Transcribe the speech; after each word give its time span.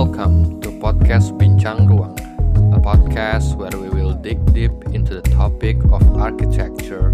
Welcome 0.00 0.62
to 0.62 0.72
podcast 0.80 1.36
Bincang 1.36 1.84
Ruang, 1.84 2.16
a 2.72 2.80
podcast 2.80 3.52
where 3.60 3.76
we 3.76 3.90
will 3.92 4.14
dig 4.14 4.40
deep 4.54 4.72
into 4.96 5.20
the 5.20 5.28
topic 5.36 5.76
of 5.92 6.00
architecture 6.16 7.12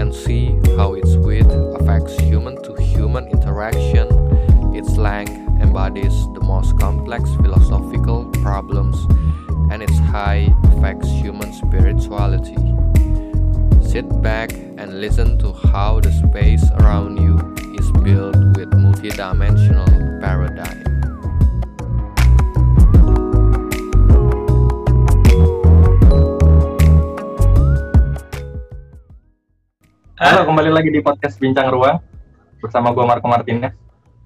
and 0.00 0.14
see 0.14 0.56
how 0.72 0.94
its 0.94 1.12
width 1.20 1.52
affects 1.76 2.16
human 2.16 2.56
to 2.64 2.72
human 2.80 3.28
interaction, 3.28 4.08
its 4.72 4.96
length 4.96 5.36
embodies 5.60 6.16
the 6.32 6.40
most 6.40 6.72
complex 6.80 7.28
philosophical 7.44 8.24
problems, 8.40 8.96
and 9.70 9.82
its 9.82 9.98
height 10.08 10.56
affects 10.72 11.12
human 11.12 11.52
spirituality. 11.52 12.56
Sit 13.84 14.08
back 14.22 14.56
and 14.80 15.02
listen 15.02 15.36
to 15.44 15.52
how 15.68 16.00
the 16.00 16.10
space 16.10 16.64
around 16.80 17.20
you 17.20 17.36
is 17.76 17.92
built 18.00 18.40
with 18.56 18.72
multidimensional 18.72 19.92
paradigm. 20.24 21.01
Halo, 30.22 30.46
kembali 30.46 30.70
lagi 30.70 30.86
di 30.94 31.02
podcast 31.02 31.34
Bincang 31.42 31.74
Ruang 31.74 31.98
bersama 32.62 32.94
gue 32.94 33.02
Marco 33.02 33.26
Martinez 33.26 33.74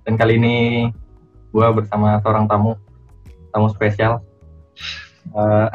dan 0.05 0.21
kali 0.21 0.37
ini 0.37 0.57
gue 1.49 1.67
bersama 1.73 2.21
seorang 2.21 2.45
tamu, 2.45 2.77
tamu 3.49 3.73
spesial. 3.73 4.21
Eh, 5.33 5.69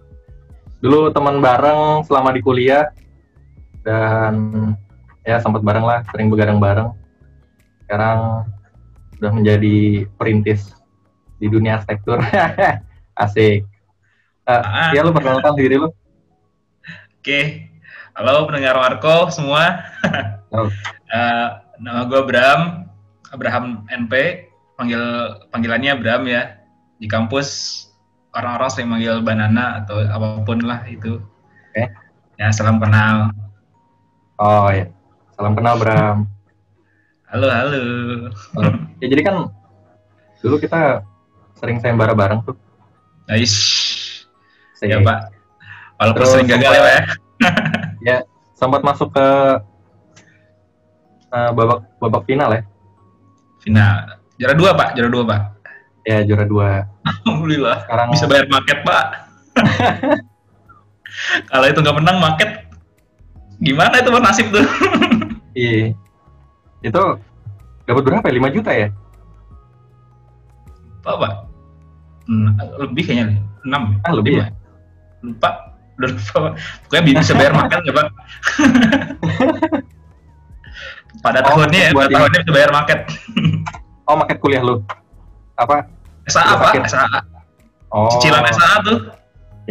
dulu 0.80 1.12
teman 1.12 1.36
bareng 1.44 2.00
selama 2.08 2.32
di 2.32 2.40
kuliah 2.40 2.96
dan 3.84 4.72
ya 5.20 5.36
sempat 5.36 5.60
bareng 5.60 5.84
lah, 5.84 6.00
sering 6.08 6.32
begadang 6.32 6.56
bareng. 6.56 6.88
Sekarang 7.84 8.48
udah 9.20 9.32
menjadi 9.36 10.08
perintis 10.16 10.72
di 11.36 11.52
dunia 11.52 11.76
arsitektur. 11.76 12.24
Asik. 13.20 13.68
Eh, 14.48 14.62
ya 14.96 15.04
lu 15.04 15.12
perkenalkan 15.12 15.52
diri 15.60 15.76
lu. 15.76 15.92
Oke, 17.20 17.68
halo 18.16 18.44
pendengar 18.48 18.76
Marco 18.76 19.28
semua. 19.32 19.82
Oh. 20.52 20.68
Eh, 21.12 21.48
nama 21.76 22.08
gue 22.08 22.16
Abraham, 22.24 22.88
Abraham 23.28 23.84
NP, 23.84 24.48
panggil 24.80 24.96
panggilannya 25.52 25.92
Abraham 25.92 26.24
ya. 26.24 26.56
Di 26.96 27.04
kampus 27.04 27.48
orang-orang 28.32 28.72
sering 28.72 28.88
manggil 28.88 29.20
Banana 29.20 29.84
atau 29.84 30.00
apa 30.00 30.40
pun 30.40 30.64
lah 30.64 30.80
itu. 30.88 31.20
Oke. 31.68 31.84
Ya 32.40 32.48
salam 32.48 32.80
kenal. 32.80 33.28
Oh 34.40 34.72
ya, 34.72 34.88
salam 35.36 35.52
kenal 35.52 35.76
Bram. 35.76 36.24
Halo 37.28 37.52
halo. 37.52 37.80
Oh, 38.56 38.72
ya 39.04 39.12
jadi 39.12 39.20
kan 39.20 39.52
dulu 40.40 40.56
kita 40.64 41.04
sering 41.60 41.76
sayembara 41.76 42.16
bareng 42.16 42.40
tuh. 42.40 42.56
Nice. 43.28 44.24
Say- 44.80 44.88
Ya 44.88 44.96
Pak. 45.04 45.28
Walaupun 46.00 46.24
Terus 46.24 46.32
sering 46.32 46.48
gagal 46.48 46.72
ya 46.72 46.80
Pak 46.80 46.88
ya. 46.88 47.02
Ya 48.02 48.22
sempat 48.52 48.82
masuk 48.82 49.10
ke 49.10 49.26
eh, 51.30 51.50
babak 51.54 51.86
babak 51.98 52.22
final 52.26 52.50
ya 52.52 52.62
Final. 53.62 54.18
Juara 54.42 54.54
dua 54.58 54.70
Pak, 54.74 54.88
juara 54.98 55.06
dua 55.06 55.22
Pak. 55.22 55.40
ya 56.02 56.18
juara 56.26 56.42
dua 56.42 56.68
Alhamdulillah. 57.06 57.86
sekarang 57.86 58.06
Bisa 58.10 58.26
bayar 58.26 58.46
market 58.50 58.78
Pak. 58.82 59.04
Kalau 61.46 61.66
itu 61.70 61.78
nggak 61.78 61.96
menang 62.02 62.18
market, 62.18 62.50
gimana 63.62 64.02
itu 64.02 64.10
nasib 64.18 64.46
tuh? 64.50 64.66
iya 65.54 65.94
itu 66.82 67.02
dapat 67.86 68.02
berapa 68.02 68.26
ya 68.26 68.34
5 68.42 68.56
juta 68.58 68.70
ya 68.74 68.88
Apa, 71.02 71.18
Pak? 71.18 71.32
Hmm, 72.26 72.54
lebih 72.78 73.02
kayaknya. 73.06 73.38
6. 73.66 74.06
Ah, 74.06 74.12
lebih 74.14 74.38
ya? 74.38 74.46
Lupa. 75.22 75.71
Pokoknya 76.88 77.02
bisa 77.20 77.32
bayar 77.36 77.52
makan 77.60 77.78
ya, 77.84 77.92
Pak. 77.92 78.06
pada 81.22 81.38
Oh, 81.44 81.46
tahunnya 81.54 81.80
ya, 81.80 81.90
pada 81.94 82.08
tahunnya 82.10 82.38
bisa 82.42 82.52
bayar 82.52 82.70
market. 82.74 82.98
oh 84.08 84.16
market 84.18 84.38
kuliah 84.42 84.62
lu 84.64 84.82
apa 85.54 85.86
SAA, 86.26 86.54
Pak. 86.58 86.66
sakit. 86.74 86.82
SAA. 86.90 87.18
oh 87.92 88.08
Cicilan 88.18 88.42
SAA 88.50 88.74
tuh. 88.82 88.98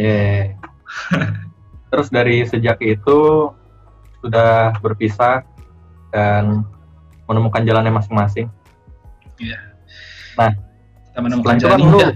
iya. 0.00 0.56
terus 1.92 2.08
dari 2.08 2.46
sejak 2.48 2.80
itu 2.80 3.52
sudah 4.24 4.72
berpisah 4.80 5.44
dan 6.14 6.64
menemukan 7.28 7.60
jalannya 7.64 7.92
masing-masing 7.92 8.48
Iya. 9.36 9.58
Nah, 10.38 10.52
Kita 11.10 11.18
menemukan 11.20 11.56
jalan 11.58 11.76
kan 11.76 11.80
lu 11.82 11.88
ninja. 11.98 12.08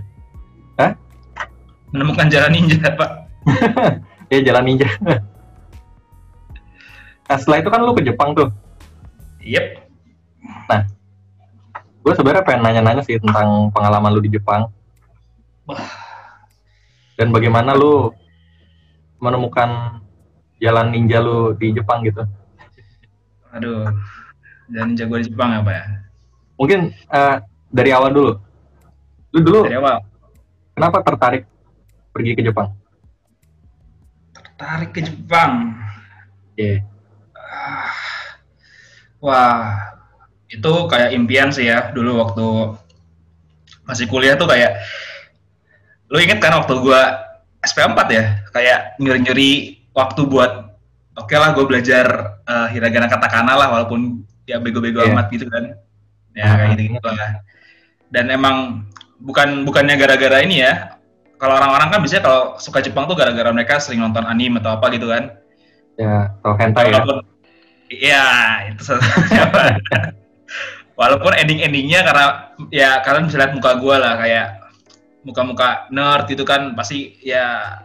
Menemukan 1.91 2.27
jalan 2.31 2.51
ninja, 2.55 2.89
Pak. 2.95 3.11
ya 4.33 4.39
jalan 4.43 4.65
ninja 4.67 4.89
nah 7.27 7.37
setelah 7.39 7.59
itu 7.63 7.71
kan 7.71 7.81
lu 7.83 7.93
ke 7.95 8.03
Jepang 8.07 8.35
tuh 8.35 8.51
Yep. 9.47 9.87
gue 12.07 12.15
sebenarnya 12.15 12.43
pengen 12.47 12.63
nanya-nanya 12.67 13.03
sih 13.03 13.19
tentang 13.19 13.71
pengalaman 13.75 14.15
lu 14.15 14.23
di 14.23 14.31
Jepang 14.31 14.71
Wah. 15.67 15.83
dan 17.19 17.35
bagaimana 17.35 17.75
lu 17.75 18.15
menemukan 19.19 19.99
jalan 20.63 20.95
ninja 20.95 21.19
lu 21.19 21.51
di 21.59 21.75
Jepang 21.75 22.07
gitu 22.07 22.23
Aduh. 23.51 23.91
Jalan 24.71 24.95
ninja 24.95 25.07
gue 25.07 25.19
di 25.23 25.27
Jepang 25.35 25.51
apa 25.51 25.71
ya? 25.75 25.85
mungkin 26.55 26.95
eh, 26.95 27.37
dari 27.75 27.91
awal 27.91 28.11
dulu 28.15 28.33
lu 29.35 29.39
dulu 29.43 29.61
Dari 29.67 29.77
awal. 29.77 29.99
kenapa 30.79 30.99
tertarik 31.03 31.43
pergi 32.15 32.33
ke 32.39 32.43
Jepang 32.47 32.71
Tarik 34.57 34.91
ke 34.93 35.01
Jepang. 35.05 35.77
Iya. 36.57 36.81
Ah, 37.37 37.93
Wah, 39.21 39.73
itu 40.49 40.73
kayak 40.89 41.13
impian 41.13 41.49
sih 41.51 41.67
ya 41.69 41.91
dulu 41.91 42.21
waktu 42.21 42.47
masih 43.85 44.07
kuliah 44.07 44.35
tuh 44.37 44.47
kayak 44.47 44.83
lu 46.07 46.19
inget 46.23 46.39
kan 46.39 46.55
waktu 46.57 46.75
gua 46.79 47.27
SP4 47.61 47.99
ya? 48.13 48.25
Kayak 48.53 48.79
nyuri-nyuri 49.03 49.83
waktu 49.93 50.21
buat 50.29 50.53
oke 51.17 51.33
lah 51.33 51.57
gue 51.57 51.65
belajar 51.65 52.07
eh, 52.45 52.67
hiragana 52.77 53.09
katakana 53.09 53.57
lah 53.57 53.69
walaupun 53.73 54.23
ya 54.47 54.61
bego-bego 54.61 55.03
Iya. 55.03 55.13
amat 55.17 55.27
gitu 55.33 55.49
kan. 55.49 55.65
Ya 56.37 56.53
kayak 56.53 56.77
gitu 56.77 57.01
gitu 57.01 57.09
lah. 57.09 57.41
Dan 58.13 58.29
emang 58.31 58.87
bukan 59.19 59.65
bukannya 59.65 59.97
gara-gara 59.97 60.45
ini 60.45 60.61
ya 60.63 60.96
kalau 61.37 61.55
orang-orang 61.61 61.89
kan 61.93 61.99
biasanya 62.01 62.25
kalau 62.25 62.41
suka 62.57 62.81
Jepang 62.81 63.05
tuh 63.05 63.17
gara-gara 63.17 63.49
mereka 63.53 63.77
sering 63.77 64.01
nonton 64.01 64.25
anime 64.25 64.61
atau 64.61 64.77
apa 64.77 64.89
gitu 64.93 65.09
kan. 65.13 65.37
Ya 65.97 66.33
atau 66.41 66.53
hentai 66.57 66.93
ya. 66.93 67.01
Walaupun 67.01 67.19
iya 67.87 68.25
itu 68.73 68.83
walaupun 71.01 71.33
ending-endingnya 71.37 72.01
karena 72.03 72.25
ya 72.73 72.91
kalian 73.05 73.29
bisa 73.29 73.37
lihat 73.39 73.53
muka 73.53 73.77
gue 73.77 73.97
lah 73.97 74.17
kayak 74.17 74.47
muka-muka 75.23 75.91
nerd 75.93 76.25
gitu 76.31 76.43
kan 76.47 76.73
pasti 76.73 77.19
ya 77.21 77.79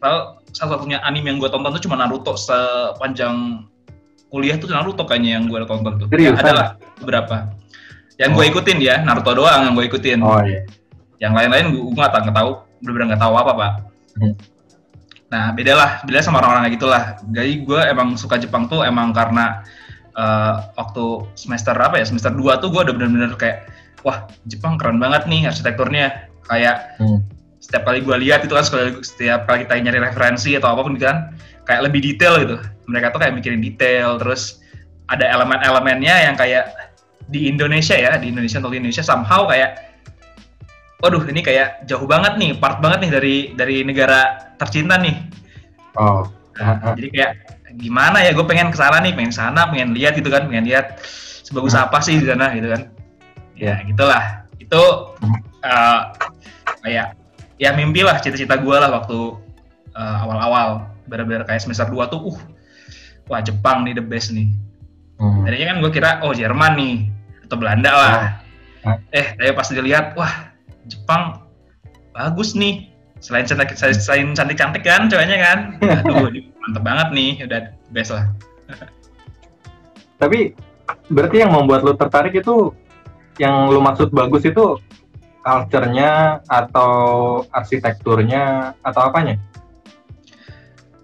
kalau 0.00 0.40
salah 0.54 0.78
satunya 0.80 0.98
anime 1.04 1.36
yang 1.36 1.38
gue 1.38 1.50
tonton 1.52 1.68
tuh 1.76 1.82
cuma 1.84 2.00
Naruto 2.00 2.32
sepanjang 2.38 3.66
kuliah 4.32 4.56
tuh 4.56 4.72
Naruto 4.72 5.04
kayaknya 5.04 5.36
yang 5.40 5.44
gue 5.48 5.58
tonton 5.68 5.92
tuh. 6.00 6.06
Ya, 6.08 6.32
Seriusan? 6.32 6.40
ada 6.42 6.52
lah 6.52 6.68
beberapa 7.00 7.36
yang 8.16 8.32
gue 8.32 8.44
Oh. 8.44 8.50
ikutin 8.56 8.78
ya 8.80 8.96
Naruto 9.04 9.32
doang 9.36 9.60
yang 9.68 9.74
gue 9.76 9.84
ikutin. 9.88 10.18
Oh 10.24 10.40
iya. 10.40 10.64
Yang 11.20 11.32
lain-lain 11.32 11.66
gue 11.76 11.92
nggak 11.96 12.32
tahu 12.32 12.50
bener-bener 12.86 13.12
nggak 13.12 13.22
tahu 13.22 13.34
apa 13.34 13.52
pak 13.52 13.72
Hmm. 14.16 14.32
nah 15.28 15.52
beda 15.52 15.76
lah 15.76 15.90
beda 16.06 16.24
sama 16.24 16.40
orang-orang 16.40 16.70
kayak 16.70 16.74
gitulah 16.80 17.04
jadi 17.28 17.52
gue 17.60 17.80
emang 17.84 18.16
suka 18.16 18.38
Jepang 18.38 18.64
tuh 18.64 18.80
emang 18.80 19.12
karena 19.12 19.60
eh, 20.16 20.54
waktu 20.72 21.04
semester 21.36 21.76
apa 21.76 22.00
ya 22.00 22.08
semester 22.08 22.32
2 22.32 22.62
tuh 22.62 22.72
gue 22.72 22.80
udah 22.88 22.94
bener-bener 22.96 23.36
kayak 23.36 23.68
wah 24.00 24.24
Jepang 24.48 24.80
keren 24.80 24.96
banget 24.96 25.28
nih 25.28 25.44
arsitekturnya 25.44 26.30
kayak 26.46 26.96
Hmm. 26.96 27.20
setiap 27.60 27.84
kali 27.84 28.00
gue 28.00 28.16
lihat 28.22 28.46
itu 28.46 28.54
kan 28.54 28.64
setiap 29.02 29.44
kali 29.44 29.66
kita 29.66 29.82
nyari 29.82 29.98
referensi 29.98 30.54
atau 30.54 30.72
apa 30.72 30.80
pun 30.80 30.94
gitu 30.94 31.10
kan 31.10 31.34
kayak 31.66 31.90
lebih 31.90 32.00
detail 32.00 32.38
gitu 32.40 32.56
mereka 32.86 33.10
tuh 33.10 33.20
kayak 33.20 33.34
mikirin 33.34 33.60
detail 33.60 34.16
terus 34.16 34.62
ada 35.10 35.26
elemen-elemennya 35.28 36.30
yang 36.30 36.38
kayak 36.38 36.70
di 37.26 37.50
Indonesia 37.50 37.98
ya 37.98 38.14
di 38.16 38.30
Indonesia 38.30 38.62
untuk 38.62 38.72
di 38.72 38.80
Indonesia 38.80 39.02
somehow 39.02 39.44
kayak 39.44 39.95
waduh 41.00 41.22
ini 41.28 41.44
kayak 41.44 41.84
jauh 41.84 42.08
banget 42.08 42.40
nih 42.40 42.56
part 42.56 42.80
banget 42.80 43.04
nih 43.04 43.10
dari 43.12 43.36
dari 43.52 43.76
negara 43.84 44.52
tercinta 44.56 44.96
nih. 44.96 45.16
Oh. 45.96 46.24
Ah, 46.56 46.80
ah. 46.80 46.92
jadi 46.96 47.08
kayak 47.12 47.32
gimana 47.76 48.24
ya 48.24 48.32
gue 48.32 48.46
pengen 48.48 48.72
ke 48.72 48.78
sana 48.80 49.04
nih 49.04 49.12
pengen 49.12 49.32
sana 49.32 49.68
pengen 49.68 49.92
lihat 49.92 50.16
gitu 50.16 50.32
kan 50.32 50.48
pengen 50.48 50.64
lihat 50.64 51.04
sebagus 51.44 51.76
Hmm. 51.76 51.84
apa 51.84 52.00
sih 52.00 52.16
di 52.16 52.26
sana 52.26 52.52
gitu 52.56 52.72
kan. 52.72 52.88
Ya 53.56 53.80
gitulah. 53.84 54.48
Itu 54.56 54.82
eh, 55.60 56.00
kayak 56.80 57.12
ya 57.60 57.70
mimpi 57.76 58.00
lah 58.00 58.16
cita-cita 58.20 58.56
gue 58.56 58.76
lah 58.76 58.88
waktu 58.88 59.36
eh, 59.92 60.16
awal-awal. 60.24 60.88
Bener-bener 61.06 61.44
kayak 61.44 61.60
semester 61.62 61.86
2 61.92 62.08
tuh 62.08 62.32
uh 62.32 62.38
wah 63.26 63.42
Jepang 63.42 63.84
nih 63.84 63.94
the 63.98 64.04
best 64.04 64.32
nih. 64.32 64.48
Hmm. 65.16 65.48
tadinya 65.48 65.72
kan 65.72 65.76
gue 65.80 65.90
kira 65.96 66.10
oh 66.28 66.32
Jerman 66.36 66.72
nih 66.76 66.96
atau 67.48 67.56
Belanda 67.56 67.92
lah. 67.92 68.12
Ah. 68.86 68.96
eh 69.10 69.34
tapi 69.34 69.50
pas 69.50 69.66
dilihat 69.66 70.14
wah 70.14 70.55
Jepang 70.86 71.42
bagus 72.16 72.56
nih 72.56 72.90
selain 73.20 73.44
cantik 73.44 73.74
selain 73.76 74.32
cantik 74.36 74.56
cantik 74.56 74.82
kan 74.84 75.08
cowoknya 75.10 75.36
kan 75.40 75.58
aduh 75.82 76.30
mantep 76.62 76.82
banget 76.84 77.08
nih 77.12 77.30
udah 77.44 77.60
best 77.92 78.12
lah 78.14 78.26
Tapi 80.16 80.56
berarti 81.12 81.44
yang 81.44 81.52
membuat 81.52 81.84
lu 81.84 81.92
tertarik 81.94 82.32
itu 82.32 82.72
yang 83.36 83.68
lu 83.68 83.84
maksud 83.84 84.12
bagus 84.16 84.48
itu 84.48 84.80
culture-nya 85.44 86.42
atau 86.48 86.92
arsitekturnya 87.52 88.74
atau 88.80 89.00
apanya? 89.06 89.36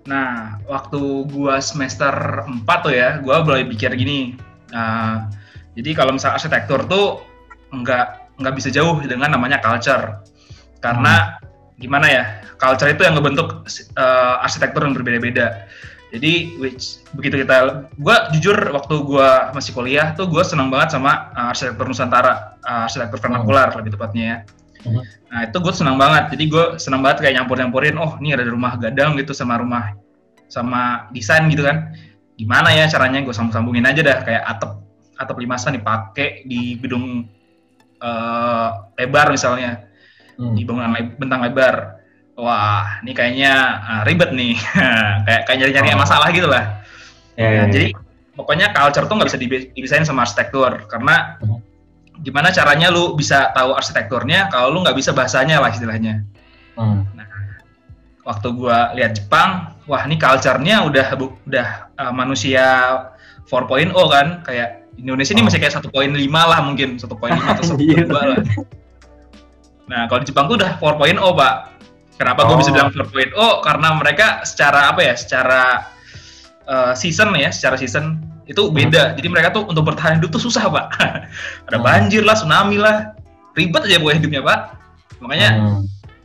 Nah, 0.08 0.58
waktu 0.66 0.98
gua 1.30 1.62
semester 1.62 2.10
4 2.42 2.66
tuh 2.82 2.90
ya, 2.90 3.22
gua 3.22 3.46
mulai 3.46 3.68
pikir 3.68 3.94
gini. 3.94 4.34
Nah, 4.74 5.30
jadi 5.78 5.94
kalau 5.94 6.16
misalnya 6.16 6.42
arsitektur 6.42 6.88
tuh 6.90 7.22
nggak 7.70 8.21
nggak 8.38 8.54
bisa 8.56 8.68
jauh 8.72 9.00
dengan 9.04 9.32
namanya 9.32 9.58
culture. 9.60 10.22
Karena 10.78 11.36
gimana 11.76 12.06
ya? 12.08 12.24
Culture 12.56 12.90
itu 12.94 13.02
yang 13.02 13.18
ngebentuk 13.18 13.66
uh, 13.98 14.44
arsitektur 14.44 14.86
yang 14.86 14.94
berbeda-beda. 14.94 15.66
Jadi 16.12 16.60
which 16.60 17.00
begitu 17.16 17.40
kita 17.40 17.88
gua 17.96 18.28
jujur 18.36 18.54
waktu 18.76 18.94
gua 19.00 19.48
masih 19.56 19.72
kuliah 19.72 20.12
tuh 20.12 20.28
gua 20.28 20.44
senang 20.44 20.68
banget 20.68 20.94
sama 20.94 21.32
uh, 21.32 21.50
arsitektur 21.50 21.88
Nusantara, 21.88 22.60
uh, 22.60 22.84
arsitektur 22.86 23.18
vernakular 23.18 23.72
lebih 23.74 23.96
tepatnya 23.96 24.24
ya. 24.24 24.38
Mhm. 24.86 25.02
Nah 25.32 25.40
itu 25.48 25.56
gue 25.62 25.74
senang 25.74 25.96
banget. 25.96 26.36
Jadi 26.36 26.44
gue 26.50 26.64
senang 26.76 27.00
banget 27.00 27.24
kayak 27.24 27.34
nyampur-nyampurin. 27.40 27.96
Oh 27.96 28.18
ini 28.20 28.36
ada 28.36 28.44
rumah 28.44 28.76
gadang 28.76 29.16
gitu 29.16 29.32
sama 29.32 29.56
rumah 29.56 29.96
sama 30.50 31.08
desain 31.14 31.48
gitu 31.48 31.64
kan. 31.64 31.96
Gimana 32.36 32.74
ya 32.74 32.84
caranya 32.90 33.22
gue 33.24 33.32
sambung-sambungin 33.32 33.86
aja 33.86 34.00
dah 34.02 34.18
kayak 34.26 34.42
atap 34.44 34.82
atap 35.16 35.36
limasan 35.38 35.78
dipakai 35.78 36.44
di 36.44 36.76
gedung 36.82 37.24
uh, 38.02 38.68
lebar 38.98 39.30
misalnya 39.30 39.88
Hmm. 40.32 40.56
di 40.56 40.64
bangunan 40.64 40.90
le- 40.90 41.12
bentang 41.14 41.44
lebar. 41.44 42.02
Wah 42.34 42.98
ini 43.04 43.12
kayaknya 43.12 43.52
uh, 43.78 44.02
ribet 44.02 44.32
nih. 44.32 44.56
kayak 45.28 45.42
kayak 45.44 45.58
nyari-nyari 45.60 45.92
Oh. 45.92 46.00
masalah 46.00 46.28
gitu 46.32 46.48
lah. 46.48 46.80
Nah, 47.36 47.48
ya. 47.48 47.64
jadi 47.68 47.92
pokoknya 48.32 48.72
culture 48.72 49.04
tuh 49.04 49.14
nggak 49.20 49.28
bisa 49.28 49.38
dibisain 49.38 50.04
sama 50.04 50.24
arsitektur 50.24 50.88
karena 50.88 51.36
Mhm. 51.38 51.58
gimana 52.24 52.48
caranya 52.48 52.88
lu 52.88 53.12
bisa 53.12 53.52
tahu 53.52 53.76
arsitekturnya 53.76 54.48
kalau 54.48 54.72
lu 54.72 54.80
nggak 54.80 54.96
bisa 54.96 55.12
bahasanya 55.12 55.60
lah 55.60 55.68
istilahnya. 55.68 56.24
Hmm. 56.80 57.04
Waktu 58.22 58.48
gua 58.54 58.94
lihat 58.94 59.18
Jepang, 59.18 59.74
wah 59.84 60.02
ini 60.06 60.14
culture-nya 60.14 60.86
udah 60.86 61.06
udah 61.18 61.68
uh, 61.98 62.12
manusia 62.14 62.64
4.0 63.44 63.90
kan 64.08 64.26
kayak 64.46 64.81
Indonesia 64.96 65.32
ini 65.32 65.42
Oh. 65.42 65.46
masih 65.48 65.58
kayak 65.58 65.74
1.5 65.78 65.92
lah 66.44 66.60
mungkin 66.60 66.88
1.5 66.96 67.08
atau 67.32 67.62
Anjir. 67.74 68.04
1.2 68.04 68.12
lah. 68.12 68.38
Nah 69.88 70.00
kalau 70.06 70.20
di 70.22 70.26
Jepang 70.28 70.46
tuh 70.46 70.56
udah 70.60 70.78
4.0 70.78 71.18
pak. 71.34 71.54
Kenapa 72.16 72.40
gue 72.46 72.56
bisa 72.60 72.70
Oh. 72.70 72.74
bilang 72.76 72.90
4.0? 72.92 73.64
Karena 73.64 73.88
mereka 73.96 74.26
secara 74.44 74.92
apa 74.92 75.00
ya? 75.02 75.14
Secara 75.16 75.62
uh, 76.68 76.92
season 76.94 77.34
ya, 77.34 77.50
secara 77.50 77.74
season 77.74 78.20
itu 78.44 78.68
beda. 78.70 79.16
Jadi 79.16 79.26
mereka 79.26 79.50
tuh 79.50 79.66
untuk 79.66 79.82
bertahan 79.84 80.20
hidup 80.20 80.30
tuh 80.30 80.42
susah 80.42 80.68
pak. 80.68 80.86
Ada 81.66 81.78
Hmm. 81.78 81.84
banjir 81.84 82.22
lah, 82.22 82.36
tsunami 82.36 82.76
lah, 82.76 83.16
ribet 83.52 83.82
aja 83.82 83.96
pokoknya 83.98 84.18
hidupnya 84.18 84.42
pak. 84.42 84.58
Makanya 85.18 85.48
Hmm. 85.56 85.80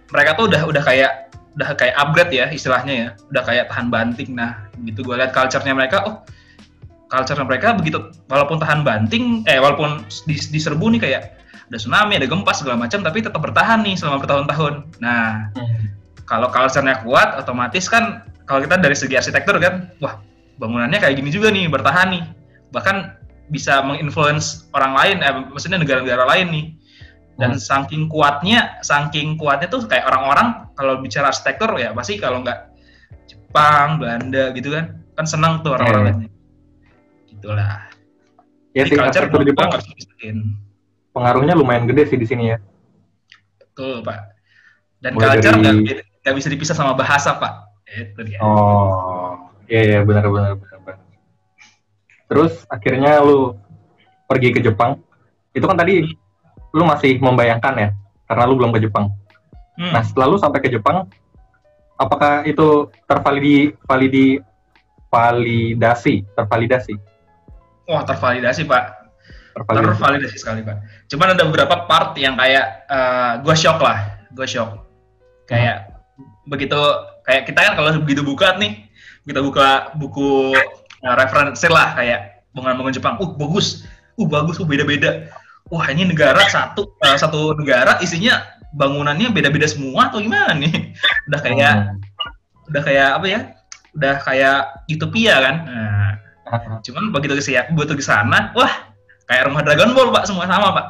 mereka 0.09 0.31
tuh 0.35 0.45
udah 0.49 0.61
udah 0.65 0.83
kayak 0.83 1.11
udah 1.57 1.73
kayak 1.73 1.95
upgrade 1.97 2.31
ya 2.31 2.45
istilahnya 2.51 2.93
ya. 2.93 3.07
Udah 3.31 3.41
kayak 3.41 3.65
tahan 3.67 3.87
banting. 3.89 4.37
Nah 4.37 4.69
begitu 4.77 5.01
gue 5.01 5.15
lihat 5.17 5.33
culture-nya 5.33 5.73
mereka, 5.73 6.05
oh 6.05 6.15
culture 7.07 7.39
mereka 7.43 7.75
begitu 7.75 8.11
walaupun 8.27 8.59
tahan 8.59 8.83
banting, 8.83 9.47
eh 9.47 9.59
walaupun 9.59 10.03
dis- 10.27 10.51
diserbu 10.51 10.91
nih 10.95 11.01
kayak 11.03 11.21
ada 11.67 11.77
tsunami, 11.79 12.15
ada 12.15 12.27
gempa 12.27 12.51
segala 12.55 12.79
macam, 12.87 13.03
tapi 13.03 13.19
tetap 13.19 13.39
bertahan 13.43 13.83
nih 13.83 13.95
selama 13.99 14.23
bertahun-tahun. 14.23 14.73
Nah 15.03 15.51
Hmm. 15.55 15.91
kalau 16.27 16.47
culture-nya 16.51 17.03
kuat, 17.03 17.39
otomatis 17.39 17.87
kan 17.87 18.27
kalau 18.47 18.63
kita 18.63 18.79
dari 18.79 18.95
segi 18.95 19.15
arsitektur 19.19 19.59
kan, 19.59 19.91
wah 19.99 20.19
bangunannya 20.59 20.99
kayak 20.99 21.19
gini 21.19 21.31
juga 21.31 21.51
nih, 21.51 21.67
bertahan 21.67 22.07
nih. 22.15 22.23
Bahkan 22.71 22.95
bisa 23.47 23.79
menginfluence 23.83 24.67
orang 24.75 24.91
lain, 24.95 25.17
eh, 25.23 25.33
maksudnya 25.51 25.79
negara-negara 25.79 26.23
lain 26.27 26.47
nih. 26.51 26.65
Dan 27.37 27.61
saking 27.61 28.09
kuatnya, 28.09 28.81
saking 28.81 29.37
kuatnya 29.37 29.69
tuh 29.69 29.85
kayak 29.85 30.09
orang-orang 30.09 30.73
kalau 30.73 30.97
bicara 30.97 31.29
arsitektur 31.29 31.69
ya 31.77 31.93
pasti 31.93 32.17
kalau 32.17 32.41
nggak 32.41 32.73
Jepang, 33.29 34.01
Belanda 34.01 34.51
gitu 34.57 34.73
kan, 34.73 35.05
kan 35.13 35.25
senang 35.29 35.61
tuh 35.61 35.77
orang-orang 35.77 36.03
lainnya. 36.03 36.29
Gitulah. 37.37 37.85
Ya 38.73 38.83
sih 38.85 38.97
culture 38.97 39.29
gua 39.29 39.41
nggak 39.45 39.81
bisa 39.81 39.91
dipisahin. 39.93 40.37
pengaruhnya 41.13 41.57
lumayan 41.57 41.89
gede 41.89 42.13
sih 42.13 42.17
di 42.21 42.29
sini 42.29 42.53
ya. 42.53 42.57
Betul, 43.57 44.05
Pak. 44.05 44.37
Dan 45.01 45.17
Mulai 45.17 45.37
culture 45.41 45.53
dari- 45.57 45.61
nggak 45.61 45.75
bi- 45.81 46.05
nggak 46.21 46.35
bisa 46.37 46.47
dipisah 46.53 46.75
sama 46.77 46.93
bahasa, 46.93 47.33
Pak. 47.37 47.53
Itu 47.89 48.21
dia. 48.21 48.37
Oh, 48.41 49.49
iya 49.65 49.81
iya 49.81 49.99
benar 50.05 50.29
benar 50.29 50.53
benar 50.61 50.77
benar. 50.85 50.97
Terus 52.29 52.53
akhirnya 52.69 53.17
lu 53.25 53.57
pergi 54.29 54.53
ke 54.53 54.61
Jepang. 54.61 55.01
Itu 55.57 55.65
kan 55.65 55.73
tadi 55.77 56.05
lu 56.69 56.83
masih 56.85 57.17
membayangkan 57.17 57.73
ya, 57.81 57.89
karena 58.29 58.43
lu 58.45 58.53
belum 58.61 58.75
ke 58.77 58.85
Jepang. 58.85 59.09
Hmm. 59.77 59.93
Nah, 59.93 60.01
setelah 60.05 60.29
lu 60.29 60.37
sampai 60.37 60.61
ke 60.61 60.69
Jepang, 60.69 61.09
apakah 61.97 62.45
itu 62.45 62.93
tervalidi 63.09 63.73
validi 63.89 64.37
validasi, 65.07 66.27
tervalidasi, 66.35 66.93
Wah, 67.87 68.03
tervalidasi, 68.03 68.67
Pak. 68.67 68.83
tervalidasi. 69.55 69.95
Tervalidasi 69.97 70.37
sekali, 70.37 70.61
Pak. 70.61 71.07
Cuman 71.09 71.33
ada 71.33 71.43
beberapa 71.47 71.87
part 71.87 72.13
yang 72.19 72.35
kayak 72.37 72.85
gue 73.41 73.55
shock 73.57 73.79
lah. 73.81 74.21
Gue 74.35 74.45
shock. 74.45 74.83
Kayak 75.47 75.95
begitu, 76.45 76.77
kayak 77.23 77.47
kita 77.47 77.59
kan 77.63 77.73
kalau 77.79 77.95
begitu 78.03 78.21
buka 78.23 78.59
nih, 78.59 78.87
kita 79.27 79.39
buka 79.43 79.91
buku 79.99 80.55
uh, 81.03 81.15
referensi 81.19 81.67
lah, 81.67 81.95
kayak 81.95 82.43
bangunan-bangunan 82.55 82.95
Jepang. 82.95 83.15
Uh, 83.19 83.35
bagus. 83.35 83.83
Uh, 84.15 84.27
bagus. 84.27 84.59
Uh, 84.59 84.67
beda-beda. 84.67 85.27
Wah, 85.67 85.83
ini 85.91 86.07
negara 86.07 86.47
satu 86.47 86.95
uh, 87.03 87.17
satu 87.19 87.51
negara 87.59 87.99
isinya 87.99 88.39
bangunannya 88.71 89.31
beda-beda 89.35 89.67
semua 89.67 90.07
atau 90.07 90.23
gimana 90.23 90.55
nih? 90.55 90.95
Udah 91.27 91.39
kayak 91.43 91.73
Hmm. 91.75 92.71
udah 92.71 92.81
kayak 92.83 93.09
apa 93.19 93.25
ya? 93.27 93.39
Udah 93.95 94.15
kayak 94.23 94.57
utopia 94.87 95.35
kan. 95.43 95.55
Nah, 95.67 95.75
Hmm. 95.75 96.06
cuman 96.85 97.03
begitu 97.11 97.33
ke 97.37 97.43
sana, 97.43 97.67
begitu 97.73 97.93
ke 97.99 98.03
sana, 98.03 98.51
wah 98.53 98.73
kayak 99.27 99.51
rumah 99.51 99.61
Dragon 99.63 99.91
Ball 99.91 100.09
pak, 100.13 100.23
semua 100.25 100.47
sama 100.47 100.67
pak. 100.73 100.85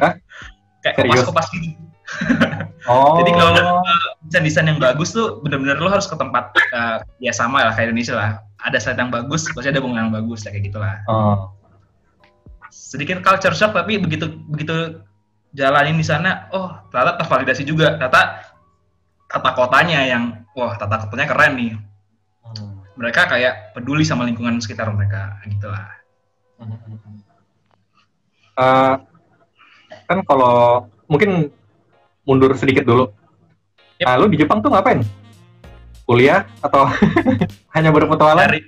Hah? 0.00 0.12
kayak 0.82 0.94
kopas-kopas 1.02 1.46
gitu. 1.54 1.74
Oh. 2.86 3.18
Jadi 3.18 3.34
kalau 3.34 3.50
lo 3.50 3.82
desain-desain 4.30 4.70
yang 4.70 4.78
bagus 4.78 5.10
tuh 5.10 5.42
bener-bener 5.42 5.74
lo 5.82 5.90
harus 5.90 6.06
ke 6.06 6.14
tempat 6.14 6.54
eh, 6.54 7.02
ya 7.18 7.34
sama 7.34 7.66
lah 7.66 7.74
kayak 7.74 7.90
Indonesia 7.90 8.14
lah. 8.14 8.30
Ada 8.62 8.78
slide 8.78 9.02
yang 9.02 9.10
bagus, 9.10 9.50
pasti 9.50 9.74
ada 9.74 9.82
bangunan 9.82 10.06
yang 10.06 10.14
bagus 10.14 10.46
kayak 10.46 10.70
gitulah. 10.70 11.02
Oh. 11.10 11.50
Sedikit 12.70 13.26
culture 13.26 13.58
shock 13.58 13.74
tapi 13.74 13.98
begitu 13.98 14.38
begitu 14.46 15.02
jalanin 15.58 15.98
di 15.98 16.06
sana, 16.06 16.46
oh 16.54 16.78
ternyata 16.94 17.26
tervalidasi 17.26 17.66
juga. 17.66 17.98
Ternyata 17.98 18.54
tata 19.26 19.50
kotanya 19.58 20.06
yang 20.06 20.46
wah 20.54 20.78
tata 20.78 21.10
kotanya 21.10 21.26
keren 21.26 21.52
nih. 21.58 21.74
Mereka 22.96 23.28
kayak 23.28 23.76
peduli 23.76 24.02
sama 24.02 24.24
lingkungan 24.24 24.56
sekitar 24.60 24.88
mereka 24.92 25.36
gitulah. 25.44 25.96
Eh, 28.56 28.94
kan 30.08 30.18
kalau 30.24 30.88
mungkin 31.06 31.52
mundur 32.24 32.56
sedikit 32.56 32.88
dulu. 32.88 33.12
Yep. 34.00 34.06
Nah, 34.08 34.14
lu 34.16 34.26
di 34.32 34.40
Jepang 34.40 34.64
tuh 34.64 34.72
ngapain? 34.72 35.04
Kuliah 36.06 36.46
atau 36.62 36.86
hanya 37.74 37.90
berpetualang? 37.90 38.46
nyari 38.46 38.62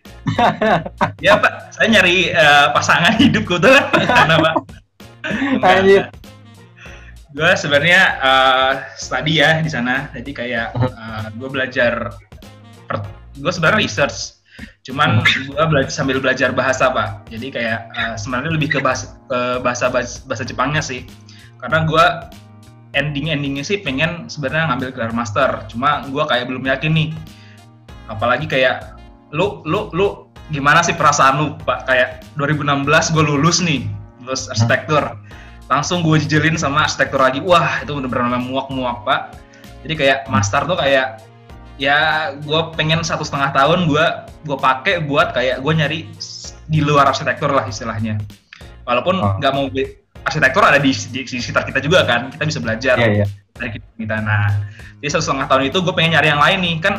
ya 1.24 1.38
pak 1.38 1.70
saya 1.70 1.86
nyari 1.86 2.34
eh, 2.34 2.66
pasangan 2.74 3.14
hidup 3.14 3.46
kebetulan 3.46 3.86
karena 4.18 4.36
pak 4.42 4.54
Anjir. 5.62 6.10
gue 7.30 7.52
sebenarnya 7.54 8.02
eh, 8.18 8.72
studi 8.98 9.38
ya 9.38 9.62
di 9.62 9.70
sana 9.70 10.10
jadi 10.18 10.30
kayak 10.34 10.68
gue 11.38 11.46
belajar 11.46 12.10
gue 13.38 13.52
sebenarnya 13.54 13.80
research 13.86 14.38
cuman 14.82 15.22
gue 15.22 15.64
belajar 15.68 15.92
sambil 15.92 16.18
belajar 16.18 16.50
bahasa 16.50 16.90
pak. 16.90 17.28
Jadi 17.30 17.52
kayak 17.52 17.78
eh, 17.94 18.14
sebenarnya 18.18 18.50
lebih 18.56 18.68
ke 18.72 18.78
bahasa 18.80 19.20
ke 19.28 19.62
bahasa 19.62 19.92
bahasa 19.92 20.42
Jepangnya 20.42 20.82
sih. 20.82 21.04
Karena 21.60 21.84
gue 21.84 22.04
ending 22.96 23.30
endingnya 23.30 23.64
sih 23.66 23.78
pengen 23.84 24.26
sebenarnya 24.32 24.74
ngambil 24.74 24.88
gelar 24.96 25.12
master. 25.12 25.50
Cuma 25.68 26.06
gue 26.08 26.24
kayak 26.24 26.48
belum 26.48 26.64
yakin 26.64 26.92
nih. 26.94 27.08
Apalagi 28.08 28.48
kayak 28.48 28.96
lu 29.30 29.60
lu 29.68 29.92
lu 29.92 30.32
gimana 30.48 30.80
sih 30.80 30.96
perasaan 30.96 31.34
lu 31.36 31.46
pak? 31.62 31.84
Kayak 31.84 32.24
2016 32.40 33.14
gue 33.14 33.24
lulus 33.24 33.60
nih 33.60 33.84
lulus 34.24 34.48
arsitektur. 34.48 35.04
Langsung 35.68 36.00
gue 36.00 36.16
jejelin 36.24 36.56
sama 36.56 36.88
arsitektur 36.88 37.20
lagi. 37.20 37.44
Wah 37.44 37.84
itu 37.84 37.92
bener-bener 37.92 38.40
muak-muak 38.40 39.04
pak. 39.04 39.20
Jadi 39.84 39.94
kayak 39.94 40.18
master 40.32 40.64
tuh 40.64 40.80
kayak 40.80 41.27
ya 41.78 41.98
gue 42.34 42.60
pengen 42.74 43.00
satu 43.00 43.22
setengah 43.22 43.54
tahun 43.54 43.86
gue 43.86 44.04
gue 44.44 44.58
pakai 44.58 45.06
buat 45.06 45.30
kayak 45.30 45.62
gue 45.62 45.72
nyari 45.72 46.00
di 46.68 46.80
luar 46.82 47.08
arsitektur 47.08 47.48
lah 47.48 47.64
istilahnya. 47.64 48.18
Walaupun 48.84 49.16
Oh. 49.16 49.32
nggak 49.38 49.52
mau 49.54 49.70
be- 49.70 50.02
arsitektur 50.26 50.60
ada 50.60 50.76
di, 50.76 50.90
di, 50.92 51.22
di 51.24 51.38
sekitar 51.38 51.64
kita 51.64 51.78
juga 51.80 52.04
kan 52.04 52.28
kita 52.28 52.44
bisa 52.44 52.58
belajar 52.60 52.98
Iya, 53.00 53.22
iya. 53.22 53.26
dari 53.54 53.70
kita 53.72 54.18
nah 54.20 54.50
jadi 54.98 55.08
satu 55.14 55.30
setengah 55.30 55.46
tahun 55.46 55.62
itu 55.70 55.78
gue 55.80 55.94
pengen 55.94 56.18
nyari 56.18 56.28
yang 56.34 56.42
lain 56.42 56.58
nih. 56.60 56.74
Kan 56.82 56.94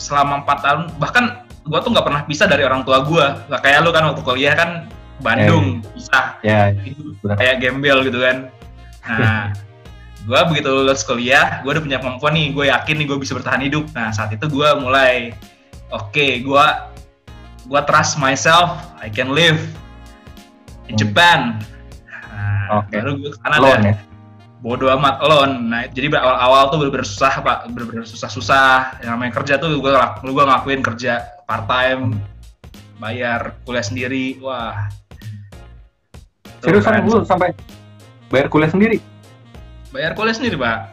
selama 0.00 0.42
empat 0.44 0.58
tahun 0.64 0.82
bahkan 0.96 1.24
gue 1.62 1.78
tuh 1.82 1.90
nggak 1.92 2.06
pernah 2.08 2.22
pisah 2.24 2.46
dari 2.48 2.64
orang 2.64 2.82
tua 2.82 3.04
gue 3.04 3.24
nggak 3.52 3.60
kayak 3.60 3.78
lu 3.84 3.90
kan 3.92 4.02
waktu 4.10 4.22
kuliah 4.24 4.54
kan 4.56 4.88
Bandung 5.20 5.84
pisah. 5.92 6.40
Ya, 6.40 6.72
itu 6.72 7.12
Benar. 7.20 7.36
kayak 7.36 7.54
gembel 7.60 7.98
gitu 8.04 8.18
kan. 8.24 8.36
Nah 9.04 9.52
gue 10.26 10.40
begitu 10.50 10.66
lulus 10.66 11.06
kuliah 11.06 11.62
gue 11.62 11.70
udah 11.70 11.82
punya 11.82 11.98
kemampuan 12.02 12.34
nih 12.34 12.50
gue 12.50 12.64
yakin 12.66 12.94
nih 12.98 13.06
gue 13.06 13.18
bisa 13.22 13.32
bertahan 13.38 13.62
hidup. 13.62 13.86
Nah 13.94 14.10
saat 14.10 14.34
itu 14.34 14.42
gue 14.50 14.68
mulai 14.76 15.30
oke 15.88 16.26
gue 16.42 16.64
gue 17.66 17.80
trust 17.86 18.18
myself 18.18 18.74
I 18.98 19.06
can 19.06 19.30
live 19.30 19.58
in 20.86 20.94
Hmm. 20.94 20.98
Japan. 20.98 21.40
Nah, 22.06 22.82
Oke. 22.82 22.94
baru 22.98 23.10
gue 23.18 23.30
ke 23.34 23.38
sana 23.42 23.56
alone 23.58 23.82
dan 23.82 23.90
ya. 23.90 23.94
bodo 24.58 24.86
amat 24.98 25.16
alone. 25.22 25.54
Nah 25.66 25.82
jadi 25.86 26.10
awal-awal 26.14 26.62
tuh 26.70 26.78
bener-bener 26.82 27.06
susah 27.06 27.42
pak. 27.42 27.70
Bener-bener 27.70 28.02
susah-susah. 28.02 28.98
Yang 29.02 29.10
namanya 29.14 29.32
kerja 29.38 29.54
tuh 29.58 29.78
gue 29.78 29.92
gue 30.22 30.42
ngelakuin 30.46 30.82
kerja 30.82 31.22
part 31.46 31.66
time 31.66 32.18
bayar 32.98 33.54
kuliah 33.62 33.82
sendiri. 33.82 34.38
Wah. 34.38 34.90
Seriusan 36.62 37.06
lu 37.06 37.22
sampai 37.22 37.54
bayar 38.26 38.50
kuliah 38.50 38.70
sendiri? 38.70 38.98
Bayar 39.96 40.12
kuliah 40.12 40.36
sendiri 40.36 40.60
pak 40.60 40.92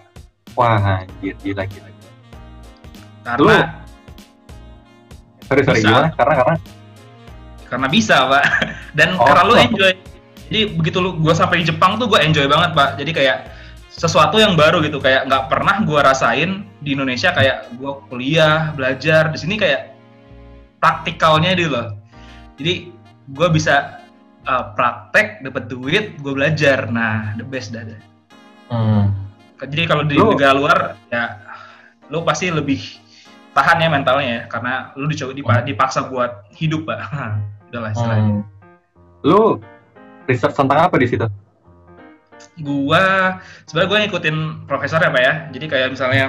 Wah, 0.54 1.04
anjir, 1.04 1.34
gila, 1.42 1.66
gila. 1.66 1.90
karena 3.26 3.58
Sorry, 5.44 5.62
sorry, 5.68 5.80
Bisa. 5.84 5.90
gimana? 5.92 6.10
Karena, 6.16 6.34
karena, 6.40 6.56
karena 7.68 7.88
bisa 7.92 8.16
pak 8.32 8.44
dan 8.98 9.10
Oh. 9.20 9.26
karena 9.28 9.44
lu 9.44 9.56
enjoy 9.60 9.92
jadi 10.48 10.62
begitu 10.78 10.98
lu 11.02 11.18
gue 11.20 11.34
sampai 11.34 11.66
di 11.66 11.74
Jepang 11.74 11.98
tuh 11.98 12.06
gue 12.08 12.20
enjoy 12.22 12.46
banget 12.48 12.72
pak 12.78 13.02
jadi 13.02 13.12
kayak 13.12 13.38
sesuatu 13.90 14.38
yang 14.42 14.54
baru 14.58 14.82
gitu 14.82 14.98
kayak 14.98 15.26
nggak 15.30 15.50
pernah 15.50 15.82
gue 15.86 16.00
rasain 16.02 16.66
di 16.82 16.94
Indonesia 16.98 17.30
kayak 17.34 17.74
gue 17.78 17.92
kuliah 18.10 18.70
belajar 18.74 19.30
di 19.34 19.38
sini 19.38 19.58
kayak 19.58 19.94
praktikalnya 20.82 21.54
gitu 21.58 21.70
loh 21.74 21.88
jadi 22.62 22.94
gue 23.34 23.48
bisa 23.50 24.02
uh, 24.46 24.74
praktek 24.78 25.42
dapat 25.42 25.66
duit 25.70 26.14
gue 26.22 26.34
belajar 26.34 26.90
nah 26.90 27.34
the 27.38 27.46
best 27.46 27.74
dah 27.74 27.82
dah. 27.86 28.13
Hmm, 28.74 29.04
jadi 29.70 29.84
kalau 29.86 30.04
di 30.04 30.18
Lu- 30.18 30.34
negara 30.34 30.54
luar 30.58 30.78
ya 31.14 31.38
lu 32.10 32.26
pasti 32.26 32.50
lebih 32.50 32.82
tahan 33.54 33.78
ya 33.80 33.88
mentalnya 33.88 34.28
ya 34.28 34.42
karena 34.50 34.92
lu 34.98 35.06
dicoba 35.06 35.32
dipa- 35.32 35.66
dipaksa 35.66 36.10
buat 36.10 36.50
hidup 36.58 36.90
pak. 36.90 37.00
Udahlah 37.70 37.92
istilahnya. 37.94 38.34
Hmm. 38.42 38.42
Lu 39.24 39.62
research 40.26 40.58
tentang 40.58 40.90
apa 40.90 40.98
di 40.98 41.08
situ? 41.08 41.28
gua 42.60 43.40
sebenarnya 43.66 43.90
gue 43.90 44.00
ngikutin 44.06 44.38
profesor 44.68 45.00
ya 45.00 45.10
pak 45.10 45.24
ya. 45.24 45.34
Jadi 45.54 45.66
kayak 45.70 45.90
misalnya 45.96 46.26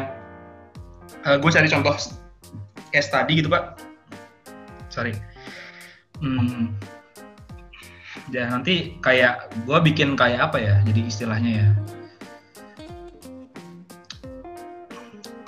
gue 1.25 1.51
cari 1.51 1.69
contoh 1.69 1.97
case 2.93 3.09
study 3.09 3.43
gitu 3.43 3.49
pak. 3.51 3.77
Sorry. 4.93 5.17
Hmm, 6.23 6.71
ya 8.31 8.49
nanti 8.49 8.97
kayak 9.03 9.53
gue 9.67 9.79
bikin 9.91 10.15
kayak 10.15 10.49
apa 10.49 10.59
ya 10.63 10.75
jadi 10.87 11.01
istilahnya 11.05 11.53
ya 11.53 11.69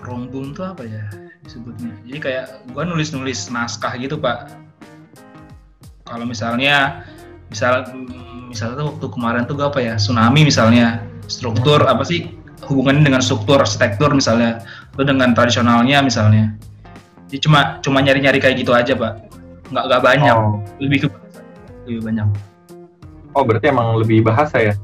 rombong 0.07 0.55
tuh 0.55 0.71
apa 0.71 0.87
ya 0.87 1.05
disebutnya? 1.43 1.91
Jadi 2.07 2.19
kayak 2.23 2.47
gue 2.71 2.83
nulis 2.87 3.11
nulis 3.11 3.51
naskah 3.51 3.93
gitu 3.99 4.17
pak. 4.17 4.55
Kalau 6.07 6.23
misalnya 6.23 7.03
misal 7.51 7.83
mm, 7.91 8.55
misalnya 8.55 8.75
tuh 8.79 8.87
waktu 8.95 9.07
kemarin 9.11 9.43
tuh 9.51 9.59
gue 9.59 9.67
apa 9.67 9.81
ya 9.83 9.95
tsunami 9.99 10.47
misalnya 10.47 11.03
struktur 11.27 11.83
apa 11.83 12.07
sih 12.07 12.31
hubungannya 12.65 13.03
dengan 13.03 13.23
struktur 13.23 13.59
arsitektur 13.59 14.15
misalnya 14.15 14.63
itu 14.95 15.03
dengan 15.03 15.35
tradisionalnya 15.35 16.01
misalnya. 16.01 16.55
Jadi 17.27 17.43
cuma 17.43 17.83
cuma 17.83 17.99
nyari 17.99 18.23
nyari 18.23 18.39
kayak 18.39 18.63
gitu 18.63 18.71
aja 18.71 18.95
pak. 18.95 19.27
Nggak 19.75 19.85
nggak 19.91 20.03
banyak. 20.03 20.35
Oh, 20.35 20.63
lebih 20.79 21.07
ke 21.07 21.09
lebih 21.91 22.01
banyak. 22.07 22.27
Oh, 23.35 23.43
berarti 23.43 23.67
emang 23.69 23.99
lebih 23.99 24.25
bahasa 24.25 24.57
ya? 24.63 24.75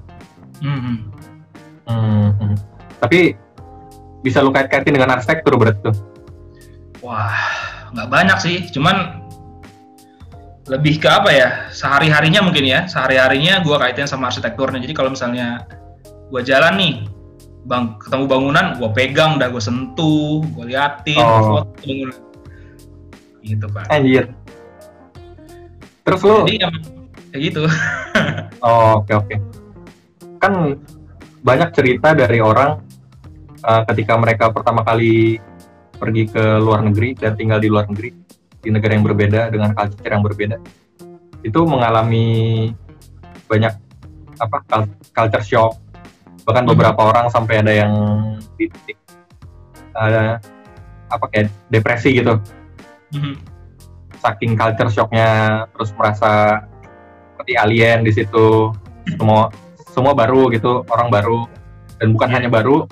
Mhm. 0.60 0.96
Hmm, 1.86 2.30
hmm. 2.38 2.54
Tapi 3.02 3.34
bisa 4.22 4.38
lu 4.40 4.54
kait-kaitin 4.54 4.94
dengan 4.94 5.18
arsitektur 5.18 5.58
berarti 5.58 5.90
tuh? 5.90 5.96
wah 7.02 7.34
nggak 7.92 8.08
banyak 8.08 8.38
sih 8.38 8.56
cuman 8.70 9.20
lebih 10.70 11.02
ke 11.02 11.10
apa 11.10 11.30
ya 11.34 11.48
sehari 11.74 12.06
harinya 12.06 12.46
mungkin 12.46 12.62
ya 12.62 12.86
sehari 12.86 13.18
harinya 13.18 13.60
gue 13.66 13.74
kaitin 13.74 14.06
sama 14.06 14.30
arsitekturnya 14.30 14.78
jadi 14.78 14.94
kalau 14.94 15.10
misalnya 15.10 15.66
gue 16.30 16.42
jalan 16.46 16.78
nih 16.78 16.94
bang 17.66 17.98
ketemu 17.98 18.24
bangunan 18.30 18.66
gue 18.78 18.90
pegang 18.94 19.42
dah 19.42 19.50
gue 19.50 19.62
sentuh 19.62 20.42
gue 20.54 20.64
liatin 20.70 21.18
Oh. 21.18 21.26
gua 21.26 21.66
foto 21.66 21.82
bangunan 21.82 22.18
gitu 23.42 23.66
pak 23.74 23.84
Anjir. 23.90 24.30
Terus 26.02 26.20
lu, 26.26 26.46
jadi 26.46 26.66
emang 26.66 26.82
kayak 27.30 27.42
gitu 27.46 27.62
oh, 28.66 29.02
oke 29.02 29.12
oke. 29.14 29.34
Kan 30.42 30.78
banyak 31.42 31.70
cerita 31.74 32.14
dari 32.14 32.38
orang 32.38 32.82
uh, 33.62 33.82
ketika 33.88 34.14
mereka 34.16 34.50
pertama 34.50 34.82
kali 34.82 35.38
pergi 35.96 36.26
ke 36.26 36.44
luar 36.58 36.82
negeri 36.82 37.14
dan 37.14 37.38
tinggal 37.38 37.62
di 37.62 37.70
luar 37.70 37.86
negeri 37.86 38.10
di 38.62 38.70
negara 38.70 38.94
yang 38.94 39.06
berbeda 39.06 39.50
dengan 39.50 39.70
culture 39.72 40.10
yang 40.10 40.22
berbeda 40.22 40.56
itu 41.42 41.60
mengalami 41.66 42.26
banyak 43.46 43.74
apa 44.38 44.56
cul- 44.66 44.94
culture 45.10 45.44
shock 45.44 45.72
bahkan 46.42 46.66
Hmm. 46.66 46.74
beberapa 46.74 47.00
orang 47.06 47.26
sampai 47.30 47.62
ada 47.62 47.70
yang 47.70 47.92
di 48.58 48.66
titik 48.66 48.98
ada 49.94 50.42
apa 51.06 51.24
kayak 51.30 51.52
depresi 51.68 52.18
gitu 52.18 52.40
Mhm. 53.14 53.34
saking 54.18 54.54
culture 54.54 54.90
shocknya 54.90 55.28
terus 55.74 55.92
merasa 55.94 56.62
seperti 57.34 57.52
alien 57.58 58.02
di 58.02 58.10
situ 58.10 58.72
semua 59.18 59.50
semua 59.92 60.14
baru 60.14 60.48
gitu 60.50 60.82
orang 60.88 61.10
baru 61.10 61.46
dan 62.00 62.14
bukan 62.14 62.28
Iya. 62.30 62.34
hanya 62.38 62.48
baru 62.48 62.86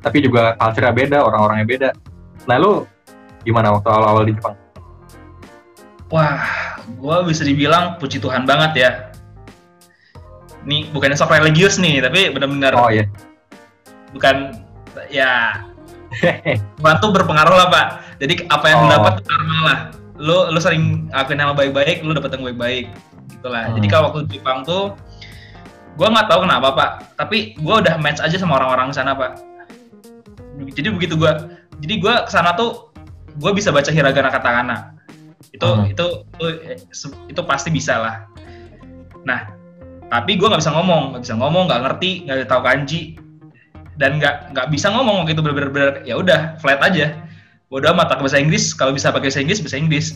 tapi 0.00 0.20
juga 0.20 0.54
culture-nya 0.56 0.92
beda 0.92 1.18
orang-orangnya 1.20 1.66
beda 1.66 1.88
nah 2.44 2.56
lu 2.56 2.84
gimana 3.42 3.70
waktu 3.70 3.88
awal-awal 3.88 4.24
di 4.24 4.34
Jepang 4.34 4.56
Wah, 6.08 6.40
gue 6.88 7.16
bisa 7.28 7.44
dibilang 7.44 8.00
puji 8.00 8.16
Tuhan 8.16 8.48
banget 8.48 8.72
ya. 8.80 8.90
Nih 10.64 10.88
bukannya 10.88 11.12
sok 11.14 11.36
religius 11.36 11.76
nih, 11.76 12.00
tapi 12.00 12.32
benar-benar 12.32 12.72
oh 12.72 12.88
iya 12.88 13.04
bukan 14.08 14.56
ya 15.12 15.52
Tuhan 16.80 16.96
tuh 16.98 17.12
berpengaruh 17.12 17.52
lah 17.52 17.68
pak. 17.68 17.86
Jadi 18.24 18.48
apa 18.48 18.66
yang 18.66 18.80
Oh. 18.80 18.90
dapat 18.90 19.20
karma 19.20 19.58
lah. 19.62 19.78
Lu 20.16 20.48
lu 20.48 20.56
sering 20.58 21.12
akuin 21.12 21.38
hal 21.38 21.52
baik-baik, 21.52 22.00
lu 22.00 22.16
dapet 22.16 22.32
yang 22.34 22.48
baik-baik. 22.48 22.88
Gitulah. 23.28 23.68
Jadi 23.76 23.86
Hmm. 23.86 23.92
kalau 23.92 24.04
waktu 24.08 24.20
di 24.26 24.40
Jepang 24.40 24.64
tuh, 24.64 24.96
gue 25.94 26.08
nggak 26.08 26.26
tahu 26.26 26.40
kenapa 26.48 26.68
pak. 26.72 26.90
Tapi 27.20 27.52
gue 27.54 27.74
udah 27.84 28.00
match 28.00 28.24
aja 28.24 28.34
sama 28.34 28.56
orang-orang 28.56 28.90
sana 28.90 29.12
pak. 29.12 29.36
Jadi 30.58 30.88
begitu 30.90 31.14
gue, 31.14 31.32
jadi 31.78 31.94
gue 32.02 32.14
ke 32.26 32.30
sana 32.30 32.58
tuh 32.58 32.90
gue 33.38 33.52
bisa 33.54 33.70
baca 33.70 33.88
hiragana 33.94 34.30
katakana. 34.30 34.76
Itu 35.54 35.66
Hmm. 35.66 35.86
itu 35.86 36.06
itu 36.34 36.46
itu 37.30 37.40
pasti 37.46 37.70
bisa 37.70 37.94
lah. 37.98 38.16
Nah, 39.22 39.54
tapi 40.10 40.34
gue 40.34 40.48
nggak 40.50 40.62
bisa 40.62 40.74
ngomong, 40.74 41.14
nggak 41.14 41.22
bisa 41.22 41.34
ngomong, 41.38 41.64
nggak 41.70 41.82
ngerti, 41.86 42.10
nggak 42.26 42.50
tahu 42.50 42.62
kanji, 42.66 43.00
dan 44.00 44.18
nggak 44.18 44.54
nggak 44.54 44.66
bisa 44.72 44.90
ngomong 44.90 45.26
gitu 45.30 45.42
bener-bener 45.44 46.02
ya 46.02 46.18
udah 46.18 46.58
flat 46.58 46.82
aja. 46.82 47.14
Bodoh 47.68 47.92
amat 47.92 48.08
pakai 48.08 48.24
bahasa 48.24 48.38
Inggris, 48.40 48.72
kalau 48.72 48.96
bisa 48.96 49.12
pakai 49.12 49.28
bahasa 49.28 49.44
Inggris, 49.44 49.60
bahasa 49.60 49.78
Inggris. 49.78 50.06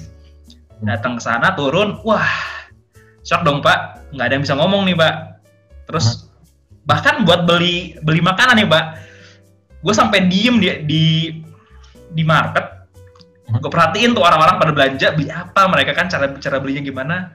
Datang 0.82 1.20
ke 1.20 1.22
sana, 1.22 1.52
turun, 1.54 2.00
wah, 2.02 2.26
shock 3.22 3.44
dong 3.46 3.62
pak, 3.62 4.02
nggak 4.16 4.26
ada 4.26 4.34
yang 4.34 4.42
bisa 4.42 4.56
ngomong 4.56 4.88
nih 4.88 4.96
pak. 4.96 5.14
Terus 5.86 6.32
bahkan 6.88 7.22
buat 7.22 7.46
beli 7.46 8.00
beli 8.02 8.18
makanan 8.24 8.58
nih 8.58 8.66
pak, 8.66 8.84
gue 9.82 9.94
sampai 9.94 10.30
diem 10.30 10.62
di 10.62 10.68
di 10.86 11.02
di 12.12 12.22
market, 12.22 12.86
gue 13.50 13.70
perhatiin 13.70 14.14
tuh 14.14 14.22
orang-orang 14.22 14.56
pada 14.56 14.72
belanja 14.72 15.12
beli 15.12 15.28
apa 15.28 15.66
mereka 15.66 15.92
kan 15.92 16.06
cara 16.06 16.30
cara 16.38 16.62
belinya 16.62 16.80
gimana, 16.80 17.34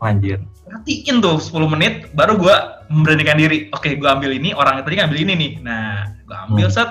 anjir. 0.00 0.40
Perhatiin 0.66 1.20
tuh 1.20 1.36
10 1.38 1.68
menit 1.68 2.08
baru 2.16 2.34
gua 2.34 2.80
memberanikan 2.88 3.36
diri. 3.36 3.68
Oke 3.70 3.94
gua 4.00 4.16
ambil 4.16 4.32
ini 4.32 4.56
orang 4.56 4.80
tadi 4.80 4.98
ngambil 4.98 5.18
ini 5.20 5.32
nih. 5.36 5.52
Nah 5.60 6.08
gua 6.24 6.48
ambil 6.48 6.66
Hmm. 6.70 6.74
set. 6.74 6.90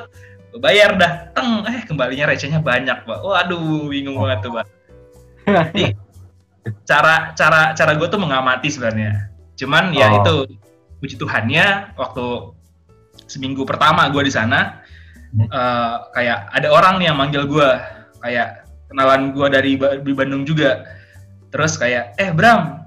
Gua 0.53 0.59
bayar 0.61 0.99
dah. 0.99 1.33
Teng 1.33 1.65
eh 1.65 1.81
kembalinya 1.87 2.29
recehnya 2.29 2.61
banyak 2.61 3.07
pak. 3.07 3.19
Waduh 3.19 3.89
bingung 3.89 4.19
Oh. 4.19 4.27
banget 4.27 4.39
tuh 4.45 4.51
pak. 4.53 4.65
Jadi, 5.73 5.97
cara 6.85 7.33
cara 7.33 7.73
cara 7.73 7.91
gue 7.97 8.05
tuh 8.05 8.21
mengamati 8.21 8.69
sebenarnya. 8.69 9.31
Cuman 9.57 9.95
ya 9.95 10.07
Oh. 10.11 10.19
itu 10.21 10.35
puji 11.01 11.15
Tuhannya 11.17 11.97
waktu 11.97 12.53
seminggu 13.25 13.63
pertama 13.65 14.05
gua 14.11 14.21
di 14.21 14.29
sana 14.29 14.80
Eh, 15.31 15.95
kayak 16.11 16.51
ada 16.51 16.67
orang 16.67 16.99
nih 16.99 17.07
yang 17.07 17.17
manggil 17.17 17.47
gua. 17.47 17.79
Kayak 18.19 18.67
kenalan 18.91 19.31
gua 19.31 19.47
dari 19.47 19.79
di 19.79 20.11
Bandung 20.11 20.43
juga. 20.43 20.83
Terus 21.51 21.79
kayak 21.79 22.19
eh 22.19 22.35
Bram 22.35 22.83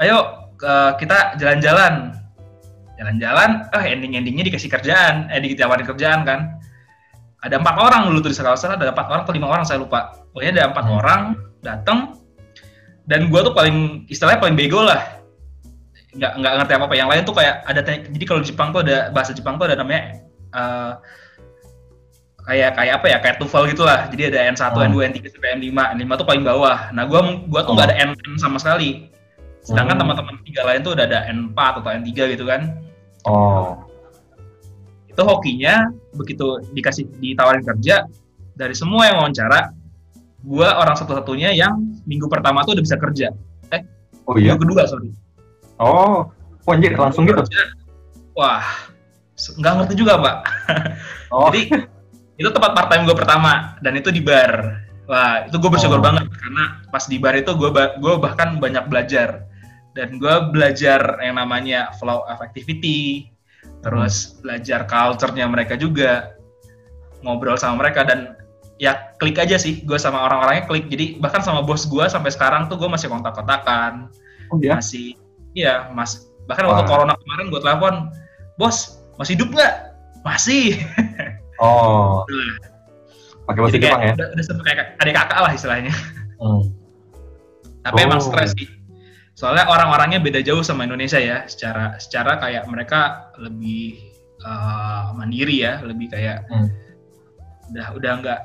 ayo 0.00 0.48
eh, 0.60 0.92
kita 1.00 1.40
jalan-jalan. 1.40 2.12
Jalan-jalan 3.00 3.64
eh 3.72 3.84
ending-endingnya 3.96 4.52
dikasih 4.52 4.68
kerjaan. 4.68 5.32
Eh 5.32 5.40
ditawarin 5.40 5.88
kerjaan 5.88 6.28
kan. 6.28 6.60
Ada 7.40 7.56
empat 7.56 7.76
orang 7.80 8.12
dulu 8.12 8.28
tuh 8.28 8.30
di 8.32 8.36
salah 8.36 8.52
ada 8.52 8.92
empat 8.92 9.06
orang 9.08 9.24
atau 9.24 9.32
lima 9.32 9.48
orang 9.48 9.64
saya 9.64 9.80
lupa. 9.80 10.12
Pokoknya 10.36 10.60
ada 10.60 10.64
empat 10.76 10.84
Hmm. 10.84 10.96
orang 11.00 11.22
datang 11.64 11.98
dan 13.08 13.32
gua 13.32 13.40
tuh 13.40 13.56
paling 13.56 14.04
istilahnya 14.12 14.36
paling 14.36 14.52
bego 14.52 14.84
lah. 14.84 15.00
Nggak 16.12 16.32
nggak 16.44 16.52
ngerti 16.60 16.72
apa 16.76 16.84
apa 16.84 16.96
yang 17.00 17.08
lain 17.08 17.24
tuh 17.24 17.32
kayak 17.32 17.64
ada 17.64 17.80
jadi 17.88 18.24
kalau 18.28 18.44
di 18.44 18.52
Jepang 18.52 18.68
tuh 18.76 18.84
ada 18.84 19.08
bahasa 19.08 19.32
Jepang 19.32 19.56
tuh 19.56 19.64
ada 19.64 19.80
namanya 19.80 20.20
eh, 20.52 20.92
kayak 22.50 22.74
kayak 22.74 22.94
apa 22.98 23.06
ya 23.06 23.18
kayak 23.22 23.36
TOEFL 23.38 23.64
gitulah 23.70 24.10
jadi 24.10 24.22
ada 24.28 24.38
N1 24.50 24.74
Hmm. 24.74 24.90
N2 24.90 24.98
N3 25.06 25.18
sampai 25.30 25.50
N5 25.54 25.70
N5 25.94 26.10
tuh 26.18 26.26
paling 26.26 26.42
bawah 26.42 26.90
nah 26.90 27.06
gua 27.06 27.20
gua 27.46 27.62
tuh 27.62 27.72
nggak 27.72 27.88
ada 27.88 27.96
N 28.02 28.10
sama 28.36 28.58
sekali 28.58 29.06
sedangkan 29.62 29.94
Hmm. 29.94 30.02
teman-teman 30.02 30.34
tiga 30.42 30.66
lain 30.66 30.82
tuh 30.82 30.92
udah 30.92 31.04
ada 31.06 31.30
N4 31.30 31.58
atau 31.78 31.90
N3 31.94 32.10
gitu 32.28 32.44
kan 32.44 32.74
Oh. 33.22 33.76
itu 35.06 35.20
hokinya 35.20 35.92
begitu 36.12 36.42
dikasih 36.70 37.04
ditawarin 37.16 37.62
kerja 37.62 38.08
dari 38.52 38.72
semua 38.72 39.06
yang 39.06 39.20
wawancara 39.20 39.70
gua 40.40 40.74
orang 40.74 40.96
satu-satunya 40.96 41.52
yang 41.52 41.76
minggu 42.02 42.26
pertama 42.26 42.64
tuh 42.64 42.74
udah 42.74 42.82
bisa 42.82 42.96
kerja 42.96 43.30
Oh 44.24 44.34
iya. 44.34 44.52
minggu 44.52 44.66
kedua 44.66 44.84
sorry 44.84 45.14
Oh. 45.76 46.28
Oh, 46.60 46.76
anjir, 46.76 46.92
langsung 46.92 47.24
gitu. 47.24 47.40
Kerja, 47.40 47.72
wah 48.36 48.60
se- 49.32 49.56
nggak 49.56 49.72
ngerti 49.80 49.94
juga 49.96 50.20
pak 50.20 50.36
Oh. 51.32 51.48
jadi 51.48 51.88
itu 52.40 52.48
tempat 52.48 52.72
part 52.72 52.88
time 52.88 53.04
gue 53.04 53.12
pertama 53.12 53.76
dan 53.84 53.92
itu 53.94 54.08
di 54.08 54.24
bar 54.24 54.80
wah 55.04 55.44
itu 55.44 55.60
gue 55.60 55.70
bersyukur 55.70 56.00
Oh. 56.00 56.04
banget 56.04 56.24
karena 56.32 56.64
pas 56.88 57.04
di 57.04 57.20
bar 57.20 57.36
itu 57.36 57.52
gue 57.52 57.68
gue 57.70 58.14
bahkan 58.16 58.56
banyak 58.56 58.88
belajar 58.88 59.44
dan 59.92 60.16
gue 60.16 60.34
belajar 60.48 61.20
yang 61.20 61.36
namanya 61.36 61.92
flow 62.00 62.24
of 62.24 62.40
activity 62.40 63.28
terus 63.84 64.40
belajar 64.40 64.88
culture-nya 64.88 65.44
mereka 65.44 65.76
juga 65.76 66.32
ngobrol 67.20 67.60
sama 67.60 67.84
mereka 67.84 68.08
dan 68.08 68.32
ya 68.80 69.12
klik 69.20 69.36
aja 69.36 69.60
sih 69.60 69.84
gue 69.84 70.00
sama 70.00 70.24
orang-orangnya 70.24 70.64
klik 70.64 70.88
jadi 70.88 71.20
bahkan 71.20 71.44
sama 71.44 71.60
bos 71.60 71.84
gue 71.84 72.04
sampai 72.08 72.32
sekarang 72.32 72.72
tuh 72.72 72.80
gue 72.80 72.88
masih 72.88 73.12
kontak-kontakan 73.12 74.08
Oh 74.50 74.56
iya. 74.58 74.80
masih 74.80 75.14
iya 75.52 75.92
mas 75.92 76.26
bahkan 76.48 76.64
waktu 76.64 76.82
Wah. 76.82 76.88
corona 76.88 77.14
kemarin 77.20 77.46
gue 77.52 77.60
telepon 77.60 77.94
bos 78.56 79.04
masih 79.20 79.36
hidup 79.36 79.52
nggak 79.52 79.74
masih 80.24 80.80
Oh. 81.60 82.24
Pakai 83.44 83.60
bahasa 83.60 83.76
Jepang 83.76 84.00
ya. 84.00 84.12
udah, 84.14 84.28
udah 84.30 84.62
kayak 84.62 84.86
adik 84.96 85.14
kakak 85.14 85.38
lah 85.38 85.52
istilahnya 85.52 85.92
Hmm. 86.40 86.62
tapi 87.82 88.00
Oh. 88.00 88.06
emang 88.06 88.18
stres 88.18 88.54
sih 88.54 88.64
soalnya 89.32 89.64
orang-orangnya 89.66 90.18
beda 90.18 90.40
jauh 90.40 90.60
sama 90.60 90.82
Indonesia 90.82 91.16
ya 91.16 91.44
secara 91.44 91.96
secara 91.96 92.36
kayak 92.36 92.64
mereka 92.64 93.28
lebih 93.36 94.00
eh, 94.40 95.04
mandiri 95.12 95.60
ya 95.60 95.80
lebih 95.80 96.08
kayak 96.08 96.48
Hmm. 96.48 96.68
udah 97.68 97.86
udah 97.92 98.12
nggak 98.18 98.40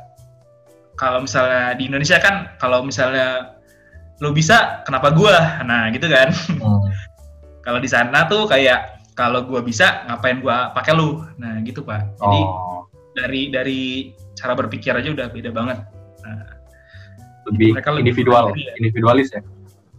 kalau 0.95 1.19
misalnya 1.21 1.71
di 1.73 1.85
Indonesia 1.85 2.17
kan 2.17 2.51
kalau 2.57 2.81
misalnya 2.81 3.55
lo 4.17 4.31
bisa 4.31 4.83
kenapa 4.83 5.11
gua 5.11 5.59
nah 5.61 5.87
gitu 5.87 6.07
kan 6.07 6.31
Hmm. 6.51 6.83
kalau 7.65 7.77
di 7.77 7.87
sana 7.87 8.25
tuh 8.25 8.43
kayak 8.45 8.79
kalau 9.13 9.43
gua 9.43 9.59
bisa 9.59 10.03
ngapain 10.05 10.39
gua 10.39 10.71
pakai 10.71 10.91
lu 10.91 11.23
nah 11.35 11.59
gitu 11.61 11.79
pak 11.79 12.11
jadi 12.17 12.39
Oh. 12.41 12.74
Dari 13.15 13.47
dari 13.47 13.81
cara 14.35 14.53
berpikir 14.53 14.91
aja 14.91 15.09
udah 15.09 15.27
beda 15.29 15.49
banget 15.49 15.79
Lebih 17.45 17.77
mereka 17.77 17.89
lebih 17.93 18.03
individual, 18.09 18.43
mandiri 18.49 18.63
ya. 18.63 18.73
individualis 18.75 19.27
ya. 19.29 19.41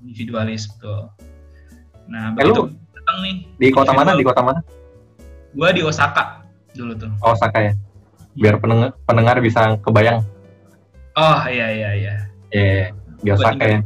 individualis 0.01 0.63
betul 0.69 1.01
nah 2.07 2.31
Eh, 2.31 2.43
begitu 2.43 2.63
datang 2.93 3.17
nih 3.21 3.35
di 3.57 3.69
kota 3.71 3.93
mana? 3.93 4.11
Di 4.13 4.23
kota 4.23 4.43
mana? 4.43 4.61
gua 5.53 5.71
di 5.71 5.81
Osaka 5.81 6.43
dulu 6.73 6.93
tuh 6.95 7.09
Oh, 7.21 7.33
Osaka 7.33 7.59
ya. 7.63 7.73
Biar 8.37 8.61
pendengar, 8.61 8.93
pendengar 9.03 9.41
bisa 9.41 9.81
kebayang. 9.81 10.21
oh 11.15 11.41
iya 11.47 11.67
iya 11.73 11.91
iya 11.95 12.15
Iya, 12.49 12.93
di 13.17 13.27
Gua 13.27 13.39
Osaka 13.41 13.65
ya. 13.65 13.79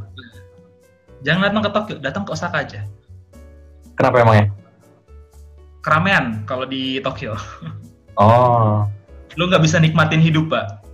jangan 1.20 1.40
datang 1.46 1.62
ke 1.62 1.70
Tokyo 1.70 1.94
datang 2.00 2.22
ke 2.24 2.30
Osaka 2.32 2.56
aja 2.60 2.80
Kenapa 3.94 4.16
emang 4.18 4.36
ya? 4.36 4.46
keramaian 5.80 6.24
kalau 6.44 6.64
di 6.64 6.98
Tokyo 6.98 7.36
Oh. 8.16 8.84
Lu 9.40 9.48
nggak 9.48 9.64
bisa 9.64 9.80
nikmatin 9.80 10.20
hidup 10.20 10.52
pak. 10.52 10.84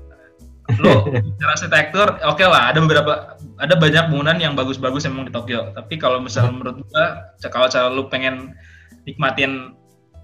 Lu 0.78 1.10
secara 1.34 1.50
arsitektur 1.58 2.06
oke 2.22 2.44
lah 2.46 2.70
ada 2.70 2.78
beberapa 2.78 3.34
ada 3.58 3.74
banyak 3.74 4.06
bangunan 4.06 4.38
yang 4.38 4.54
bagus-bagus 4.54 5.02
emang 5.10 5.26
di 5.26 5.34
Tokyo. 5.34 5.74
Tapi 5.74 5.98
kalau 5.98 6.22
misalnya 6.22 6.54
menurut 6.54 6.86
gua 6.86 7.34
kalau 7.50 7.66
cara 7.66 7.90
lu 7.90 8.06
pengen 8.06 8.54
nikmatin 9.02 9.74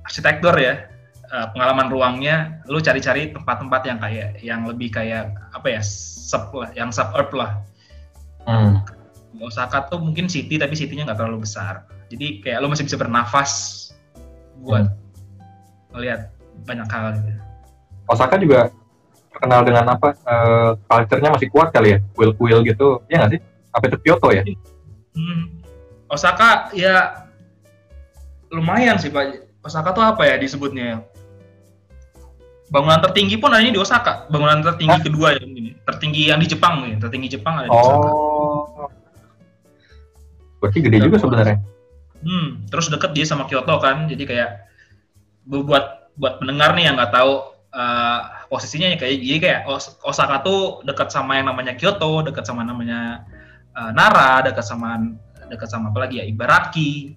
arsitektur 0.06 0.54
ya 0.54 0.86
eh, 1.34 1.46
pengalaman 1.50 1.90
ruangnya 1.90 2.62
lu 2.70 2.78
cari-cari 2.78 3.34
tempat-tempat 3.34 3.82
yang 3.90 3.98
kayak 3.98 4.28
yang 4.38 4.60
lebih 4.70 4.94
kayak 4.94 5.34
apa 5.50 5.66
ya 5.66 5.82
sub 5.82 6.54
lah 6.54 6.70
yang 6.78 6.94
suburb 6.94 7.34
lah. 7.34 7.58
Hmm. 8.46 8.86
Osaka 9.42 9.90
tuh 9.90 9.98
mungkin 9.98 10.30
city 10.30 10.54
tapi 10.54 10.78
city-nya 10.78 11.10
nggak 11.10 11.18
terlalu 11.18 11.42
besar. 11.42 11.82
Jadi 12.06 12.46
kayak 12.46 12.62
lu 12.62 12.70
masih 12.70 12.86
bisa 12.86 12.94
bernafas 12.94 13.50
buat 14.62 14.86
melihat 15.90 16.30
banyak 16.62 16.86
hal 16.86 17.18
gitu 17.18 17.42
Osaka 18.08 18.36
juga 18.38 18.70
terkenal 19.32 19.64
dengan 19.64 19.84
apa? 19.96 20.14
eh, 20.14 20.70
culture-nya 20.86 21.30
masih 21.32 21.48
kuat 21.48 21.72
kali 21.72 21.96
ya, 21.96 21.98
kuil-kuil 22.14 22.62
gitu. 22.66 23.02
Iya 23.08 23.24
nggak 23.24 23.32
sih? 23.36 23.40
Apa 23.72 23.84
itu 23.88 23.98
Kyoto 24.04 24.28
ya? 24.30 24.42
Hmm. 25.16 25.42
Osaka 26.12 26.68
ya 26.76 27.26
lumayan 28.52 29.00
sih 29.00 29.08
Pak. 29.08 29.48
Osaka 29.64 29.96
tuh 29.96 30.04
apa 30.04 30.28
ya 30.28 30.36
disebutnya? 30.36 31.00
Bangunan 32.72 33.00
tertinggi 33.04 33.36
pun 33.36 33.52
adanya 33.52 33.72
di 33.72 33.80
Osaka. 33.80 34.28
Bangunan 34.28 34.60
tertinggi 34.64 34.98
Hah? 35.00 35.04
kedua 35.04 35.28
ya 35.36 35.44
ini. 35.44 35.76
Tertinggi 35.84 36.28
yang 36.28 36.40
di 36.40 36.48
Jepang 36.48 36.84
nih. 36.84 36.96
Tertinggi 37.00 37.28
Jepang 37.36 37.60
ada 37.60 37.68
di 37.68 37.72
Osaka. 37.72 38.08
Oh. 38.08 38.88
Berarti 40.60 40.78
gede 40.80 40.98
juga 41.04 41.16
sebenarnya. 41.20 41.56
Hmm. 42.24 42.64
Terus 42.68 42.88
deket 42.88 43.12
dia 43.12 43.24
sama 43.28 43.44
Kyoto 43.44 43.76
kan. 43.76 44.08
Jadi 44.08 44.24
kayak 44.24 44.68
bu- 45.44 45.64
buat 45.68 46.12
buat 46.16 46.40
pendengar 46.40 46.72
nih 46.76 46.92
yang 46.92 46.96
nggak 46.96 47.12
tahu 47.12 47.51
eh, 47.72 48.20
posisinya 48.46 48.92
ya 48.92 48.96
kayak 49.00 49.14
jadi 49.20 49.38
kayak 49.40 49.60
Os- 49.66 49.96
Osaka 50.04 50.44
tuh 50.44 50.84
dekat 50.84 51.08
sama 51.08 51.40
yang 51.40 51.48
namanya 51.48 51.72
Kyoto, 51.74 52.20
dekat 52.20 52.44
sama 52.44 52.62
namanya 52.62 53.24
eh, 53.72 53.90
Nara, 53.96 54.44
dekat 54.44 54.64
sama 54.64 55.00
dekat 55.48 55.68
sama 55.68 55.88
apa 55.92 56.08
lagi 56.08 56.20
ya 56.20 56.24
Ibaraki, 56.24 57.16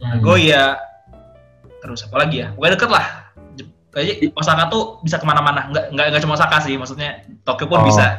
Hmm. 0.00 0.16
Nagoya, 0.16 0.80
terus 1.84 2.08
apa 2.08 2.24
lagi 2.24 2.40
ya? 2.40 2.56
Pokoknya 2.56 2.72
deket 2.72 2.88
lah. 2.88 3.06
Kayaknya 3.92 4.32
Osaka 4.32 4.72
tuh 4.72 4.82
bisa 5.04 5.20
ke 5.20 5.28
mana-mana. 5.28 5.68
Nggak, 5.68 5.92
nggak, 5.92 6.06
nggak 6.08 6.22
cuma 6.24 6.40
Osaka 6.40 6.56
sih, 6.64 6.72
maksudnya 6.80 7.20
Tokyo 7.44 7.68
pun 7.68 7.84
Oh. 7.84 7.86
bisa. 7.88 8.16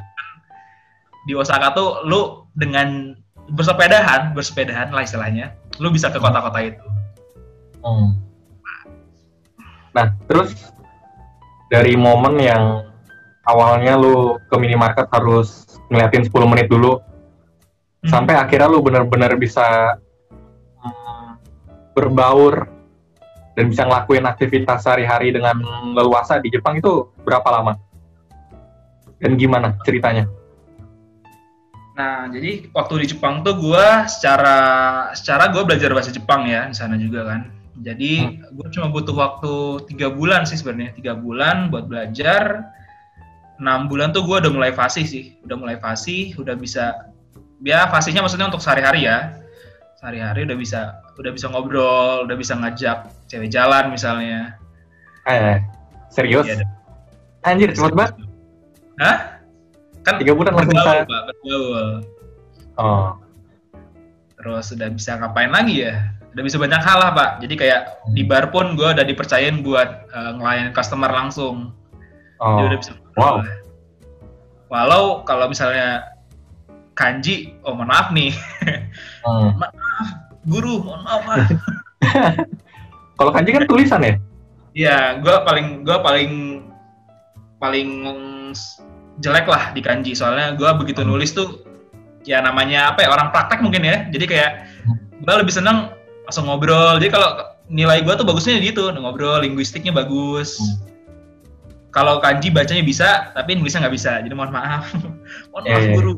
Di 1.25 1.33
Osaka 1.33 1.73
tuh 1.73 2.05
lu 2.05 2.45
dengan 2.53 3.17
bersepedahan, 3.49 4.37
bersepedahan 4.37 4.93
lah 4.93 5.01
istilahnya, 5.01 5.57
lu 5.81 5.89
bisa 5.89 6.13
ke 6.13 6.21
kota-kota 6.21 6.59
itu. 6.61 6.85
Hmm. 7.81 8.13
Nah, 9.97 10.13
terus 10.29 10.53
dari 11.71 11.95
momen 11.95 12.35
yang 12.35 12.83
awalnya 13.47 13.95
lu 13.95 14.35
ke 14.51 14.55
minimarket 14.59 15.07
harus 15.15 15.79
ngeliatin 15.87 16.27
10 16.27 16.51
menit 16.51 16.67
dulu, 16.67 16.99
Hmm. 18.01 18.09
sampai 18.09 18.33
akhirnya 18.33 18.65
lu 18.65 18.81
benar-benar 18.81 19.37
bisa 19.37 19.93
hmm, 20.81 21.37
berbaur 21.93 22.65
dan 23.53 23.69
bisa 23.69 23.85
ngelakuin 23.85 24.25
aktivitas 24.25 24.81
sehari-hari 24.81 25.29
dengan 25.29 25.61
leluasa 25.93 26.41
di 26.41 26.49
Jepang 26.49 26.81
itu 26.81 27.13
berapa 27.21 27.45
lama? 27.53 27.77
Dan 29.21 29.37
gimana 29.37 29.77
ceritanya? 29.85 30.25
Nah, 31.93 32.25
jadi 32.33 32.73
waktu 32.73 33.05
di 33.05 33.13
Jepang 33.13 33.45
tuh 33.45 33.53
gue 33.61 33.85
secara 34.09 34.57
secara 35.13 35.53
gue 35.53 35.61
belajar 35.61 35.93
bahasa 35.93 36.09
Jepang 36.09 36.49
ya 36.49 36.65
di 36.65 36.73
sana 36.73 36.97
juga 36.97 37.29
kan. 37.29 37.60
Jadi 37.79 38.43
gue 38.51 38.67
cuma 38.75 38.91
butuh 38.91 39.15
waktu 39.15 39.53
tiga 39.87 40.11
bulan 40.11 40.43
sih 40.43 40.59
sebenarnya 40.59 40.91
tiga 40.99 41.13
bulan 41.15 41.71
buat 41.71 41.87
belajar. 41.87 42.67
Enam 43.61 43.87
bulan 43.87 44.11
tuh 44.11 44.25
gue 44.25 44.41
udah 44.41 44.51
mulai 44.51 44.73
fasih 44.73 45.05
sih, 45.05 45.37
udah 45.45 45.55
mulai 45.55 45.77
fasih, 45.77 46.33
udah 46.35 46.57
bisa 46.57 47.07
ya 47.61 47.85
fasihnya 47.87 48.25
maksudnya 48.25 48.49
untuk 48.51 48.59
sehari-hari 48.59 49.07
ya. 49.07 49.37
Sehari-hari 50.01 50.49
udah 50.49 50.57
bisa 50.57 50.81
udah 51.15 51.31
bisa 51.31 51.47
ngobrol, 51.47 52.25
udah 52.25 52.35
bisa 52.35 52.57
ngajak 52.57 53.07
cewek 53.29 53.53
jalan 53.53 53.93
misalnya. 53.93 54.57
Eh, 55.29 55.61
serius? 56.09 56.49
Iya, 56.49 56.65
Anjir, 57.45 57.71
cepet 57.71 57.93
banget. 57.93 58.17
Hah? 58.97 59.39
Kan 60.01 60.17
Tiga 60.17 60.33
bulan 60.33 60.57
langsung 60.57 60.73
bergaul, 60.73 61.05
bisa. 61.05 61.05
Pak, 61.05 61.21
bergaul. 61.29 61.89
Oh, 62.81 63.13
terus 64.41 64.73
udah 64.73 64.89
bisa 64.89 65.21
ngapain 65.21 65.53
lagi 65.53 65.85
ya 65.85 66.20
udah 66.31 66.43
bisa 66.43 66.55
banyak 66.55 66.79
hal 66.79 66.97
lah 66.97 67.11
pak 67.11 67.29
jadi 67.39 67.53
kayak 67.55 67.81
di 68.11 68.23
bar 68.23 68.47
pun 68.49 68.73
gue 68.73 68.87
udah 68.87 69.03
dipercayain 69.03 69.59
buat 69.59 69.89
eh, 70.07 70.31
ngelayan 70.35 70.71
customer 70.71 71.11
langsung 71.11 71.75
oh. 72.39 72.55
Jadi 72.57 72.65
udah 72.71 72.79
bisa 72.79 72.91
Wow. 73.11 73.43
walau 74.67 75.27
kalau 75.27 75.51
misalnya 75.51 76.07
kanji 76.93 77.59
oh 77.61 77.75
mohon 77.75 77.91
maaf 77.91 78.11
nih 78.11 78.31
Hmm. 79.27 79.53
guru 80.43 80.81
mohon 80.81 81.03
maaf 81.03 81.23
Kalau 83.19 83.29
kanji 83.29 83.53
kan 83.53 83.69
tulisan 83.69 84.01
ya? 84.01 84.13
Iya, 84.73 84.97
gue 85.21 85.35
paling 85.45 85.85
gue 85.85 85.93
paling 86.01 86.31
paling 87.61 87.89
jelek 89.21 89.45
lah 89.45 89.69
di 89.69 89.83
kanji 89.83 90.17
soalnya 90.17 90.55
gue 90.55 90.65
begitu 90.79 91.03
Hmm. 91.03 91.13
nulis 91.13 91.35
tuh 91.35 91.61
ya 92.23 92.39
namanya 92.39 92.95
apa 92.95 93.03
ya 93.03 93.11
orang 93.11 93.29
praktek 93.29 93.61
mungkin 93.61 93.83
ya 93.83 94.07
jadi 94.09 94.25
kayak 94.25 94.51
Hmm. 94.87 94.97
gue 95.21 95.35
lebih 95.37 95.53
seneng 95.53 95.91
langsung 96.27 96.45
ngobrol 96.47 96.97
jadi 97.01 97.09
kalau 97.13 97.29
nilai 97.71 98.03
gue 98.03 98.13
tuh 98.13 98.25
bagusnya 98.27 98.59
di 98.59 98.71
itu 98.73 98.83
ngobrol 98.97 99.41
linguistiknya 99.41 99.93
bagus 99.95 100.59
Hmm. 100.59 100.77
kalau 101.91 102.23
kanji 102.23 102.47
bacanya 102.47 102.83
bisa 102.87 103.31
tapi 103.35 103.59
nulisnya 103.59 103.83
nggak 103.83 103.95
bisa 103.95 104.23
jadi 104.23 104.31
mohon 104.31 104.51
maaf 104.55 104.87
mohon 105.51 105.63
Iya, 105.67 105.75
maaf 105.75 105.83
iya. 105.83 105.95
guru 105.97 106.13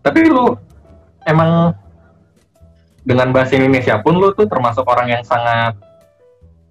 Tapi 0.00 0.32
lu 0.32 0.56
emang 1.28 1.76
dengan 3.04 3.32
bahasa 3.32 3.56
Indonesia 3.56 4.00
pun 4.00 4.16
lu 4.16 4.32
tuh 4.32 4.48
termasuk 4.48 4.84
orang 4.88 5.12
yang 5.12 5.22
sangat 5.24 5.76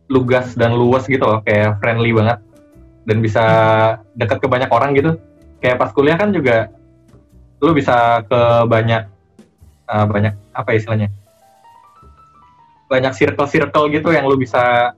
lugas 0.10 0.58
dan 0.58 0.74
luas 0.74 1.06
gitu 1.06 1.22
loh, 1.22 1.42
kayak 1.46 1.78
friendly 1.78 2.10
banget 2.10 2.42
dan 3.06 3.18
bisa 3.22 3.44
dekat 4.18 4.42
ke 4.42 4.48
banyak 4.50 4.70
orang 4.74 4.98
gitu. 4.98 5.14
Kayak 5.62 5.78
pas 5.78 5.94
kuliah 5.94 6.18
kan 6.18 6.34
juga 6.34 6.74
lu 7.62 7.78
bisa 7.78 8.26
ke 8.26 8.42
banyak 8.66 9.06
eh, 9.90 10.06
banyak 10.10 10.34
apa 10.58 10.70
istilahnya? 10.74 11.14
Banyak 12.90 13.14
circle-circle 13.14 13.86
gitu 13.94 14.10
yang 14.10 14.26
lu 14.26 14.36
bisa 14.36 14.98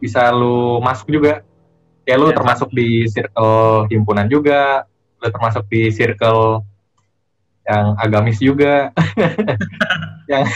bisa 0.00 0.28
lu 0.32 0.78
masuk 0.84 1.08
juga. 1.08 1.44
Ya 2.08 2.16
lu 2.16 2.32
Ya, 2.32 2.36
termasuk 2.36 2.72
di 2.72 3.06
circle 3.08 3.86
himpunan 3.92 4.26
juga, 4.26 4.88
lu 5.20 5.28
termasuk 5.28 5.68
di 5.68 5.92
circle 5.92 6.64
yang 7.68 7.94
agamis 8.00 8.40
juga. 8.40 8.90
Yang 10.30 10.46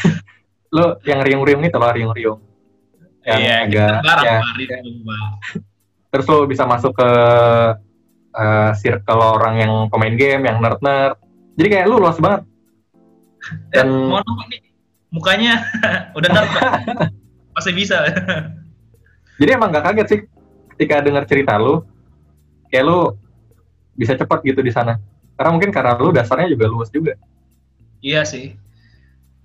lu 0.70 0.86
yang 1.02 1.20
riung-riung 1.26 1.62
itu 1.66 1.74
loh 1.78 1.90
riung-riung. 1.90 2.40
Yang 3.26 3.40
iya 3.42 3.54
agak 3.66 3.94
bareng 4.06 4.26
ya, 4.26 4.38
ya. 4.70 4.78
terus 6.14 6.26
lu 6.30 6.46
bisa 6.46 6.62
masuk 6.62 6.94
ke 6.94 7.10
eh, 8.38 8.70
circle 8.78 9.18
orang 9.18 9.54
yang 9.58 9.72
pemain 9.90 10.14
game 10.14 10.46
yang 10.46 10.62
nerd-nerd. 10.62 11.18
Jadi 11.58 11.68
kayak 11.70 11.86
lu 11.90 11.98
luas 11.98 12.18
banget. 12.22 12.46
Eh, 13.74 13.82
Dan- 13.82 14.14
maaf 14.14 14.46
nih 14.46 14.63
mukanya 15.14 15.62
udah 16.18 16.28
nerd 16.34 16.50
Pak. 16.50 16.72
masih 17.54 17.70
bisa 17.70 18.02
jadi 19.38 19.54
emang 19.54 19.70
gak 19.70 19.86
kaget 19.94 20.06
sih 20.10 20.20
ketika 20.74 20.98
dengar 21.06 21.22
cerita 21.30 21.54
lu 21.54 21.86
kayak 22.74 22.82
lu 22.82 23.14
bisa 23.94 24.18
cepat 24.18 24.42
gitu 24.42 24.58
di 24.58 24.74
sana 24.74 24.98
karena 25.38 25.50
mungkin 25.54 25.70
karena 25.70 25.94
lu 25.94 26.10
dasarnya 26.10 26.50
juga 26.50 26.66
luas 26.66 26.90
juga 26.90 27.14
Iya 28.04 28.20
sih. 28.28 28.52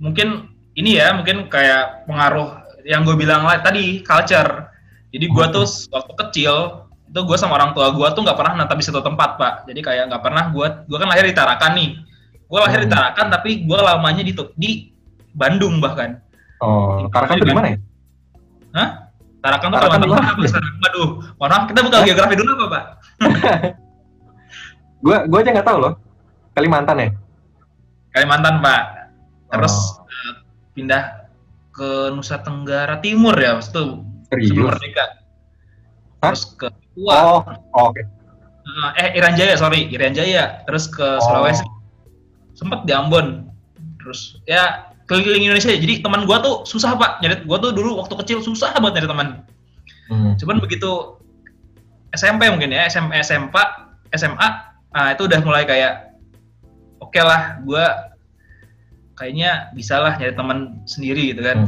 Mungkin 0.03 0.51
ini 0.75 0.99
ya, 0.99 1.15
mungkin 1.15 1.47
kayak 1.47 2.03
pengaruh 2.11 2.59
yang 2.83 3.07
gue 3.07 3.15
bilang 3.15 3.47
lah 3.47 3.63
tadi 3.63 4.03
culture. 4.03 4.67
Jadi 5.15 5.25
gue 5.31 5.45
tuh 5.55 5.65
waktu 5.95 6.13
kecil 6.27 6.85
itu 7.09 7.19
gue 7.25 7.37
sama 7.39 7.57
orang 7.57 7.73
tua 7.73 7.89
gue 7.89 8.05
tuh 8.13 8.21
nggak 8.21 8.37
pernah 8.37 8.53
natap 8.59 8.77
di 8.77 8.85
satu 8.85 8.99
tempat 8.99 9.39
pak. 9.39 9.53
Jadi 9.71 9.79
kayak 9.79 10.11
nggak 10.11 10.21
pernah 10.21 10.51
gue, 10.51 10.67
gue 10.91 10.97
kan 10.99 11.07
lahir 11.07 11.25
di 11.25 11.33
Tarakan 11.33 11.71
nih. 11.79 11.89
Gue 12.51 12.59
lahir 12.59 12.83
di 12.83 12.87
Hmm. 12.91 12.95
Tarakan 12.99 13.27
tapi 13.31 13.49
gue 13.63 13.79
lamanya 13.79 14.23
di 14.27 14.33
di 14.59 14.71
Bandung 15.35 15.77
bahkan. 15.79 16.19
oh 16.59 17.07
karena 17.09 17.25
kan 17.27 17.35
tuh 17.39 17.47
di 17.47 17.55
mana 17.55 17.67
ya 17.71 17.77
Hah? 18.69 18.89
Tarakan 19.39 19.67
tuh 19.71 19.77
Tarakan 19.79 19.99
Kalimantan 20.03 20.35
di 20.35 20.41
mana? 20.43 20.99
Mohon 21.39 21.49
maaf 21.49 21.63
kita 21.71 21.79
buka 21.81 21.97
geografi 22.03 22.35
dulu 22.35 22.51
apa 22.59 22.65
pak? 22.67 22.83
gua 25.05 25.17
gua 25.31 25.39
aja 25.39 25.49
nggak 25.55 25.67
tahu 25.67 25.77
loh 25.79 25.93
Kalimantan 26.53 26.97
ya 26.99 27.09
Kalimantan 28.11 28.55
pak. 28.59 28.81
Terus 29.49 29.75
Oh. 29.75 30.05
eh, 30.05 30.33
pindah 30.73 31.03
ke 31.71 32.11
Nusa 32.11 32.41
Tenggara 32.41 32.99
Timur 32.99 33.33
ya, 33.33 33.55
maksud 33.55 33.71
itu 33.71 33.83
sebelum 34.51 34.73
merdeka. 34.73 35.05
Hah? 36.19 36.33
Terus 36.33 36.43
ke 36.53 36.67
Papua, 36.67 37.13
oh 37.15 37.41
oh, 37.73 37.87
oke 37.89 38.01
eh 38.99 39.15
Irian 39.15 39.33
Jaya 39.33 39.55
sorry, 39.55 39.87
Irian 39.89 40.11
Jaya, 40.13 40.61
terus 40.67 40.85
ke 40.85 41.01
Oh. 41.01 41.21
Sulawesi, 41.23 41.63
sempet 42.53 42.83
di 42.85 42.91
Ambon, 42.91 43.47
terus 44.03 44.37
ya 44.43 44.88
keliling 45.09 45.49
Indonesia. 45.49 45.73
Jadi 45.73 46.05
teman 46.05 46.29
gua 46.29 46.37
tuh 46.39 46.61
susah 46.69 46.93
pak, 46.93 47.17
nyari 47.25 47.41
gua 47.49 47.57
tuh 47.57 47.73
dulu 47.73 47.97
waktu 47.97 48.13
kecil 48.21 48.45
susah 48.45 48.77
banget 48.77 49.01
nyari 49.01 49.09
teman. 49.09 49.27
Hmm. 50.13 50.33
Cuman 50.37 50.61
begitu 50.61 51.17
SMP 52.13 52.45
mungkin 52.53 52.69
ya, 52.69 52.85
SM, 52.85 53.09
SMP, 53.25 53.57
SMA, 54.13 54.47
ah 54.93 55.09
itu 55.13 55.25
udah 55.25 55.41
mulai 55.41 55.65
kayak 55.65 56.13
oke 57.01 57.17
lah, 57.17 57.57
gua 57.65 58.13
kayaknya 59.17 59.73
bisa 59.73 59.97
lah 59.97 60.13
nyari 60.21 60.37
teman 60.37 60.85
sendiri 60.85 61.33
gitu 61.33 61.41
kan. 61.41 61.65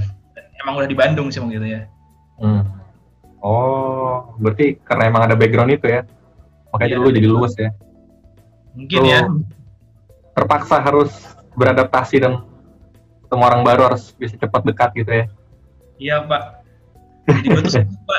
Emang 0.61 0.77
udah 0.77 0.89
di 0.89 0.97
Bandung 0.97 1.33
sih 1.33 1.41
gitu 1.41 1.65
ya. 1.65 1.89
Hmm. 2.37 2.61
Oh, 3.41 4.37
berarti 4.37 4.77
karena 4.85 5.09
emang 5.09 5.25
ada 5.25 5.33
background 5.33 5.73
itu 5.73 5.89
ya. 5.89 6.05
Makanya 6.69 6.93
Iya, 6.93 6.97
dulu 7.01 7.09
jadi 7.09 7.27
luas 7.27 7.53
ya. 7.57 7.69
Mungkin 8.77 8.99
Lu 9.01 9.09
ya. 9.09 9.21
Terpaksa 10.37 10.79
harus 10.79 11.11
beradaptasi 11.57 12.23
dan 12.23 12.45
ketemu 13.31 13.47
orang 13.47 13.63
baru 13.63 13.81
harus 13.87 14.11
bisa 14.19 14.35
cepat 14.35 14.67
dekat 14.67 14.91
gitu 14.91 15.07
ya. 15.07 15.25
Iya 15.95 16.15
pak. 16.27 16.67
Jadi 17.31 17.47
gue 17.47 17.61
tuh 17.63 17.73
lupa. 17.87 18.17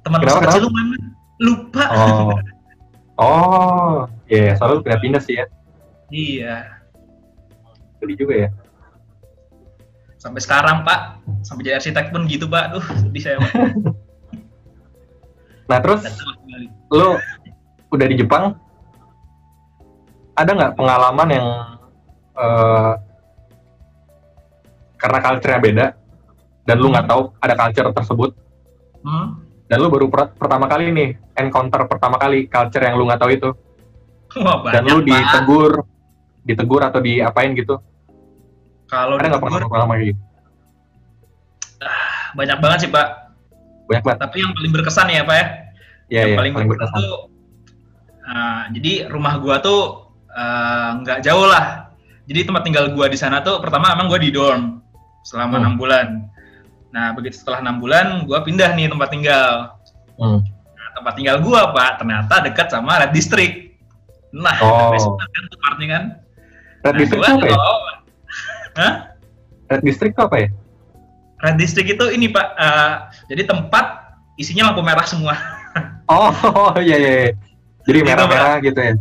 Teman 0.00 0.18
Kenapa, 0.24 0.38
masa 0.40 0.44
kecil 0.48 0.56
kenapa? 0.56 0.64
lu 0.64 0.70
mana? 0.72 0.96
Lupa. 1.36 1.84
Oh. 1.92 2.32
Oh, 3.16 3.96
iya, 4.32 4.56
soalnya 4.56 4.80
lu 4.80 4.84
pindah-pindah 4.88 5.20
sih 5.20 5.36
ya. 5.36 5.44
Iya. 6.08 6.56
Sedih 8.00 8.16
juga 8.16 8.34
ya. 8.40 8.48
Sampai 10.16 10.40
sekarang 10.40 10.80
pak. 10.88 11.20
Sampai 11.44 11.68
jadi 11.68 11.76
arsitek 11.76 12.08
pun 12.08 12.24
gitu 12.24 12.48
pak. 12.48 12.72
Duh 12.72 12.86
sedih 12.96 13.20
saya. 13.20 13.36
Nah, 15.66 15.82
terus 15.82 15.98
lu 16.94 17.18
udah 17.90 18.06
di 18.06 18.14
Jepang, 18.14 18.54
ada 20.38 20.46
nggak 20.46 20.78
pengalaman 20.78 21.26
yang 21.26 21.46
eh, 22.38 22.92
karena 24.96 25.18
culture-nya 25.20 25.60
beda 25.60 25.86
dan 26.64 26.76
lu 26.76 26.90
nggak 26.90 27.06
tahu 27.06 27.22
ada 27.38 27.54
culture 27.54 27.88
tersebut 27.92 28.30
Hmm? 29.06 29.38
dan 29.66 29.78
lu 29.78 29.86
baru 29.86 30.10
per- 30.10 30.34
pertama 30.34 30.66
kali 30.66 30.90
nih 30.90 31.08
encounter 31.38 31.86
pertama 31.86 32.18
kali 32.18 32.50
culture 32.50 32.82
yang 32.82 32.98
lu 32.98 33.06
nggak 33.06 33.20
tahu 33.20 33.30
itu 33.30 33.50
Wah 34.42 34.66
dan 34.66 34.82
lu 34.82 34.98
ditegur 35.00 35.86
ditegur 36.42 36.82
atau 36.82 36.98
diapain 36.98 37.54
gitu 37.54 37.78
Kalau 38.86 39.14
ada 39.14 39.30
nggak 39.30 39.38
pengalaman 39.38 39.70
pengalaman 39.70 39.96
gitu 40.02 40.20
banyak 42.34 42.58
banget 42.58 42.78
sih 42.82 42.90
pak. 42.90 43.06
banyak 43.86 44.02
banget 44.02 44.18
Tapi 44.26 44.36
yang 44.42 44.52
paling 44.52 44.72
berkesan 44.74 45.06
ya 45.08 45.22
pak 45.22 45.36
ya. 45.36 45.46
ya 46.10 46.20
yang 46.26 46.28
ya 46.34 46.36
paling, 46.36 46.52
paling 46.54 46.68
berkesan 46.68 46.92
berkesan 46.98 47.06
tuh. 47.06 47.20
ah, 48.26 48.62
jadi 48.74 48.92
rumah 49.06 49.34
gua 49.38 49.56
tuh 49.62 49.80
ah, 50.30 50.98
nggak 51.00 51.22
jauh 51.22 51.46
lah. 51.46 51.94
Jadi 52.26 52.42
tempat 52.42 52.66
tinggal 52.66 52.90
gua 52.90 53.06
di 53.06 53.14
sana 53.14 53.38
tuh 53.38 53.62
pertama 53.62 53.94
emang 53.94 54.10
gua 54.10 54.18
di 54.18 54.34
dorm 54.34 54.82
selama 55.26 55.58
Hmm. 55.58 55.62
enam 55.66 55.74
bulan. 55.74 56.06
Nah 56.94 57.10
begitu 57.18 57.42
setelah 57.42 57.58
enam 57.58 57.82
bulan 57.82 58.22
gua 58.22 58.46
pindah 58.46 58.70
nih 58.78 58.86
tempat 58.86 59.10
tinggal. 59.10 59.74
Hmm. 60.14 60.38
Nah, 60.46 60.88
tempat 60.94 61.12
tinggal 61.18 61.42
gua 61.42 61.74
pak 61.74 61.98
ternyata 61.98 62.34
dekat 62.46 62.70
sama 62.70 63.02
Red 63.02 63.10
District. 63.10 63.74
Nah, 64.30 64.54
Oh. 64.62 65.16
kan 65.18 65.42
tuh 65.50 65.58
partnya 65.58 65.86
kan. 65.90 66.04
red 66.86 66.92
Nah, 66.94 66.98
district 67.02 67.26
apa 67.26 67.46
ya 67.48 67.58
Hah? 68.78 68.92
red 69.66 69.82
district 69.82 70.16
apa 70.22 70.36
ya 70.38 70.48
Red 71.36 71.56
District 71.60 71.88
itu 71.92 72.04
ini 72.16 72.32
pak, 72.32 72.46
eh, 72.56 72.92
jadi 73.28 73.44
tempat 73.44 74.08
isinya 74.40 74.72
lampu 74.72 74.80
merah 74.80 75.04
semua. 75.04 75.36
oh 76.08 76.72
iya 76.80 76.96
iya 76.96 77.10
iya. 77.12 77.32
jadi 77.84 77.98
Itu, 78.00 78.08
merah 78.08 78.24
merah 78.24 78.56
gitu 78.64 78.80
ya 78.80 78.94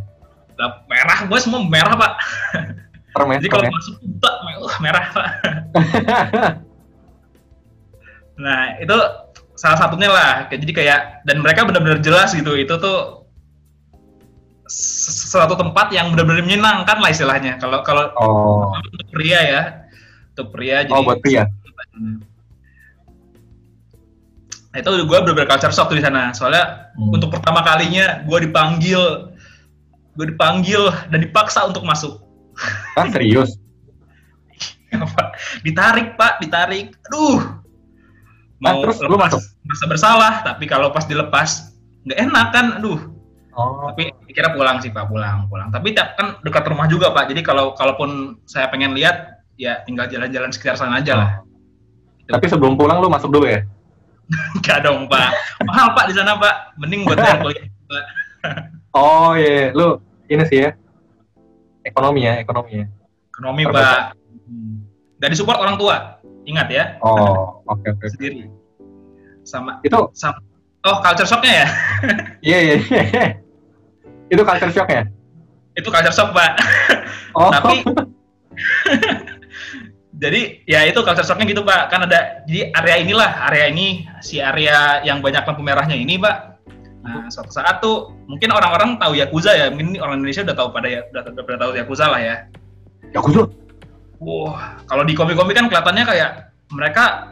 merah, 0.87 1.19
gue 1.27 1.39
semua 1.39 1.61
merah 1.67 1.95
pak. 1.95 2.13
serem 3.15 3.31
ya 3.31 3.37
Jadi 3.39 3.49
kalau 3.49 3.63
ya 3.63 3.71
masuk 3.71 3.95
buta, 4.03 4.31
uh, 4.43 4.75
merah 4.83 5.05
pak. 5.15 5.27
Nah 8.35 8.75
itu 8.83 8.97
salah 9.55 9.79
satunya 9.79 10.11
lah. 10.11 10.51
Jadi 10.51 10.75
kayak 10.75 11.23
dan 11.23 11.39
mereka 11.39 11.63
benar-benar 11.63 12.03
jelas 12.03 12.35
gitu. 12.35 12.51
Itu 12.59 12.75
tuh 12.75 13.23
suatu 15.31 15.55
tempat 15.55 15.93
yang 15.95 16.11
benar-benar 16.11 16.43
menyenangkan 16.43 16.99
lah 16.99 17.09
istilahnya. 17.15 17.55
Kalau 17.63 17.79
kalau 17.87 18.11
oh 18.19 18.75
untuk 18.75 19.07
pria 19.15 19.39
ya, 19.39 19.61
untuk 20.35 20.51
pria 20.51 20.83
jadi. 20.83 20.91
oh 20.91 21.03
buat 21.07 21.23
pria. 21.23 21.47
Nah, 24.75 24.83
itu 24.83 24.91
gue 25.07 25.17
bener-bener 25.23 25.47
culture 25.47 25.71
shock 25.71 25.87
tuh 25.87 25.95
di 25.95 26.03
sana. 26.03 26.35
Soalnya 26.35 26.91
Hmm. 26.99 27.15
untuk 27.15 27.31
pertama 27.31 27.63
kalinya 27.63 28.27
gue 28.27 28.39
dipanggil, 28.51 29.31
gue 30.19 30.25
dipanggil 30.35 30.91
dan 31.07 31.23
dipaksa 31.23 31.63
untuk 31.63 31.87
masuk. 31.87 32.24
Ah 32.95 33.07
serius 33.11 33.59
ditarik 35.61 36.15
pak, 36.15 36.39
ditarik. 36.41 36.95
Aduh. 37.11 37.39
Ah, 38.65 38.81
terus 38.81 38.97
lu 39.03 39.17
masuk? 39.19 39.41
merasa 39.65 39.85
bersalah, 39.85 40.33
tapi 40.45 40.65
kalau 40.65 40.89
pas 40.89 41.05
dilepas 41.05 41.73
nggak 42.05 42.19
enak 42.21 42.47
kan, 42.53 42.65
aduh. 42.81 42.97
oh 43.53 43.89
Tapi 43.93 44.13
kira 44.33 44.53
pulang 44.53 44.81
sih 44.81 44.89
pak, 44.89 45.05
pulang, 45.09 45.45
pulang. 45.49 45.69
Tapi 45.69 45.93
kan 45.93 46.41
dekat 46.41 46.65
rumah 46.69 46.89
juga 46.89 47.13
pak. 47.13 47.29
Jadi 47.29 47.45
kalau 47.45 47.77
kalaupun 47.77 48.41
saya 48.49 48.69
pengen 48.69 48.97
lihat, 48.97 49.41
ya 49.57 49.81
tinggal 49.85 50.09
jalan-jalan 50.09 50.49
sekitar 50.49 50.77
sana 50.77 51.01
aja 51.01 51.13
lah. 51.17 51.31
Tapi 52.25 52.45
sebelum 52.49 52.73
pulang 52.73 53.01
lu 53.01 53.09
masuk 53.09 53.29
dulu 53.29 53.45
ya? 53.45 53.61
Enggak 54.57 54.81
dong 54.81 55.05
pak, 55.05 55.29
mahal 55.65 55.93
pak 55.93 56.09
di 56.09 56.13
sana 56.17 56.37
pak. 56.37 56.73
Mending 56.81 57.05
buat 57.05 57.17
bayar 57.21 57.37
kuliah. 57.45 57.65
Pak. 57.85 58.05
Oh 58.95 59.37
iya, 59.37 59.69
lu 59.75 60.01
ini 60.25 60.45
sih 60.49 60.65
ya. 60.65 60.73
Ekonomi 61.85 62.25
ya, 62.25 62.41
ekonomi 62.41 62.81
ya. 62.81 62.85
Ekonomi 63.29 63.61
Terbatas. 63.63 63.85
pak. 63.85 64.01
Hmm. 64.49 64.75
Gak 65.21 65.29
disupport 65.31 65.59
orang 65.61 65.77
tua. 65.77 65.95
Ingat 66.45 66.67
ya, 66.69 66.83
Oh, 67.01 67.61
oke 67.65 67.85
oke. 67.89 68.05
sendiri. 68.09 68.45
Sama, 69.41 69.81
Itu 69.81 70.09
sama. 70.13 70.37
Oh 70.85 71.01
culture 71.01 71.25
shocknya 71.25 71.65
ya? 71.65 71.67
iya 72.53 72.57
iya. 72.61 72.75
iya. 72.77 73.25
Itu 74.29 74.41
culture 74.41 74.69
shock 74.69 74.85
ya? 74.85 75.09
Itu 75.73 75.89
culture 75.89 76.13
shock 76.13 76.33
pak. 76.33 76.51
Oh. 77.35 77.51
Tapi 77.51 77.83
jadi 80.23 80.63
ya 80.63 80.87
itu 80.87 80.99
culture 81.03 81.25
shocknya 81.25 81.49
gitu 81.49 81.67
pak. 81.67 81.91
Kan 81.91 82.07
ada 82.07 82.45
jadi 82.47 82.71
area 82.71 82.95
inilah 83.03 83.29
area 83.51 83.65
ini 83.67 84.07
si 84.23 84.39
area 84.39 85.03
yang 85.03 85.19
banyak 85.19 85.43
lampu 85.43 85.59
merahnya 85.59 85.97
ini 85.99 86.15
pak. 86.15 86.54
Nah 87.05 87.29
suatu 87.29 87.53
saat 87.53 87.85
tuh 87.85 88.17
mungkin 88.25 88.49
orang-orang 88.49 88.97
tahu 88.97 89.13
Yakuza 89.13 89.53
ya. 89.53 89.69
Mungkin 89.69 90.01
orang 90.01 90.25
Indonesia 90.25 90.41
udah 90.41 90.57
tahu 90.57 90.69
pada 90.73 90.87
ya 90.89 91.01
udah, 91.13 91.21
udah 91.21 91.43
pada 91.45 91.57
tahu 91.61 91.71
Yakuza 91.77 92.05
lah 92.09 92.21
ya. 92.21 92.35
ya 93.13 93.17
aku 93.21 93.29
tuh. 93.29 93.47
Wah, 94.17 94.81
kalau 94.89 95.05
di 95.05 95.13
komik-komik 95.13 95.53
kan 95.53 95.69
kelihatannya 95.69 96.03
kayak 96.07 96.31
mereka 96.73 97.29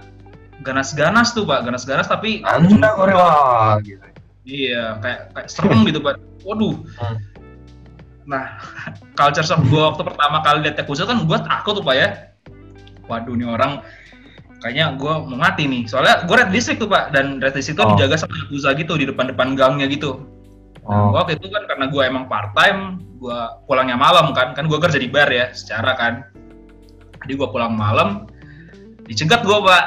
ganas-ganas 0.61 1.33
tuh 1.33 1.43
pak, 1.47 1.65
ganas-ganas 1.65 2.05
tapi 2.05 2.45
Anda 2.45 2.93
Korea 2.93 3.81
gitu. 3.81 4.05
iya 4.45 5.01
kayak 5.01 5.33
kayak 5.33 5.47
serem 5.49 5.81
gitu 5.89 5.99
pak. 6.05 6.21
Waduh. 6.45 6.77
Hmm. 7.01 7.17
Nah, 8.29 8.61
culture 9.19 9.43
shock 9.43 9.65
gue 9.65 9.81
waktu 9.81 10.05
pertama 10.05 10.45
kali 10.45 10.69
lihat 10.69 10.77
Yakuza 10.77 11.09
kan 11.09 11.25
gue 11.25 11.37
takut 11.49 11.81
tuh 11.81 11.83
pak 11.83 11.95
ya. 11.97 12.07
Waduh 13.09 13.33
nih 13.33 13.49
orang 13.49 13.81
kayaknya 14.63 14.95
gue 14.95 15.13
mau 15.27 15.37
mati 15.37 15.67
nih. 15.67 15.83
Soalnya 15.91 16.23
gue 16.23 16.35
red 16.39 16.49
district 16.55 16.79
tuh 16.79 16.87
pak 16.87 17.11
dan 17.11 17.43
red 17.43 17.51
district 17.51 17.75
itu 17.75 17.83
Oh. 17.83 17.91
dijaga 17.99 18.15
sama 18.15 18.33
Yakuza 18.47 18.71
gitu 18.79 18.95
di 18.95 19.05
depan-depan 19.11 19.59
gangnya 19.59 19.91
gitu. 19.91 20.23
Oh. 20.87 21.11
Nah, 21.11 21.19
waktu 21.19 21.35
itu 21.35 21.51
kan 21.51 21.67
karena 21.67 21.85
gue 21.91 22.01
emang 22.07 22.31
part 22.31 22.55
time, 22.55 23.03
gue 23.19 23.39
pulangnya 23.67 23.99
malam 23.99 24.31
kan, 24.31 24.55
kan 24.55 24.71
gue 24.71 24.79
kerja 24.79 24.95
di 24.95 25.11
bar 25.11 25.27
ya, 25.27 25.51
secara 25.51 25.91
kan. 25.99 26.13
Jadi 27.27 27.35
gue 27.35 27.47
pulang 27.51 27.75
malam, 27.75 28.27
dicegat 29.03 29.43
gue 29.43 29.57
pak. 29.63 29.83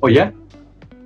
Oh 0.00 0.08
iya? 0.08 0.32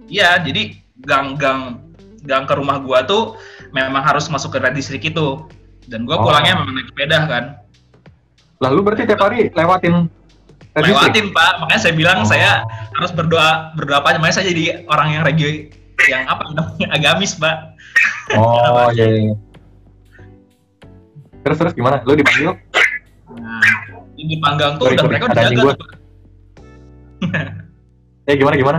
Iya, 0.06 0.40
jadi 0.42 0.74
gang-gang 1.04 1.84
gang 2.26 2.44
ke 2.44 2.54
rumah 2.58 2.82
gua 2.82 3.06
tuh 3.06 3.38
memang 3.70 4.02
harus 4.02 4.26
masuk 4.26 4.56
ke 4.56 4.58
red 4.58 4.74
district 4.74 5.06
itu. 5.06 5.46
Dan 5.86 6.04
gua 6.04 6.18
Oh. 6.20 6.26
pulangnya 6.26 6.58
memang 6.58 6.74
naik 6.74 6.88
sepeda 6.90 7.18
kan. 7.30 7.44
Lah 8.58 8.70
lu 8.74 8.82
berarti 8.82 9.06
tiap 9.06 9.22
hari 9.22 9.48
lewatin? 9.54 10.10
Lewatin 10.84 11.26
Pak, 11.34 11.52
makanya 11.62 11.80
saya 11.80 11.94
bilang 11.94 12.18
Oh. 12.22 12.28
saya 12.28 12.62
harus 12.98 13.10
berdoa 13.14 13.74
berdoa 13.74 14.02
apa 14.02 14.14
namanya 14.14 14.38
saya 14.38 14.50
jadi 14.50 14.86
orang 14.86 15.18
yang 15.18 15.22
regio 15.26 15.48
yang 16.06 16.24
apa 16.30 16.42
namanya 16.54 16.86
agamis 16.94 17.34
Pak. 17.34 17.56
Oh 18.36 18.88
iya. 18.94 19.06
iya. 19.06 19.34
Terus 21.42 21.56
terus 21.58 21.72
gimana? 21.74 22.02
Lu 22.04 22.12
dipanggil? 22.12 22.54
Nah, 23.38 23.62
di 24.18 24.36
panggang 24.42 24.76
tuh 24.76 24.90
Sorry, 24.90 24.96
udah 24.98 25.02
sorry, 25.04 25.10
mereka 25.14 25.24
udah 25.30 25.36
jaga. 25.48 25.62
Ya 28.28 28.34
gimana 28.40 28.54
gimana? 28.58 28.78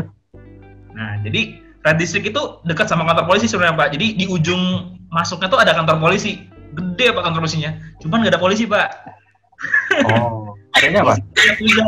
Nah, 0.94 1.12
jadi 1.24 1.42
red 1.80 1.98
district 1.98 2.28
itu 2.28 2.42
dekat 2.68 2.92
sama 2.92 3.08
kantor 3.08 3.26
polisi 3.26 3.48
sebenarnya 3.48 3.76
Pak. 3.80 3.90
Jadi 3.96 4.08
di 4.20 4.26
ujung 4.28 4.94
masuknya 5.10 5.48
tuh 5.48 5.60
ada 5.60 5.72
kantor 5.74 5.98
polisi. 5.98 6.44
Gede 6.76 7.16
Pak 7.16 7.24
kantor 7.26 7.42
polisinya. 7.48 7.72
Cuman 8.04 8.22
nggak 8.22 8.34
ada 8.38 8.42
polisi 8.42 8.64
Pak. 8.68 8.88
Oh. 10.14 10.46
Adanya 10.78 11.00
apa? 11.06 11.14
Yakuza. 11.38 11.88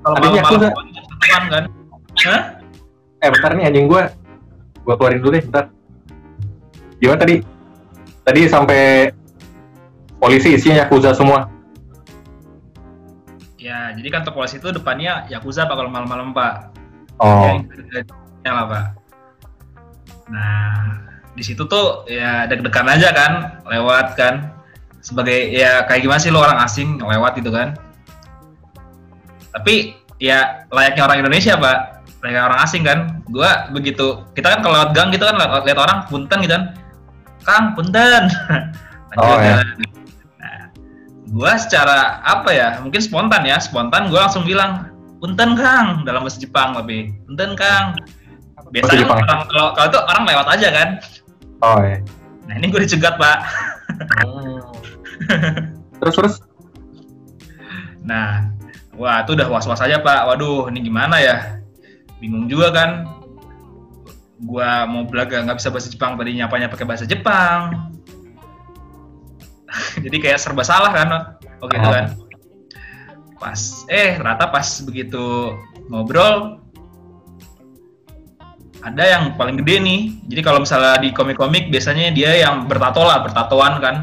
Kalau 0.00 0.14
malam-malam 0.20 0.38
Yakuza? 0.44 0.68
satuan 1.30 1.44
kan. 1.50 1.64
Hah? 2.26 2.40
Eh 3.20 3.28
bentar 3.30 3.50
nih 3.54 3.64
anjing 3.70 3.86
gua. 3.86 4.10
Gua 4.82 4.94
keluarin 4.96 5.20
dulu 5.22 5.30
deh 5.36 5.42
bentar. 5.44 5.64
Gimana 7.00 7.18
tadi? 7.20 7.36
Tadi 8.24 8.40
sampai 8.48 8.82
polisi 10.20 10.56
isinya 10.56 10.84
Yakuza 10.84 11.16
semua. 11.16 11.48
Ya, 13.60 13.92
jadi 13.92 14.08
kantor 14.08 14.32
polisi 14.40 14.56
itu 14.56 14.72
depannya 14.72 15.28
Yakuza 15.28 15.68
Pak 15.68 15.76
kalau 15.76 15.92
malam-malam 15.92 16.32
Pak. 16.32 16.54
Oh. 17.20 17.60
Ya 18.40 18.52
lah 18.56 18.66
Pak. 18.68 18.84
Nah, 20.32 20.96
di 21.36 21.42
situ 21.44 21.68
tuh 21.68 22.08
ya 22.08 22.48
deg-degan 22.48 22.88
aja 22.88 23.12
kan, 23.12 23.32
lewat 23.68 24.16
kan. 24.16 24.59
Sebagai 25.00 25.52
ya 25.52 25.88
kayak 25.88 26.04
gimana 26.04 26.20
sih 26.20 26.30
lo 26.32 26.44
orang 26.44 26.60
asing 26.60 27.00
lewat 27.00 27.40
gitu 27.40 27.50
kan. 27.52 27.76
Tapi 29.50 29.96
ya 30.20 30.68
layaknya 30.70 31.02
orang 31.08 31.18
Indonesia 31.24 31.56
Pak, 31.56 31.78
layaknya 32.20 32.42
orang 32.52 32.60
asing 32.62 32.82
kan. 32.84 32.98
Gua 33.32 33.68
begitu, 33.72 34.22
kita 34.36 34.56
kan 34.56 34.60
kalau 34.60 34.74
lewat 34.80 34.90
gang 34.92 35.08
gitu 35.10 35.24
kan 35.24 35.36
lihat, 35.40 35.78
orang 35.80 35.98
punten 36.06 36.38
gitu 36.44 36.54
kan. 36.54 36.64
Kang, 37.40 37.64
punten. 37.72 38.28
Lanjut 39.10 39.26
Oh, 39.26 39.42
ya. 39.42 39.58
Nah, 40.38 40.70
gua 41.34 41.52
secara 41.58 42.22
apa 42.22 42.50
ya, 42.52 42.68
mungkin 42.78 43.00
spontan 43.00 43.42
ya, 43.42 43.58
spontan 43.58 44.12
gua 44.12 44.28
langsung 44.28 44.44
bilang, 44.46 44.92
punten 45.18 45.56
Kang, 45.56 46.04
dalam 46.04 46.22
bahasa 46.22 46.38
Jepang 46.38 46.76
tapi, 46.76 47.10
punten 47.26 47.56
Kang. 47.56 47.96
Biasanya 48.70 49.08
orang, 49.10 49.40
kalau 49.50 49.66
kalau 49.74 49.88
itu 49.90 49.98
orang 49.98 50.24
lewat 50.30 50.46
aja 50.46 50.68
kan. 50.70 50.88
Oh 51.64 51.82
iya. 51.82 51.98
Nah 52.46 52.54
ini 52.58 52.66
gue 52.66 52.80
dicegat 52.82 53.14
pak. 53.18 53.38
Terus 56.00 56.14
terus 56.16 56.34
Nah, 58.00 58.48
wah 58.96 59.20
itu 59.22 59.36
udah 59.36 59.46
was-was 59.52 59.84
aja 59.84 60.00
pak. 60.00 60.24
Waduh, 60.24 60.72
ini 60.72 60.80
gimana 60.88 61.20
ya? 61.20 61.60
Bingung 62.18 62.48
juga 62.48 62.72
kan. 62.72 62.90
Gua 64.40 64.88
mau 64.88 65.04
belaga 65.04 65.44
nggak 65.44 65.60
bisa 65.60 65.68
bahasa 65.68 65.92
Jepang 65.92 66.16
tadi 66.16 66.32
nyapanya 66.32 66.72
pakai 66.72 66.88
bahasa 66.88 67.04
Jepang. 67.04 67.92
Jadi 70.04 70.16
kayak 70.16 70.40
serba 70.40 70.64
salah 70.64 70.90
kan, 70.90 71.08
oke 71.60 71.76
itu 71.76 71.86
Oh. 71.86 71.92
kan. 71.92 72.06
Pas, 73.40 73.60
eh 73.88 74.16
ternyata 74.16 74.48
pas 74.52 74.68
begitu 74.84 75.54
ngobrol, 75.88 76.60
ada 78.80 79.04
yang 79.04 79.36
paling 79.36 79.60
gede 79.60 79.76
nih. 79.80 80.00
Jadi 80.28 80.40
kalau 80.40 80.64
misalnya 80.64 81.00
di 81.00 81.12
komik-komik 81.12 81.68
biasanya 81.68 82.12
dia 82.16 82.32
yang 82.36 82.64
bertato 82.64 83.04
lah, 83.04 83.20
bertatoan 83.24 83.76
kan. 83.80 83.96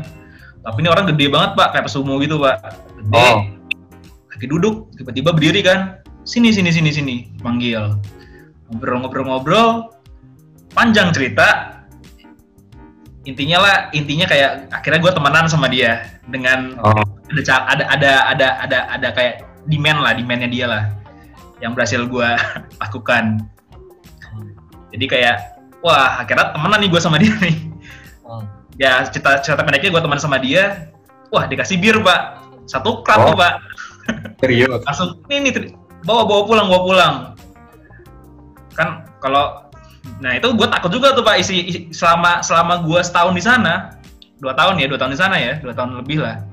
Tapi 0.67 0.83
ini 0.83 0.89
orang 0.91 1.07
gede 1.07 1.31
banget 1.31 1.55
pak, 1.55 1.67
kayak 1.71 1.85
pesumo 1.87 2.19
gitu 2.19 2.43
pak. 2.43 2.59
Gede, 2.99 3.15
Oh. 3.15 3.39
lagi 4.27 4.45
duduk, 4.51 4.91
tiba-tiba 4.99 5.31
berdiri 5.31 5.63
kan. 5.63 6.03
Sini, 6.27 6.51
sini, 6.51 6.75
sini, 6.75 6.91
sini, 6.91 7.15
panggil. 7.39 7.95
Ngobrol-ngobrol-ngobrol, 8.67 9.95
panjang 10.75 11.15
cerita. 11.15 11.79
Intinya 13.23 13.63
lah, 13.63 13.75
intinya 13.95 14.27
kayak 14.27 14.67
akhirnya 14.75 14.99
gue 14.99 15.11
temenan 15.15 15.47
sama 15.47 15.71
dia 15.71 16.19
dengan 16.27 16.75
Oh. 16.83 16.99
ada 17.31 17.63
ada 17.71 17.81
ada 17.95 18.11
ada 18.35 18.47
ada 18.67 18.79
ada 18.91 19.07
kayak 19.15 19.47
demand 19.71 20.03
lah, 20.03 20.11
demandnya 20.15 20.51
dia 20.51 20.67
lah 20.67 20.83
yang 21.63 21.71
berhasil 21.71 22.03
gue 22.03 22.29
lakukan. 22.83 23.39
Jadi 24.91 25.05
kayak 25.07 25.35
wah 25.79 26.23
akhirnya 26.23 26.51
temenan 26.51 26.79
nih 26.83 26.89
gue 26.91 27.01
sama 27.01 27.17
dia 27.19 27.31
nih. 27.39 27.55
Ya 28.77 29.01
cerita 29.09 29.41
cerita 29.41 29.61
pendeknya 29.65 29.89
gue 29.89 30.01
teman 30.01 30.19
sama 30.21 30.37
dia. 30.37 30.93
Wah 31.33 31.49
dikasih 31.49 31.81
bir 31.81 31.99
pak, 32.01 32.39
satu 32.69 33.01
cup 33.03 33.19
Oh. 33.19 33.25
tuh 33.33 33.35
pak. 33.37 33.53
Serius. 34.39 34.79
Langsung 34.87 35.19
ini 35.27 35.49
nih 35.49 35.73
bawa 36.05 36.23
bawa 36.23 36.41
pulang 36.45 36.67
bawa 36.69 36.81
pulang. 36.85 37.15
Kan 38.77 39.03
kalau 39.19 39.65
nah 40.23 40.31
itu 40.31 40.47
gue 40.55 40.67
takut 40.71 40.87
juga 40.87 41.11
tuh 41.11 41.25
pak 41.25 41.41
isi, 41.41 41.67
isi- 41.67 41.85
selama 41.91 42.39
selama 42.39 42.79
gue 42.85 42.99
setahun 43.03 43.33
di 43.35 43.43
sana 43.43 43.97
dua 44.39 44.53
tahun 44.55 44.77
ya 44.79 44.87
dua 44.87 44.99
tahun 45.01 45.11
di 45.17 45.19
sana 45.19 45.35
ya 45.35 45.53
dua 45.59 45.73
tahun 45.73 45.97
lebih 45.99 46.21
lah. 46.23 46.45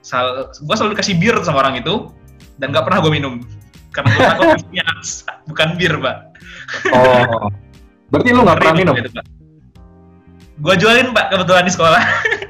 Sal, 0.00 0.48
gue 0.52 0.74
selalu 0.76 0.96
dikasih 0.96 1.16
bir 1.20 1.36
sama 1.44 1.60
orang 1.60 1.76
itu 1.80 2.08
dan 2.56 2.72
gak 2.72 2.88
pernah 2.88 3.04
gue 3.04 3.12
minum 3.12 3.40
karena 3.92 4.08
gue 4.14 4.22
takut 4.24 4.46
isinya 4.60 4.84
bukan 5.48 5.68
bir 5.80 5.92
pak. 5.98 6.16
Oh. 6.92 7.48
Berarti 8.12 8.28
lu 8.30 8.42
nggak 8.44 8.58
pernah 8.62 8.74
minum? 8.76 8.94
Gue 10.60 10.74
jualin 10.76 11.16
pak 11.16 11.32
kebetulan 11.32 11.64
di 11.64 11.72
sekolah. 11.72 12.02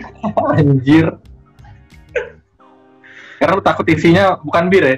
Anjir. 0.58 1.14
Karena 3.38 3.56
lu 3.56 3.62
takut 3.62 3.86
isinya 3.86 4.36
bukan 4.42 4.66
bir 4.66 4.82
ya? 4.82 4.96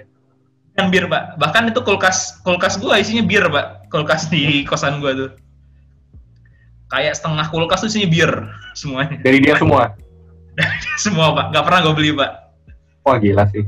Bukan 0.73 0.87
bir 0.89 1.05
pak. 1.13 1.23
Bahkan 1.37 1.63
itu 1.69 1.81
kulkas 1.85 2.41
kulkas 2.41 2.81
gue 2.81 2.95
isinya 2.97 3.23
bir 3.23 3.45
pak. 3.53 3.87
Kulkas 3.93 4.33
di 4.33 4.65
kosan 4.65 5.05
gue 5.05 5.13
tuh. 5.13 5.31
Kayak 6.89 7.21
setengah 7.21 7.53
kulkas 7.53 7.85
tuh 7.85 7.93
isinya 7.93 8.09
bir 8.09 8.31
semuanya. 8.73 9.21
Dari 9.21 9.39
dia 9.45 9.61
semua. 9.61 9.93
Semua 11.05 11.33
pak. 11.33 11.47
Gak 11.53 11.65
pernah 11.65 11.81
gue 11.85 11.95
beli 11.97 12.11
pak. 12.17 12.31
Wah 13.05 13.17
gila 13.21 13.45
sih. 13.53 13.65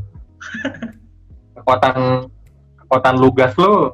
Kekuatan 1.57 2.29
kekuatan 2.85 3.15
lugas 3.21 3.53
lu 3.61 3.93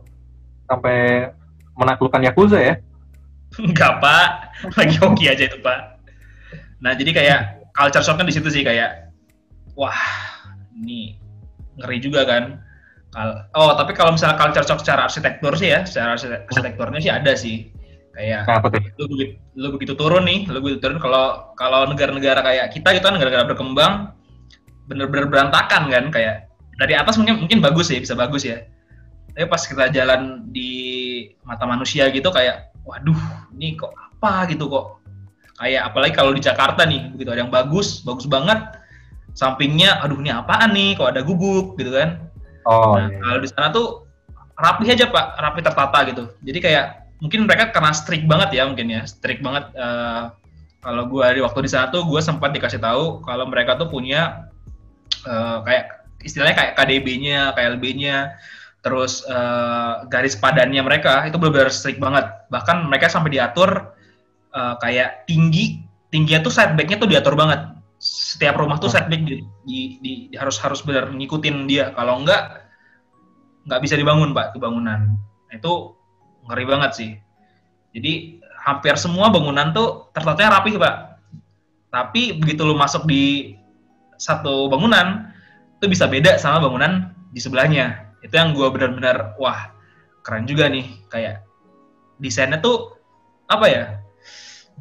sampai 0.70 1.30
menaklukkan 1.74 2.22
Yakuza 2.22 2.58
ya? 2.58 2.74
Enggak 3.58 3.98
pak. 3.98 4.28
Lagi 4.78 4.96
hoki 5.02 5.26
aja 5.26 5.50
itu 5.50 5.58
pak. 5.58 5.98
Nah 6.78 6.94
jadi 6.94 7.10
kayak 7.10 7.40
culture 7.74 8.04
shocknya 8.04 8.28
di 8.28 8.34
situ 8.34 8.48
sih 8.52 8.62
kayak 8.62 9.10
wah 9.74 9.96
ini 10.76 11.18
ngeri 11.80 11.98
juga 11.98 12.22
kan. 12.28 12.60
Oh, 13.58 13.74
tapi 13.74 13.90
kalau 13.90 14.14
misalnya 14.14 14.38
culture 14.38 14.62
shock 14.62 14.86
secara 14.86 15.10
arsitektur 15.10 15.58
sih 15.58 15.74
ya, 15.74 15.82
secara 15.82 16.14
arsitekturnya 16.46 17.00
sih 17.02 17.10
ada 17.10 17.32
sih. 17.34 17.74
Kayak 18.14 18.46
apa 18.46 18.70
tuh? 18.70 18.82
lu 19.02 19.06
begitu, 19.10 19.34
lu 19.58 19.68
begitu 19.74 19.92
turun 19.98 20.22
nih, 20.26 20.46
lu 20.46 20.58
begitu 20.62 20.78
turun 20.82 20.98
kalau 21.02 21.54
kalau 21.58 21.90
negara-negara 21.90 22.42
kayak 22.42 22.66
kita 22.70 22.94
gitu 22.94 23.06
kan 23.06 23.18
negara-negara 23.18 23.50
berkembang 23.50 23.94
bener-bener 24.90 25.30
berantakan 25.30 25.86
kan 25.90 26.04
kayak 26.10 26.50
dari 26.78 26.98
atas 26.98 27.14
mungkin 27.18 27.46
mungkin 27.46 27.58
bagus 27.62 27.90
ya 27.90 27.98
bisa 27.98 28.14
bagus 28.14 28.46
ya. 28.46 28.62
Tapi 29.34 29.46
pas 29.46 29.62
kita 29.62 29.90
jalan 29.94 30.50
di 30.50 30.70
mata 31.46 31.66
manusia 31.66 32.10
gitu 32.10 32.30
kayak 32.30 32.69
waduh, 32.90 33.20
ini 33.54 33.78
kok 33.78 33.94
apa 33.94 34.50
gitu 34.50 34.66
kok. 34.66 34.98
Kayak 35.60 35.92
apalagi 35.92 36.12
kalau 36.16 36.32
di 36.34 36.42
Jakarta 36.42 36.82
nih, 36.88 37.12
begitu 37.14 37.30
ada 37.30 37.40
yang 37.44 37.52
bagus, 37.52 38.00
bagus 38.02 38.26
banget. 38.26 38.58
Sampingnya 39.36 40.02
aduh 40.02 40.18
ini 40.18 40.34
apaan 40.34 40.74
nih, 40.74 40.98
kok 40.98 41.14
ada 41.14 41.22
gubuk 41.22 41.78
gitu 41.78 41.94
kan. 41.94 42.26
Oh, 42.66 42.98
Nah, 42.98 43.08
iya. 43.08 43.18
kalau 43.22 43.38
di 43.40 43.48
sana 43.48 43.68
tuh 43.70 43.86
rapi 44.58 44.90
aja 44.90 45.06
pak, 45.08 45.26
rapi 45.38 45.60
tertata 45.62 45.98
gitu. 46.10 46.24
Jadi 46.42 46.58
kayak 46.60 46.84
mungkin 47.20 47.44
mereka 47.48 47.72
karena 47.72 47.92
strict 47.94 48.24
banget 48.26 48.56
ya 48.56 48.66
mungkin 48.68 48.88
ya, 48.90 49.02
strict 49.06 49.40
banget. 49.40 49.70
eh, 49.76 50.22
kalau 50.80 51.04
gue 51.12 51.26
di 51.36 51.40
waktu 51.44 51.68
di 51.68 51.70
sana 51.70 51.92
tuh 51.92 52.08
gue 52.08 52.20
sempat 52.24 52.56
dikasih 52.56 52.80
tahu 52.80 53.20
kalau 53.20 53.44
mereka 53.44 53.76
tuh 53.76 53.92
punya 53.92 54.48
eh, 55.24 55.58
kayak 55.64 55.84
istilahnya 56.20 56.56
kayak 56.56 56.72
KDB-nya, 56.76 57.52
KLB-nya, 57.56 58.16
terus 58.80 59.24
eh, 59.28 59.94
garis 60.08 60.36
padannya 60.40 60.80
mereka 60.80 61.28
itu 61.28 61.36
benar-benar 61.36 61.72
strict 61.72 62.00
banget. 62.00 62.26
Bahkan 62.48 62.88
mereka 62.88 63.12
sampai 63.12 63.36
diatur 63.36 63.92
eh, 64.50 64.74
kayak 64.80 65.28
tinggi, 65.28 65.84
tingginya 66.08 66.40
tuh 66.44 66.52
setback-nya 66.52 66.96
tuh 67.00 67.08
diatur 67.08 67.36
banget. 67.36 67.76
Setiap 68.00 68.56
rumah 68.56 68.80
tuh 68.80 68.88
Hmm. 68.88 68.96
setback 68.96 69.20
di, 69.28 69.44
di, 69.68 69.80
di- 70.00 70.26
harus 70.36 70.56
harus 70.58 70.80
benar 70.80 71.12
ngikutin 71.12 71.68
dia. 71.68 71.92
Kalau 71.92 72.24
enggak 72.24 72.64
nggak 73.68 73.80
bisa 73.84 73.94
dibangun 73.94 74.32
pak 74.32 74.56
itu 74.56 74.58
bangunan. 74.58 75.20
Nah, 75.20 75.54
itu 75.54 75.72
ngeri 76.48 76.64
banget 76.64 76.90
sih. 76.96 77.10
Jadi 77.92 78.40
hampir 78.64 78.96
semua 78.96 79.28
bangunan 79.28 79.72
tuh 79.76 80.08
tertatanya 80.16 80.60
rapih 80.60 80.80
pak. 80.80 81.20
Tapi 81.90 82.38
begitu 82.38 82.62
lu 82.64 82.78
masuk 82.78 83.04
di 83.04 83.54
satu 84.20 84.68
bangunan, 84.70 85.32
itu 85.80 85.90
bisa 85.90 86.06
beda 86.06 86.38
sama 86.38 86.62
bangunan 86.62 87.10
di 87.32 87.40
sebelahnya. 87.40 88.09
Itu 88.20 88.34
yang 88.36 88.52
gua 88.52 88.68
benar-benar 88.72 89.36
wah 89.40 89.72
keren 90.24 90.44
juga 90.44 90.68
nih. 90.68 90.86
Kayak 91.08 91.44
desainnya 92.20 92.60
tuh 92.60 92.96
apa 93.48 93.66
ya? 93.66 93.84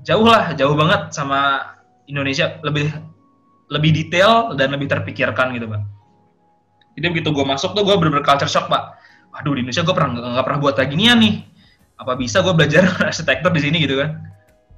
Jauh 0.03 0.27
lah, 0.27 0.55
jauh 0.55 0.75
banget 0.75 1.11
sama 1.11 1.73
Indonesia. 2.07 2.59
Lebih 2.63 2.91
lebih 3.69 3.91
detail 3.93 4.57
dan 4.57 4.73
lebih 4.73 4.89
terpikirkan 4.89 5.53
gitu 5.53 5.69
pak. 5.69 5.81
Jadi 6.97 7.05
begitu 7.15 7.29
gue 7.31 7.45
masuk 7.45 7.77
tuh 7.77 7.85
gue 7.85 7.95
bener-bener 7.95 8.25
culture 8.25 8.49
shock 8.49 8.67
pak. 8.67 8.97
Waduh 9.29 9.53
di 9.55 9.61
Indonesia 9.63 9.85
gue 9.85 9.95
pernah 9.95 10.09
nggak 10.35 10.45
pernah 10.45 10.59
buat 10.59 10.73
kayak 10.75 10.89
ginian 10.89 11.21
nih. 11.21 11.35
Apa 12.01 12.17
bisa 12.17 12.41
gue 12.41 12.51
belajar 12.51 12.83
arsitektur 13.07 13.53
di 13.53 13.61
sini 13.61 13.77
gitu 13.85 14.01
kan? 14.01 14.19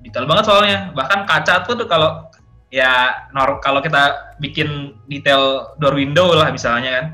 Detail 0.04 0.28
banget 0.28 0.45
soalnya. 0.45 0.78
Bahkan 0.93 1.19
kaca 1.26 1.65
tuh 1.65 1.76
tuh 1.80 1.88
kalau 1.88 2.28
ya 2.69 3.26
kalau 3.63 3.80
kita 3.80 4.36
bikin 4.43 5.00
detail 5.08 5.74
door 5.80 5.95
window 5.95 6.36
lah 6.36 6.52
misalnya 6.52 6.91
kan. 7.00 7.06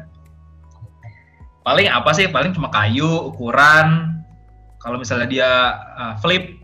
Paling 1.68 1.92
apa 1.92 2.16
sih? 2.16 2.32
Paling 2.32 2.56
cuma 2.56 2.72
kayu, 2.72 3.36
ukuran. 3.36 4.24
Kalau 4.80 4.96
misalnya 4.96 5.28
dia 5.28 5.52
uh, 6.00 6.16
flip, 6.24 6.64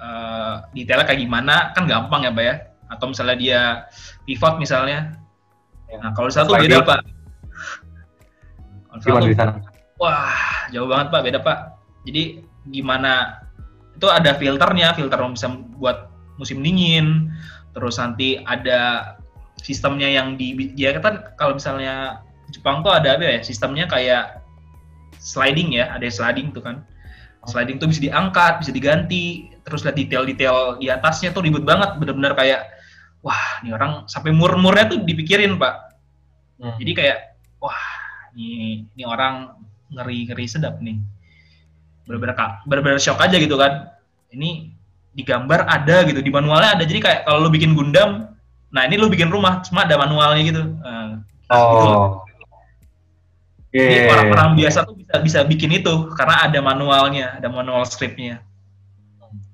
uh, 0.00 0.64
detailnya 0.72 1.04
kayak 1.04 1.20
gimana 1.20 1.76
kan 1.76 1.84
gampang 1.84 2.24
ya 2.24 2.32
pak 2.32 2.44
ya. 2.48 2.54
Atau 2.88 3.12
misalnya 3.12 3.36
dia 3.36 3.60
pivot 4.24 4.56
misalnya. 4.56 5.12
Nah 6.00 6.16
kalau 6.16 6.32
tuh 6.32 6.56
beda 6.56 6.80
pak. 6.80 7.04
Kalau 9.04 9.20
sana? 9.34 9.60
Wah, 9.98 10.68
jauh 10.70 10.86
banget 10.90 11.10
Pak, 11.10 11.22
beda 11.22 11.38
Pak. 11.42 11.58
Jadi 12.06 12.42
gimana? 12.70 13.42
Itu 13.94 14.10
ada 14.10 14.34
filternya, 14.34 14.94
filter 14.94 15.18
yang 15.18 15.34
bisa 15.34 15.50
buat 15.78 16.10
musim 16.38 16.62
dingin. 16.62 17.30
Terus 17.74 17.98
nanti 17.98 18.38
ada 18.42 19.14
sistemnya 19.62 20.10
yang 20.10 20.34
di 20.38 20.74
ya 20.74 20.94
kan 20.98 21.34
kalau 21.38 21.58
misalnya 21.58 22.22
Jepang 22.52 22.84
tuh 22.84 22.92
ada 22.92 23.16
apa 23.16 23.24
ya? 23.24 23.36
Sistemnya 23.40 23.88
kayak 23.88 24.44
sliding 25.20 25.76
ya, 25.76 25.92
ada 25.92 26.04
sliding 26.08 26.52
tuh 26.52 26.60
kan. 26.64 26.84
Sliding 27.44 27.76
tuh 27.76 27.88
bisa 27.88 28.00
diangkat, 28.00 28.64
bisa 28.64 28.72
diganti. 28.72 29.52
Terus 29.64 29.84
lihat 29.84 29.96
detail-detail 29.96 30.80
di 30.80 30.88
atasnya 30.88 31.32
tuh 31.32 31.44
ribet 31.44 31.64
banget, 31.64 31.96
bener-bener 32.00 32.32
kayak 32.36 32.68
wah, 33.24 33.60
ini 33.64 33.72
orang 33.72 34.04
sampai 34.08 34.32
mur-murnya 34.32 34.92
tuh 34.92 34.98
dipikirin, 35.04 35.56
Pak. 35.56 35.74
Hmm. 36.60 36.76
Jadi 36.80 36.92
kayak 36.92 37.18
wah, 37.60 37.80
ini 38.36 38.84
ini 38.92 39.02
orang 39.04 39.56
ngeri 39.92 40.28
ngeri 40.28 40.46
sedap 40.48 40.80
nih. 40.80 41.00
Bener-bener 42.04 42.36
kak, 42.36 42.68
bener-bener 42.68 43.00
shock 43.00 43.20
aja 43.20 43.36
gitu 43.40 43.56
kan. 43.56 43.92
Ini 44.28 44.72
digambar 45.16 45.64
ada 45.64 46.04
gitu, 46.04 46.20
di 46.20 46.28
manualnya 46.28 46.76
ada. 46.76 46.84
Jadi 46.84 47.00
kayak 47.00 47.20
kalau 47.24 47.48
lu 47.48 47.50
bikin 47.52 47.72
Gundam, 47.72 48.36
nah 48.68 48.84
ini 48.84 49.00
lu 49.00 49.08
bikin 49.08 49.32
rumah, 49.32 49.64
cuma 49.64 49.88
ada 49.88 49.96
manualnya 49.96 50.42
gitu. 50.44 50.62
Nah, 50.84 51.24
Oh. 51.52 52.23
Jadi 53.74 54.06
Iya. 54.06 54.10
orang-orang 54.14 54.50
biasa 54.54 54.86
tuh 54.86 54.94
bisa 54.94 55.18
bisa 55.18 55.38
bikin 55.42 55.74
itu 55.74 56.14
karena 56.14 56.46
ada 56.46 56.62
manualnya, 56.62 57.34
ada 57.42 57.50
manual 57.50 57.82
scriptnya. 57.82 58.38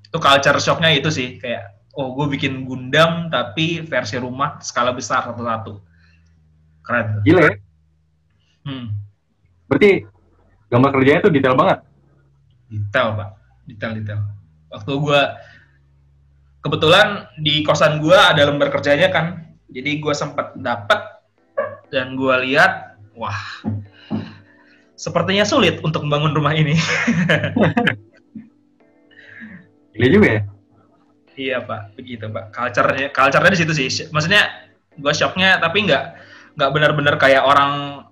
Itu 0.04 0.20
culture 0.20 0.61
shocknya 0.61 0.92
itu 0.92 1.09
sih 1.09 1.40
kayak 1.40 1.88
oh 1.96 2.12
gue 2.12 2.37
bikin 2.37 2.68
Gundam 2.68 3.33
tapi 3.33 3.80
versi 3.80 4.20
rumah 4.20 4.61
skala 4.61 4.92
besar 4.92 5.24
satu-satu. 5.24 5.80
Keren. 6.85 7.24
Gila 7.24 7.40
ya. 7.48 7.54
Hmm. 8.68 8.92
Berarti 9.70 10.04
gambar 10.68 10.90
kerjanya 10.92 11.20
tuh 11.24 11.33
detail 11.33 11.56
banget. 11.56 11.78
Detail 12.68 13.09
pak, 13.16 13.30
detail 13.64 13.92
detail. 13.96 14.20
Waktu 14.70 14.92
gua 15.00 15.20
kebetulan 16.61 17.26
di 17.40 17.64
kosan 17.64 17.98
gua 17.98 18.37
ada 18.37 18.46
lembar 18.46 18.68
kerjanya 18.68 19.09
kan, 19.09 19.56
jadi 19.72 19.98
gua 19.98 20.14
sempat 20.14 20.54
dapat 20.61 21.00
dan 21.90 22.14
gua 22.14 22.38
lihat, 22.38 23.00
wah, 23.18 23.38
sepertinya 25.01 25.49
sulit 25.49 25.81
untuk 25.81 26.05
membangun 26.05 26.37
rumah 26.37 26.53
ini. 26.53 26.77
Gila 29.97 30.09
juga 30.13 30.29
ya. 30.29 30.43
iya 31.41 31.57
pak, 31.65 31.97
begitu 31.97 32.29
pak. 32.29 32.53
Culture-nya, 32.53 33.09
culture-nya 33.09 33.53
di 33.57 33.61
situ 33.65 33.73
sih. 33.73 33.89
Maksudnya 34.13 34.69
gua 35.01 35.17
shocknya 35.17 35.57
tapi 35.57 35.89
nggak 35.89 36.05
nggak 36.61 36.71
benar-benar 36.77 37.17
kayak 37.17 37.41
orang 37.49 38.05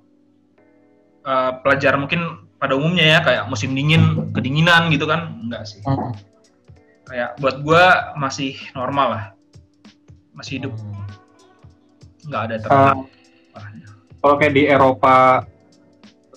eh, 1.29 1.53
pelajar 1.61 2.01
mungkin 2.01 2.49
pada 2.57 2.73
umumnya 2.75 3.05
ya 3.05 3.21
kayak 3.21 3.45
musim 3.53 3.77
dingin 3.77 4.33
kedinginan 4.33 4.89
gitu 4.89 5.05
kan. 5.05 5.37
Enggak 5.45 5.69
sih. 5.69 5.85
Kayak 7.05 7.37
buat 7.37 7.61
gua 7.61 8.17
masih 8.17 8.57
normal 8.73 9.09
lah. 9.13 9.25
Masih 10.33 10.65
hidup. 10.65 10.73
Nggak 12.25 12.43
ada 12.49 12.57
Eh, 12.57 12.61
terlalu 12.65 13.05
kalau 14.19 14.35
kayak 14.35 14.55
di 14.55 14.63
Eropa, 14.67 15.47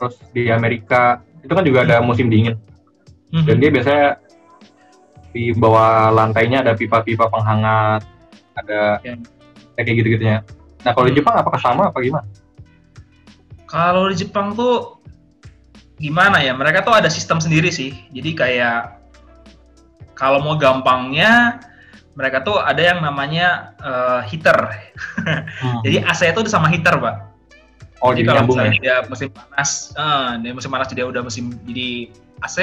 terus 0.02 0.18
di 0.34 0.50
Amerika, 0.50 1.22
itu 1.40 1.54
kan 1.54 1.62
juga 1.62 1.86
ada 1.86 2.02
musim 2.02 2.26
dingin. 2.26 2.58
Mhm. 3.30 3.46
Dan 3.46 3.56
dia 3.62 3.70
biasanya 3.70 4.08
di 5.30 5.54
bawah 5.54 6.10
lantainya 6.10 6.66
ada 6.66 6.74
pipa-pipa 6.74 7.30
penghangat, 7.30 8.02
ada 8.58 8.98
Ya. 9.06 9.14
kayak 9.78 9.96
gitu-gitunya. 9.96 10.42
Nah 10.82 10.92
kalau 10.92 11.06
di 11.06 11.14
Hmm. 11.14 11.22
Jepang 11.22 11.36
apakah 11.38 11.60
sama 11.62 11.94
apa 11.94 12.02
gimana? 12.02 12.26
kalau 13.70 14.12
di 14.12 14.20
Jepang 14.20 14.52
tuh 14.52 15.00
gimana 15.96 16.44
ya 16.44 16.52
mereka 16.52 16.84
tuh 16.84 16.92
ada 16.92 17.08
sistem 17.08 17.40
sendiri 17.40 17.72
sih 17.72 17.96
jadi 18.12 18.30
kayak 18.36 18.82
kalau 20.12 20.44
mau 20.44 20.60
gampangnya 20.60 21.64
mereka 22.20 22.44
tuh 22.44 22.60
ada 22.60 22.84
yang 22.84 23.00
namanya 23.00 23.72
eh, 23.80 24.20
heater 24.28 24.76
jadi 25.88 26.04
AC 26.04 26.36
itu 26.36 26.44
udah 26.44 26.52
sama 26.52 26.68
heater 26.68 27.00
pak 27.00 27.31
oh 28.02 28.12
jadi 28.12 28.22
jadi 28.22 28.28
kalau 28.28 28.40
nyambung 28.44 28.58
ya? 28.58 28.62
misalnya 28.66 28.82
dia 28.82 28.96
musim 29.08 29.28
panas, 29.30 29.72
eh, 29.94 30.30
dia 30.42 30.52
musim 30.58 30.70
panas 30.74 30.88
dia 30.92 31.06
udah 31.06 31.22
musim 31.22 31.46
jadi 31.70 31.90
AC. 32.42 32.58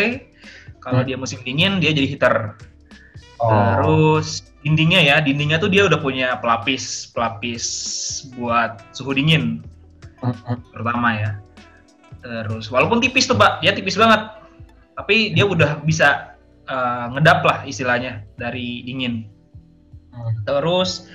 Kalau 0.78 1.02
Hmm. 1.02 1.08
dia 1.10 1.16
musim 1.18 1.38
dingin 1.42 1.82
dia 1.82 1.90
jadi 1.94 2.06
heater. 2.06 2.34
Oh. 3.38 3.50
Terus 3.50 4.50
dindingnya 4.66 5.00
ya, 5.02 5.16
dindingnya 5.22 5.62
tuh 5.62 5.70
dia 5.70 5.86
udah 5.86 5.98
punya 6.02 6.34
pelapis 6.42 7.10
pelapis 7.14 7.64
buat 8.34 8.82
suhu 8.90 9.14
dingin 9.14 9.62
Hmm, 10.18 10.58
terutama 10.74 11.14
ya. 11.14 11.30
Terus 12.18 12.66
walaupun 12.74 12.98
tipis 12.98 13.30
tuh 13.30 13.38
pak, 13.38 13.62
dia 13.62 13.70
tipis 13.70 13.94
banget, 13.94 14.34
tapi 14.98 15.30
dia 15.30 15.46
udah 15.46 15.78
bisa 15.86 16.34
eh, 16.66 17.04
ngedap 17.14 17.46
lah 17.46 17.62
istilahnya 17.62 18.26
dari 18.34 18.82
dingin. 18.82 19.30
Hmm. 20.10 20.34
Terus 20.42 21.06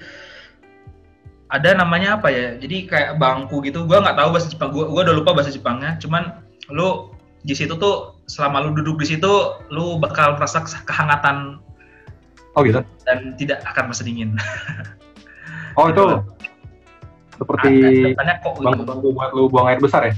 ada 1.53 1.69
namanya 1.77 2.17
apa 2.17 2.33
ya? 2.33 2.57
Jadi 2.57 2.89
kayak 2.89 3.21
bangku 3.21 3.61
gitu. 3.61 3.85
Gua 3.85 4.01
nggak 4.01 4.17
tahu 4.17 4.29
bahasa 4.33 4.49
Jepang. 4.49 4.73
Gua, 4.73 4.89
gua 4.89 5.05
udah 5.05 5.15
lupa 5.15 5.37
bahasa 5.37 5.53
Jepangnya. 5.53 6.01
Cuman 6.01 6.41
lu 6.73 7.13
di 7.45 7.53
situ 7.53 7.77
tuh 7.77 8.17
selama 8.25 8.65
lu 8.65 8.73
duduk 8.73 8.97
di 9.05 9.13
situ, 9.13 9.31
lu 9.69 10.01
bakal 10.01 10.33
merasa 10.39 10.65
kehangatan 10.65 11.61
Oh 12.53 12.61
gitu. 12.61 12.81
dan 13.05 13.33
tidak 13.37 13.61
akan 13.69 13.93
merasa 13.93 14.03
dingin. 14.05 14.33
Oh 15.73 15.89
itu 15.89 16.05
seperti 17.33 18.13
gitu. 18.13 18.61
bangku-bangku 18.61 19.09
buat 19.09 19.33
lu 19.33 19.49
buang 19.49 19.73
air 19.73 19.81
besar 19.81 20.05
ya? 20.05 20.13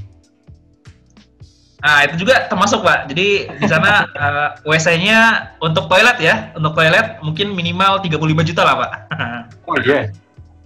Nah, 1.79 2.03
itu 2.03 2.27
juga 2.27 2.49
termasuk, 2.51 2.83
Pak. 2.83 3.07
Jadi 3.13 3.45
di 3.47 3.67
sana 3.71 4.03
uh, 4.19 4.49
WC-nya 4.67 5.53
untuk 5.63 5.88
toilet 5.88 6.17
ya, 6.19 6.51
untuk 6.59 6.75
toilet 6.75 7.21
mungkin 7.23 7.55
minimal 7.55 8.03
35 8.03 8.19
juta 8.51 8.61
lah, 8.67 8.75
Pak. 8.83 8.91
Oh 9.71 9.79
iya. 9.79 10.11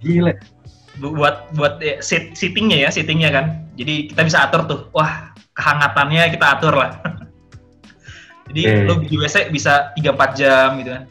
Gile. 0.02 0.34
Bu- 0.36 0.59
buat 1.00 1.48
buat 1.56 1.80
eh, 1.80 1.98
sit, 2.04 2.36
sittingnya 2.36 2.84
ya, 2.84 2.88
sittingnya 2.92 3.32
kan. 3.32 3.44
Jadi 3.74 4.12
kita 4.12 4.22
bisa 4.28 4.44
atur 4.44 4.68
tuh. 4.68 4.80
Wah, 4.92 5.32
kehangatannya 5.56 6.28
kita 6.28 6.46
atur 6.60 6.76
lah. 6.76 7.00
Jadi 8.52 8.62
Oke. 8.66 8.84
lu 8.84 8.94
di 9.06 9.16
WC 9.16 9.48
bisa 9.48 9.94
3-4 9.96 10.38
jam 10.38 10.68
gitu 10.82 10.90
kan. 10.92 11.04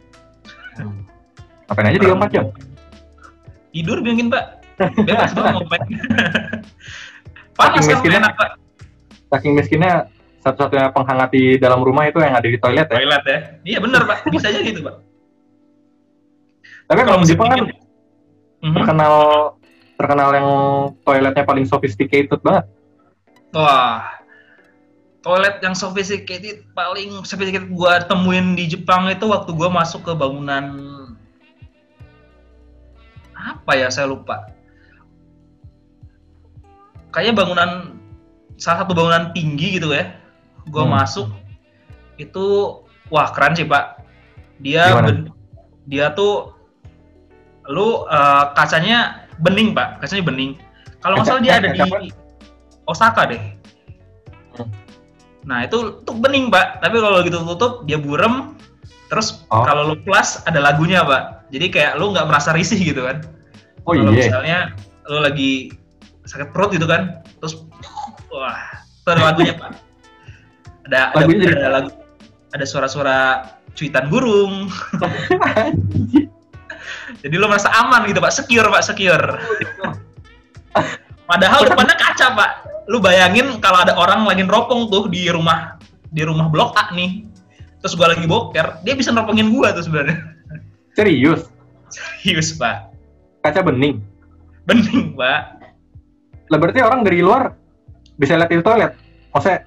Ngapain 1.66 1.88
aja 1.88 1.98
3 1.98 2.20
4 2.20 2.34
jam? 2.34 2.44
Tidur 3.70 3.98
mungkin, 4.04 4.26
Pak. 4.28 4.44
Bebas 5.08 5.32
doang 5.36 5.54
mau 5.56 5.62
ngapain. 5.64 5.82
Panas 7.56 7.84
kan 7.84 7.96
miskinnya. 7.96 8.18
enak, 8.24 8.32
Pak. 8.36 8.50
Saking 9.30 9.52
miskinnya 9.56 9.92
satu-satunya 10.40 10.88
penghangat 10.92 11.28
di 11.32 11.60
dalam 11.60 11.84
rumah 11.84 12.08
itu 12.08 12.16
yang 12.20 12.32
ada 12.32 12.48
di 12.48 12.56
toilet 12.56 12.88
ya. 12.88 12.96
Toilet 12.96 13.24
ya. 13.24 13.38
Iya 13.64 13.78
benar, 13.84 14.02
Pak. 14.08 14.18
Bisa 14.32 14.48
aja 14.48 14.60
gitu, 14.60 14.80
Pak. 14.80 14.96
Tapi 16.90 17.00
kalau 17.06 17.18
musim 17.22 17.38
Jepang 17.38 17.48
kan 17.54 17.60
Mhm. 18.60 18.74
terkenal 18.76 19.14
terkenal 20.00 20.32
yang 20.32 20.48
toiletnya 21.04 21.44
paling 21.44 21.68
sophisticated 21.68 22.40
banget. 22.40 22.64
Wah, 23.52 24.16
toilet 25.20 25.60
yang 25.60 25.76
sophisticated 25.76 26.64
paling 26.72 27.20
sophisticated 27.28 27.68
gua 27.68 28.00
temuin 28.08 28.56
di 28.56 28.64
Jepang 28.64 29.12
itu 29.12 29.28
waktu 29.28 29.52
gua 29.52 29.68
masuk 29.68 30.08
ke 30.08 30.12
bangunan 30.16 30.80
apa 33.36 33.72
ya 33.76 33.92
saya 33.92 34.08
lupa. 34.08 34.48
Kayaknya 37.12 37.34
bangunan 37.36 37.70
salah 38.56 38.86
satu 38.86 38.96
bangunan 38.96 39.36
tinggi 39.36 39.76
gitu 39.76 39.92
ya. 39.92 40.16
Gua 40.72 40.88
Hmm. 40.88 40.96
masuk 40.96 41.28
itu 42.16 42.46
wah 43.12 43.28
keren 43.36 43.52
sih 43.52 43.68
pak. 43.68 44.00
Dia 44.64 44.96
ben- 44.96 45.28
dia 45.84 46.12
tuh 46.16 46.56
lu 47.68 48.08
eh, 48.08 48.44
kacanya 48.56 49.19
bening 49.40 49.72
pak, 49.72 50.00
kacanya 50.00 50.24
bening. 50.28 50.56
Kalau 51.00 51.16
nggak 51.16 51.26
salah 51.28 51.42
dia 51.42 51.54
ada 51.60 51.68
di 51.72 51.80
Osaka 52.84 53.22
deh. 53.28 53.42
Hmm. 54.56 54.68
Nah 55.48 55.64
itu 55.64 56.04
tuh 56.04 56.16
bening 56.16 56.52
pak, 56.52 56.84
tapi 56.84 57.00
kalau 57.00 57.24
gitu 57.24 57.40
tutup 57.44 57.84
dia 57.88 57.96
burem. 57.96 58.56
Terus 59.10 59.42
Oh. 59.50 59.66
kalau 59.66 59.90
lu 59.90 59.96
plus 60.06 60.38
ada 60.46 60.62
lagunya 60.62 61.02
pak, 61.02 61.50
jadi 61.50 61.66
kayak 61.66 61.92
lu 61.98 62.14
nggak 62.14 62.30
merasa 62.30 62.54
risih 62.54 62.78
gitu 62.78 63.02
kan. 63.02 63.26
Oh 63.88 63.96
kalau 63.96 64.14
iya. 64.14 64.30
misalnya 64.30 64.58
lu 65.10 65.18
lagi 65.18 65.74
sakit 66.28 66.54
perut 66.54 66.70
gitu 66.70 66.86
kan, 66.86 67.26
terus 67.42 67.66
wah 68.30 68.54
itu 68.86 69.08
ada 69.10 69.34
lagunya 69.34 69.58
pak. 69.58 69.74
Ada 70.86 71.10
ada, 71.10 71.26
ada 71.26 71.70
lagu, 71.74 71.90
ada 72.54 72.64
suara-suara 72.66 73.18
cuitan 73.74 74.06
burung. 74.06 74.70
Jadi 77.20 77.34
lu 77.36 77.46
merasa 77.46 77.68
aman 77.76 78.08
gitu 78.08 78.20
pak, 78.20 78.32
secure 78.32 78.68
pak, 78.72 78.82
secure. 78.84 79.24
Padahal 81.28 81.68
depannya 81.68 81.94
kaca 81.94 82.26
pak. 82.32 82.50
Lu 82.88 82.98
bayangin 82.98 83.60
kalau 83.62 83.84
ada 83.84 83.94
orang 83.94 84.26
lagi 84.26 84.42
neropong 84.42 84.90
tuh 84.90 85.06
di 85.12 85.28
rumah 85.30 85.78
di 86.10 86.24
rumah 86.26 86.50
blok 86.50 86.74
A 86.74 86.90
nih. 86.96 87.28
Terus 87.80 87.96
gua 87.96 88.12
lagi 88.12 88.26
boker, 88.28 88.82
dia 88.84 88.92
bisa 88.96 89.12
neropongin 89.12 89.52
gua 89.52 89.72
tuh 89.72 89.84
sebenarnya. 89.86 90.16
Serius. 90.96 91.48
Serius 91.92 92.56
pak. 92.56 92.90
Kaca 93.46 93.60
bening. 93.62 94.02
Bening 94.66 95.14
pak. 95.14 95.60
Lah 96.50 96.58
berarti 96.58 96.82
orang 96.82 97.06
dari 97.06 97.22
luar 97.22 97.54
bisa 98.18 98.34
lihat 98.34 98.50
di 98.50 98.58
toilet. 98.60 98.92
Maksudnya 99.30 99.64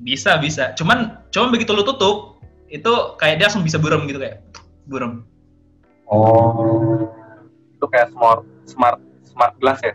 Bisa 0.00 0.40
bisa. 0.40 0.72
Cuman 0.74 1.22
cuman 1.28 1.52
begitu 1.52 1.76
lu 1.76 1.84
tutup 1.84 2.40
itu 2.72 2.92
kayak 3.20 3.38
dia 3.38 3.46
langsung 3.46 3.62
bisa 3.62 3.76
burem 3.76 4.08
gitu 4.10 4.18
kayak 4.18 4.42
burem. 4.90 5.22
Oh 6.10 7.06
itu 7.80 7.86
kayak 7.88 8.12
smart 8.12 8.42
smart 8.66 8.98
smart 9.24 9.54
glass 9.62 9.80
ya. 9.80 9.94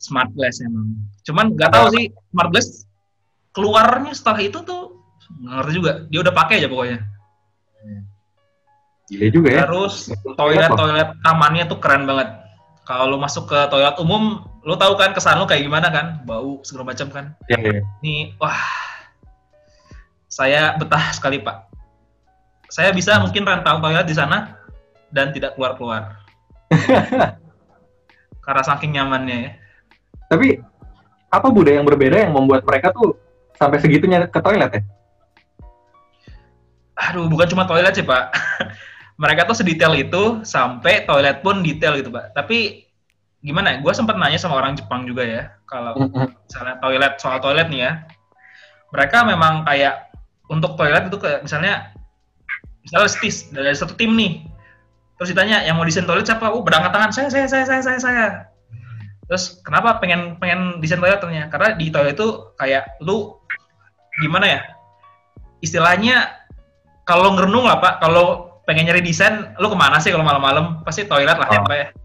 Smart 0.00 0.30
glass 0.32 0.62
emang. 0.62 0.96
Cuman 1.26 1.52
nggak 1.58 1.70
tahu 1.74 1.86
sih 1.98 2.08
smart 2.32 2.50
glass 2.54 2.86
keluarnya 3.52 4.12
setelah 4.14 4.40
itu 4.40 4.58
tuh 4.62 4.96
nggak 5.42 5.54
ngerti 5.60 5.72
juga. 5.74 5.92
Dia 6.08 6.20
udah 6.22 6.34
pakai 6.34 6.62
aja 6.62 6.68
pokoknya. 6.70 6.98
Gila 9.06 9.26
juga 9.30 9.48
ya. 9.50 9.62
Terus 9.70 10.10
toilet 10.34 10.70
toilet 10.74 11.08
tamannya 11.22 11.64
tuh 11.70 11.78
keren 11.78 12.06
banget. 12.06 12.42
Kalau 12.86 13.10
lu 13.10 13.18
masuk 13.18 13.50
ke 13.50 13.58
toilet 13.66 13.98
umum, 13.98 14.46
lu 14.62 14.78
tahu 14.78 14.94
kan 14.94 15.10
kesan 15.10 15.42
lu 15.42 15.46
kayak 15.46 15.66
gimana 15.66 15.90
kan? 15.90 16.22
Bau 16.22 16.62
segala 16.62 16.94
macam 16.94 17.10
kan. 17.10 17.34
Iya, 17.50 17.58
iya. 17.58 17.82
Ini 18.02 18.38
wah. 18.38 18.62
Saya 20.30 20.76
betah 20.78 21.10
sekali, 21.16 21.40
Pak. 21.42 21.70
Saya 22.70 22.92
bisa 22.94 23.18
mungkin 23.22 23.46
rentang 23.46 23.82
toilet 23.82 24.06
di 24.06 24.14
sana 24.14 24.54
dan 25.16 25.32
tidak 25.32 25.56
keluar-keluar. 25.56 26.20
Karena 28.44 28.62
saking 28.62 28.92
nyamannya 29.00 29.36
ya. 29.48 29.50
Tapi 30.28 30.60
apa 31.32 31.48
budaya 31.48 31.80
yang 31.80 31.88
berbeda 31.88 32.28
yang 32.28 32.36
membuat 32.36 32.68
mereka 32.68 32.92
tuh 32.92 33.16
sampai 33.56 33.80
segitunya 33.80 34.28
ke 34.28 34.38
toilet 34.44 34.70
ya? 34.76 34.82
Aduh, 37.10 37.32
bukan 37.32 37.48
cuma 37.48 37.64
toilet 37.64 37.96
sih, 37.96 38.04
Pak. 38.04 38.36
Mereka 39.22 39.48
tuh 39.48 39.56
sedetail 39.56 39.96
itu 39.96 40.44
sampai 40.44 41.08
toilet 41.08 41.40
pun 41.40 41.64
detail 41.64 41.96
gitu, 41.96 42.12
Pak. 42.12 42.36
Tapi 42.36 42.84
gimana 43.40 43.76
ya? 43.76 43.76
Gue 43.80 43.92
sempat 43.96 44.20
nanya 44.20 44.36
sama 44.36 44.60
orang 44.60 44.76
Jepang 44.76 45.08
juga 45.08 45.24
ya, 45.24 45.56
kalau 45.68 45.96
misalnya 46.46 46.76
toilet 46.80 47.12
soal 47.20 47.38
toilet 47.42 47.68
nih 47.68 47.80
ya 47.84 47.92
mereka 48.94 49.26
memang 49.26 49.66
kayak 49.66 50.08
untuk 50.46 50.78
toilet 50.78 51.10
itu 51.10 51.18
kayak 51.18 51.42
misalnya 51.42 51.90
misalnya 52.86 53.10
stis 53.10 53.50
dari 53.50 53.74
satu 53.74 53.98
tim 53.98 54.14
nih 54.14 54.46
terus 55.16 55.32
ditanya 55.32 55.64
yang 55.64 55.80
mau 55.80 55.84
desain 55.88 56.04
toilet 56.04 56.28
siapa? 56.28 56.52
Oh 56.52 56.60
berangkat 56.60 56.92
tangan. 56.92 57.10
Saya 57.12 57.28
saya 57.32 57.46
saya 57.48 57.64
saya 57.64 57.80
saya 57.82 57.98
saya. 57.98 58.26
Terus 59.26 59.58
kenapa 59.66 59.98
pengen 59.98 60.38
pengen 60.38 60.78
desain 60.78 61.02
toilet 61.02 61.18
ternyata 61.18 61.50
karena 61.50 61.68
di 61.74 61.90
toilet 61.90 62.14
itu 62.14 62.54
kayak 62.60 63.00
lu 63.02 63.34
gimana 64.22 64.46
ya 64.48 64.60
istilahnya 65.60 66.30
kalau 67.06 67.34
ngerenung 67.34 67.66
lah 67.66 67.78
pak. 67.78 68.02
Kalau 68.02 68.58
pengen 68.66 68.90
nyari 68.90 69.02
desain 69.02 69.54
lu 69.62 69.70
ke 69.70 69.78
mana 69.78 69.98
sih 70.02 70.10
kalau 70.10 70.26
malam-malam? 70.26 70.82
Pasti 70.82 71.06
toilet 71.06 71.38
lah 71.38 71.48
ya 71.50 71.60
Oh. 71.62 71.66
pak 71.66 71.76
ya. 71.76 71.88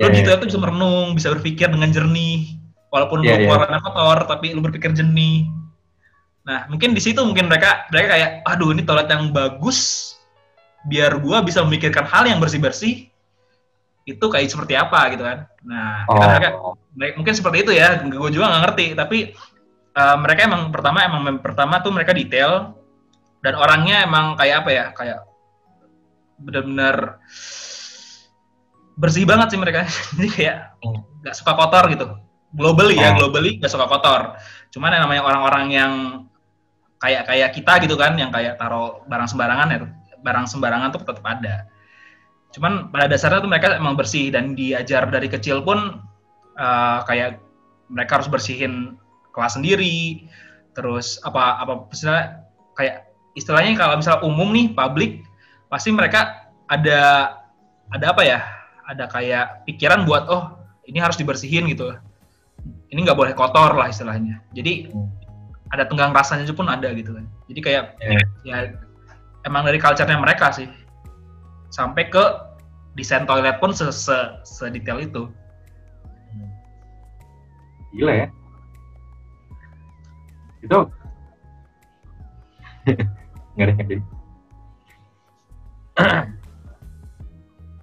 Iya, 0.00 0.08
lu 0.08 0.16
di 0.16 0.20
iya. 0.20 0.26
toilet 0.32 0.40
tuh 0.40 0.48
bisa 0.48 0.60
merenung 0.64 1.06
bisa 1.12 1.28
berpikir 1.28 1.68
dengan 1.68 1.92
jernih. 1.92 2.56
Walaupun 2.88 3.20
Iya, 3.20 3.36
lu 3.36 3.44
iya. 3.44 3.48
keluarannya 3.52 3.80
kotor 3.84 4.18
tapi 4.24 4.46
lu 4.56 4.64
berpikir 4.64 4.96
jernih. 4.96 5.44
Nah 6.48 6.64
mungkin 6.72 6.96
di 6.96 7.02
situ 7.04 7.20
mungkin 7.20 7.52
mereka 7.52 7.84
mereka 7.92 8.16
kayak 8.16 8.30
aduh 8.48 8.72
ini 8.72 8.82
toilet 8.82 9.12
yang 9.12 9.28
bagus 9.28 10.09
biar 10.82 11.20
gua 11.20 11.40
bisa 11.40 11.60
memikirkan 11.60 12.04
hal 12.04 12.24
yang 12.24 12.38
bersih 12.38 12.58
bersih 12.58 12.94
itu 14.04 14.24
kayak 14.26 14.48
seperti 14.48 14.74
apa 14.74 15.12
gitu 15.12 15.22
kan. 15.22 15.44
Nah 15.62 16.08
kita 16.08 16.26
mereka 16.26 16.48
Oh, 16.56 16.74
mereka- 16.96 17.16
mungkin 17.20 17.34
seperti 17.36 17.58
itu 17.62 17.72
ya 17.72 18.00
gue 18.00 18.30
juga 18.32 18.48
nggak 18.48 18.62
ngerti 18.64 18.86
tapi 18.96 19.18
eh, 19.90 20.16
mereka 20.18 20.40
emang 20.48 20.72
pertama 20.72 21.04
emang 21.04 21.22
pertama 21.38 21.78
tuh 21.78 21.92
mereka 21.92 22.10
detail 22.10 22.74
dan 23.40 23.54
orangnya 23.54 24.04
emang 24.04 24.34
kayak 24.34 24.64
apa 24.64 24.70
ya 24.70 24.84
kayak 24.92 25.18
benar-benar 26.38 27.20
bersih 28.96 29.24
banget 29.24 29.52
sih 29.52 29.58
mereka. 29.60 29.84
Jadi 30.16 30.28
kayak 30.28 30.56
Hmm. 30.80 31.00
nggak 31.20 31.36
suka 31.36 31.52
kotor 31.54 31.84
gitu. 31.92 32.06
Globally 32.50 32.96
ya 32.96 33.12
Oh. 33.14 33.20
globally 33.20 33.60
nggak 33.60 33.70
suka 33.70 33.86
kotor. 33.86 34.34
Cuman 34.72 34.90
yang 34.90 35.04
namanya 35.04 35.22
orang-orang 35.22 35.64
yang 35.70 35.92
kayak 36.96 37.24
kayak 37.24 37.50
kita 37.52 37.72
gitu 37.80 37.94
kan 37.96 38.16
yang 38.16 38.28
kayak 38.28 38.56
taruh 38.56 39.04
barang 39.06 39.28
sembarangan 39.28 39.68
ya 39.70 39.78
barang 40.24 40.46
sembarangan 40.48 40.92
tuh 40.94 41.02
tetap 41.04 41.24
ada. 41.24 41.66
Cuman 42.50 42.90
pada 42.90 43.06
dasarnya 43.06 43.42
tuh 43.44 43.50
mereka 43.50 43.74
emang 43.78 43.94
bersih 43.94 44.28
dan 44.34 44.58
diajar 44.58 45.06
dari 45.06 45.30
kecil 45.30 45.62
pun 45.62 46.02
eh, 46.58 46.98
kayak 47.06 47.38
mereka 47.90 48.20
harus 48.22 48.28
bersihin 48.30 48.98
kelas 49.34 49.54
sendiri. 49.58 50.26
Terus 50.74 51.18
apa 51.26 51.58
apa 51.62 51.86
misalnya 51.90 52.46
kayak 52.78 53.10
istilahnya 53.38 53.78
kalau 53.78 53.98
misalnya 53.98 54.22
umum 54.26 54.50
nih 54.50 54.74
publik 54.74 55.22
pasti 55.70 55.94
mereka 55.94 56.50
ada 56.66 57.34
ada 57.90 58.06
apa 58.10 58.22
ya 58.26 58.38
ada 58.90 59.06
kayak 59.06 59.66
pikiran 59.66 60.02
buat 60.02 60.26
oh 60.26 60.58
ini 60.86 60.98
harus 60.98 61.14
dibersihin 61.18 61.70
gitu. 61.70 61.94
Ini 62.90 62.98
nggak 63.06 63.18
boleh 63.18 63.32
kotor 63.38 63.78
lah 63.78 63.86
istilahnya. 63.86 64.42
Jadi 64.50 64.90
Hmm. 64.90 65.06
ada 65.70 65.86
tenggang 65.86 66.10
rasanya 66.10 66.50
pun 66.50 66.66
ada 66.66 66.90
gitu 66.90 67.14
kan. 67.14 67.26
Jadi 67.46 67.60
kayak 67.62 67.84
Iya. 68.02 68.20
ya 68.42 68.58
emang 69.46 69.64
dari 69.64 69.80
culture-nya 69.80 70.18
mereka 70.20 70.52
sih 70.52 70.68
sampai 71.70 72.10
ke 72.10 72.24
desain 72.98 73.24
toilet 73.24 73.56
pun 73.62 73.70
se, 73.70 73.86
se, 73.94 74.16
sedetail 74.42 74.98
itu 75.00 75.30
gila 77.90 78.12
ya. 78.14 78.26
Itu 80.62 80.78
nggak 83.58 83.76
ada. 83.82 83.96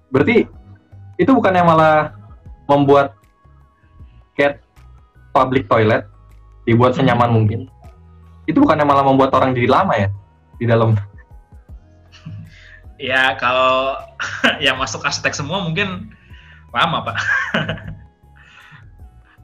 Berarti 0.08 0.48
itu 1.20 1.30
bukannya 1.34 1.62
malah 1.66 1.96
membuat 2.70 3.12
cat 4.38 4.62
public 5.34 5.68
toilet 5.68 6.06
dibuat 6.64 6.96
senyaman 6.96 7.32
mungkin. 7.32 7.68
itu 8.48 8.64
bukannya 8.64 8.88
malah 8.88 9.04
membuat 9.04 9.28
orang 9.36 9.52
jadi 9.52 9.68
lama 9.68 9.92
ya 9.92 10.08
di 10.56 10.64
dalam 10.64 10.96
Ya 12.98 13.38
kalau 13.38 13.94
yang 14.64 14.76
masuk 14.76 15.00
arsitek 15.00 15.32
semua 15.32 15.62
mungkin 15.62 16.10
lama 16.70 17.00
pak. 17.06 17.16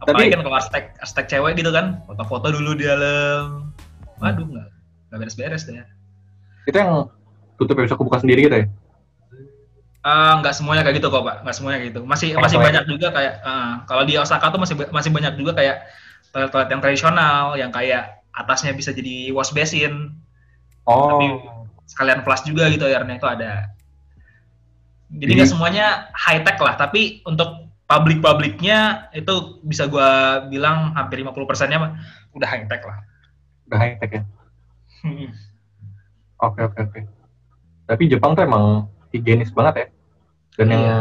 Apalagi 0.02 0.28
Tapi- 0.28 0.32
kan 0.36 0.40
kalau 0.42 0.56
arsitek 0.56 0.84
arsitek 1.00 1.26
cewek 1.30 1.52
gitu 1.56 1.70
kan, 1.70 2.02
foto-foto 2.04 2.52
dulu 2.52 2.76
di 2.76 2.84
dalam. 2.84 3.72
Waduh 4.20 4.44
nggak 4.44 4.68
nggak 5.10 5.18
beres-beres 5.20 5.64
deh. 5.64 5.80
itu 6.64 6.72
yang 6.74 7.12
tutupnya 7.60 7.84
bisa 7.84 7.94
kebuka 7.94 8.24
sendiri 8.24 8.48
gitu 8.48 8.56
ya 8.56 8.66
Eh, 10.00 10.32
nggak 10.40 10.52
semuanya 10.52 10.80
kayak 10.80 10.96
gitu 10.96 11.08
kok 11.08 11.22
pak, 11.22 11.44
nggak 11.44 11.54
semuanya 11.56 11.76
kayak 11.80 11.90
gitu. 11.92 12.00
Masih 12.04 12.28
Oh, 12.36 12.40
masih 12.40 12.56
semuanya. 12.56 12.80
banyak 12.80 12.84
juga 12.88 13.06
kayak 13.12 13.32
eh, 13.40 13.72
kalau 13.84 14.02
di 14.04 14.14
Osaka 14.16 14.46
tuh 14.48 14.60
masih 14.60 14.74
masih 14.88 15.10
banyak 15.12 15.32
juga 15.36 15.52
kayak 15.54 15.76
toilet-toilet 16.28 16.68
yang 16.68 16.80
tradisional, 16.80 17.42
yang 17.56 17.68
kayak 17.68 18.20
atasnya 18.32 18.72
bisa 18.72 18.92
jadi 18.92 19.32
wash 19.32 19.52
basin, 19.52 20.12
oh 20.84 21.16
Tapi- 21.16 21.40
sekalian 21.84 22.24
flush 22.24 22.44
juga 22.44 22.68
gitu 22.68 22.84
airnya 22.84 23.16
itu 23.16 23.28
ada. 23.28 23.70
Jadi 25.14 25.30
nggak 25.36 25.50
semuanya 25.50 26.10
high 26.16 26.42
tech 26.42 26.58
lah, 26.58 26.74
tapi 26.74 27.22
untuk 27.22 27.70
publik-publiknya 27.84 29.12
itu 29.12 29.60
bisa 29.60 29.84
gua 29.86 30.42
bilang 30.48 30.96
hampir 30.96 31.20
50 31.20 31.44
persennya 31.44 32.00
udah 32.32 32.48
high 32.48 32.66
tech 32.66 32.82
lah. 32.82 32.98
udah 33.64 33.78
high 33.80 33.96
tech 33.96 34.10
ya 34.12 34.22
oke 36.40 36.60
oke 36.60 36.78
oke 36.80 37.00
tapi 37.84 38.02
Jepang 38.08 38.32
tuh 38.32 38.44
emang 38.44 38.88
higienis 39.12 39.52
banget 39.52 39.74
ya 39.76 39.86
dan 40.56 40.66
yang 40.68 40.80
Iya. 40.80 40.98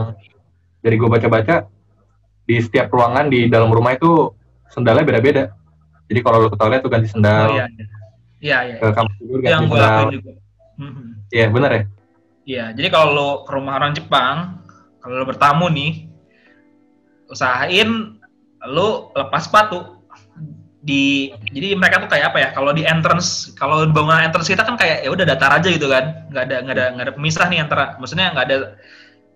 dari 0.83 0.95
gue 0.99 1.07
baca-baca 1.07 1.55
di 2.43 2.55
setiap 2.59 2.91
ruangan 2.91 3.31
di 3.31 3.47
dalam 3.47 3.71
rumah 3.71 3.95
itu 3.95 4.31
sendalnya 4.71 5.07
beda-beda 5.07 5.51
jadi 6.11 6.19
kalau 6.19 6.43
lu 6.43 6.49
ke 6.51 6.57
toilet 6.59 6.83
tuh 6.83 6.91
ganti 6.91 7.07
Oh, 7.07 7.13
sendal 7.15 7.47
iya, 7.55 7.65
iya, 8.43 8.57
iya. 8.67 8.75
ke 8.79 8.87
kamar 8.91 9.11
tidur 9.15 9.39
yang 9.39 9.63
ganti 9.63 9.67
gua 9.71 9.79
sendal 9.79 10.07
juga. 10.11 10.31
Mhm. 10.77 11.29
iya 11.29 11.47
bener 11.49 11.71
ya 11.71 11.83
Iya, 12.43 12.75
jadi 12.75 12.87
kalau 12.91 13.09
lo 13.15 13.29
ke 13.47 13.55
rumah 13.55 13.79
orang 13.79 13.95
Jepang, 13.95 14.59
kalau 14.99 15.23
lo 15.23 15.25
bertamu 15.27 15.71
nih, 15.71 16.11
usahain 17.31 18.19
lo 18.67 19.15
lepas 19.15 19.47
sepatu. 19.47 20.03
Di 20.83 21.31
jadi 21.55 21.79
mereka 21.79 22.03
tuh 22.03 22.11
kayak 22.11 22.35
apa 22.35 22.37
ya? 22.43 22.49
Kalau 22.51 22.75
di 22.75 22.83
entrance, 22.83 23.55
kalau 23.55 23.87
di 23.87 23.95
bangunan 23.95 24.27
entrance 24.27 24.51
kita 24.51 24.67
kan 24.67 24.75
kayak 24.75 25.07
ya 25.07 25.09
udah 25.15 25.23
datar 25.23 25.55
aja 25.55 25.71
gitu 25.71 25.87
kan, 25.87 26.27
nggak 26.27 26.43
ada 26.51 26.55
nggak 26.67 26.75
ada 26.75 26.85
nggak 26.91 27.05
ada 27.07 27.13
pemisah 27.15 27.47
nih 27.47 27.59
antara, 27.63 27.95
maksudnya 27.95 28.35
nggak 28.35 28.45
ada 28.51 28.57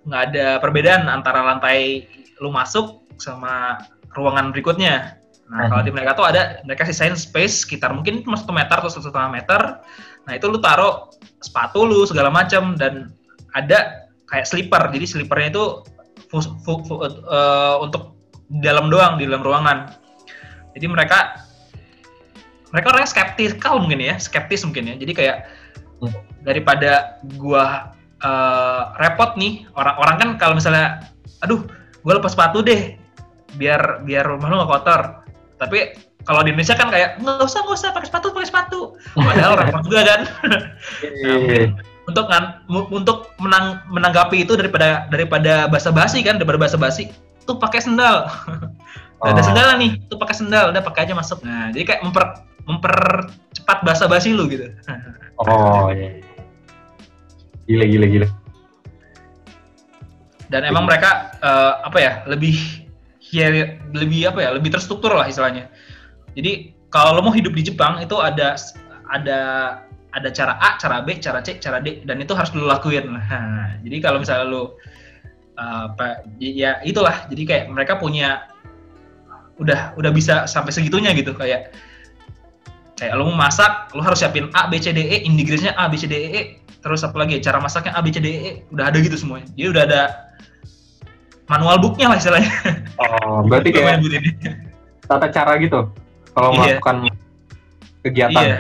nggak 0.04 0.22
ada 0.28 0.46
perbedaan 0.60 1.08
antara 1.08 1.40
lantai 1.48 2.04
lo 2.44 2.52
masuk 2.52 3.08
sama 3.16 3.80
ruangan 4.12 4.52
berikutnya. 4.52 5.16
Nah, 5.48 5.72
kalau 5.72 5.80
di 5.80 5.96
mereka 5.96 6.12
tuh 6.12 6.28
ada 6.28 6.60
mereka 6.68 6.84
sisain 6.84 7.16
space 7.16 7.64
sekitar 7.64 7.96
mungkin 7.96 8.20
cuma 8.28 8.36
satu 8.36 8.52
meter 8.52 8.84
atau 8.84 8.92
satu 8.92 9.08
setengah 9.08 9.32
meter. 9.32 9.80
Nah 10.28 10.36
itu 10.36 10.44
lu 10.52 10.60
taruh 10.60 11.08
sepatu 11.42 11.86
lu 11.86 12.04
segala 12.06 12.34
macam 12.34 12.74
dan 12.76 13.14
ada 13.54 14.10
kayak 14.30 14.46
slipper. 14.48 14.90
Jadi 14.92 15.06
slippernya 15.06 15.50
itu 15.54 15.66
fu- 16.30 16.56
fu- 16.66 16.84
fu- 16.86 17.02
eh, 17.06 17.76
untuk 17.82 18.18
di 18.48 18.64
dalam 18.64 18.88
doang 18.88 19.20
di 19.20 19.28
dalam 19.28 19.44
ruangan. 19.44 19.92
Jadi 20.76 20.86
mereka 20.88 21.44
mereka 22.72 22.92
orangnya 22.92 23.10
skeptikal 23.10 23.80
mungkin 23.80 24.04
ya, 24.04 24.16
skeptis 24.20 24.64
mungkin 24.68 24.92
ya. 24.92 24.96
Jadi 25.00 25.14
kayak 25.16 25.38
Hmm. 25.98 26.14
daripada 26.46 27.18
gua 27.42 27.94
eh, 28.18 28.84
repot 28.98 29.38
nih 29.38 29.70
orang-orang 29.78 30.16
kan 30.18 30.30
kalau 30.42 30.58
misalnya, 30.58 31.06
aduh, 31.46 31.62
gua 32.02 32.18
lepas 32.18 32.34
sepatu 32.34 32.66
deh, 32.66 32.98
biar 33.62 34.02
biar 34.06 34.26
rumah 34.26 34.50
lu 34.50 34.58
nggak 34.58 34.72
kotor. 34.74 35.02
Tapi 35.62 36.07
kalau 36.28 36.44
di 36.44 36.52
Indonesia 36.52 36.76
kan 36.76 36.92
kayak 36.92 37.24
nggak 37.24 37.40
usah 37.40 37.64
nggak 37.64 37.78
usah 37.80 37.90
pakai 37.96 38.08
sepatu 38.12 38.28
pakai 38.36 38.50
sepatu. 38.52 38.80
Padahal 39.16 39.54
repot 39.56 39.82
juga 39.88 40.02
kan. 40.04 40.22
Iya. 41.02 41.72
untuk 42.08 42.24
mu- 42.68 42.88
untuk 42.88 43.36
menang, 43.36 43.84
menanggapi 43.92 44.44
itu 44.44 44.56
daripada 44.56 45.08
daripada 45.08 45.68
basa-basi 45.68 46.24
kan 46.24 46.40
daripada 46.40 46.56
basa-basi 46.60 47.12
tuh 47.44 47.56
pakai 47.56 47.80
sendal. 47.80 48.28
Udah 49.20 49.34
ada 49.34 49.42
Oh. 49.42 49.48
sendal 49.50 49.68
nih, 49.82 49.98
tuh 50.08 50.16
pakai 50.16 50.36
sendal, 50.38 50.70
udah 50.70 50.84
pakai 50.86 51.10
aja 51.10 51.18
masuk. 51.18 51.42
Nah, 51.42 51.74
jadi 51.74 51.84
kayak 51.90 52.02
memper 52.06 52.38
mempercepat 52.70 53.82
basa-basi 53.82 54.30
lu 54.30 54.46
gitu. 54.46 54.70
oh 55.42 55.90
iya 55.90 56.22
gila 57.68 57.84
gila 57.84 58.08
gila 58.08 58.28
Dan 60.48 60.64
emang 60.64 60.88
mereka 60.88 61.34
eh, 61.44 61.74
apa 61.84 61.98
ya, 62.00 62.12
lebih 62.24 62.56
hier- 63.20 63.84
lebih 63.92 64.32
apa 64.32 64.40
ya, 64.40 64.50
lebih 64.56 64.72
terstruktur 64.72 65.12
lah 65.12 65.28
istilahnya. 65.28 65.68
Jadi 66.38 66.78
kalau 66.94 67.18
lo 67.18 67.26
mau 67.26 67.34
hidup 67.34 67.58
di 67.58 67.66
Jepang 67.66 67.98
itu 67.98 68.14
ada 68.22 68.54
ada 69.10 69.40
ada 70.14 70.30
cara 70.30 70.54
A, 70.62 70.78
cara 70.78 71.02
B, 71.02 71.18
cara 71.18 71.42
C, 71.42 71.58
cara 71.58 71.82
D 71.82 72.06
dan 72.06 72.22
itu 72.22 72.38
harus 72.38 72.54
lo 72.54 72.70
lakuin. 72.70 73.10
Nah, 73.10 73.74
jadi 73.84 73.98
kalau 74.06 74.22
misalnya 74.22 74.46
lo 74.46 74.78
uh, 75.58 75.90
apa 75.90 76.22
ya 76.38 76.78
itulah. 76.86 77.26
Jadi 77.34 77.44
kayak 77.44 77.66
mereka 77.74 77.98
punya 77.98 78.46
udah 79.58 79.98
udah 79.98 80.12
bisa 80.14 80.46
sampai 80.46 80.70
segitunya 80.70 81.18
gitu 81.18 81.34
kayak 81.34 81.74
kayak 82.98 83.14
lo 83.18 83.30
mau 83.34 83.50
masak, 83.50 83.90
lo 83.98 84.06
harus 84.06 84.22
siapin 84.22 84.54
A, 84.54 84.70
B, 84.70 84.78
C, 84.78 84.94
D, 84.94 85.02
E, 85.02 85.26
ingredientsnya 85.26 85.74
A, 85.78 85.90
B, 85.90 85.98
C, 85.98 86.06
D, 86.06 86.14
E, 86.14 86.42
terus 86.82 87.06
apa 87.06 87.18
lagi 87.18 87.38
cara 87.42 87.62
masaknya 87.62 87.94
A, 87.94 88.02
B, 88.02 88.10
C, 88.10 88.18
D, 88.22 88.30
E, 88.30 88.52
udah 88.74 88.90
ada 88.90 88.98
gitu 89.02 89.18
semuanya. 89.18 89.50
Jadi 89.54 89.68
udah 89.70 89.84
ada 89.86 90.02
manual 91.50 91.78
booknya 91.82 92.14
lah 92.14 92.18
istilahnya. 92.18 92.50
oh 93.02 93.46
berarti 93.46 93.70
kayak 93.76 94.02
tata 95.06 95.30
cara 95.30 95.62
gitu 95.62 95.90
kalau 96.38 96.54
Iya. 96.54 96.78
melakukan 96.78 96.96
kegiatan 98.06 98.44
Iya, 98.46 98.58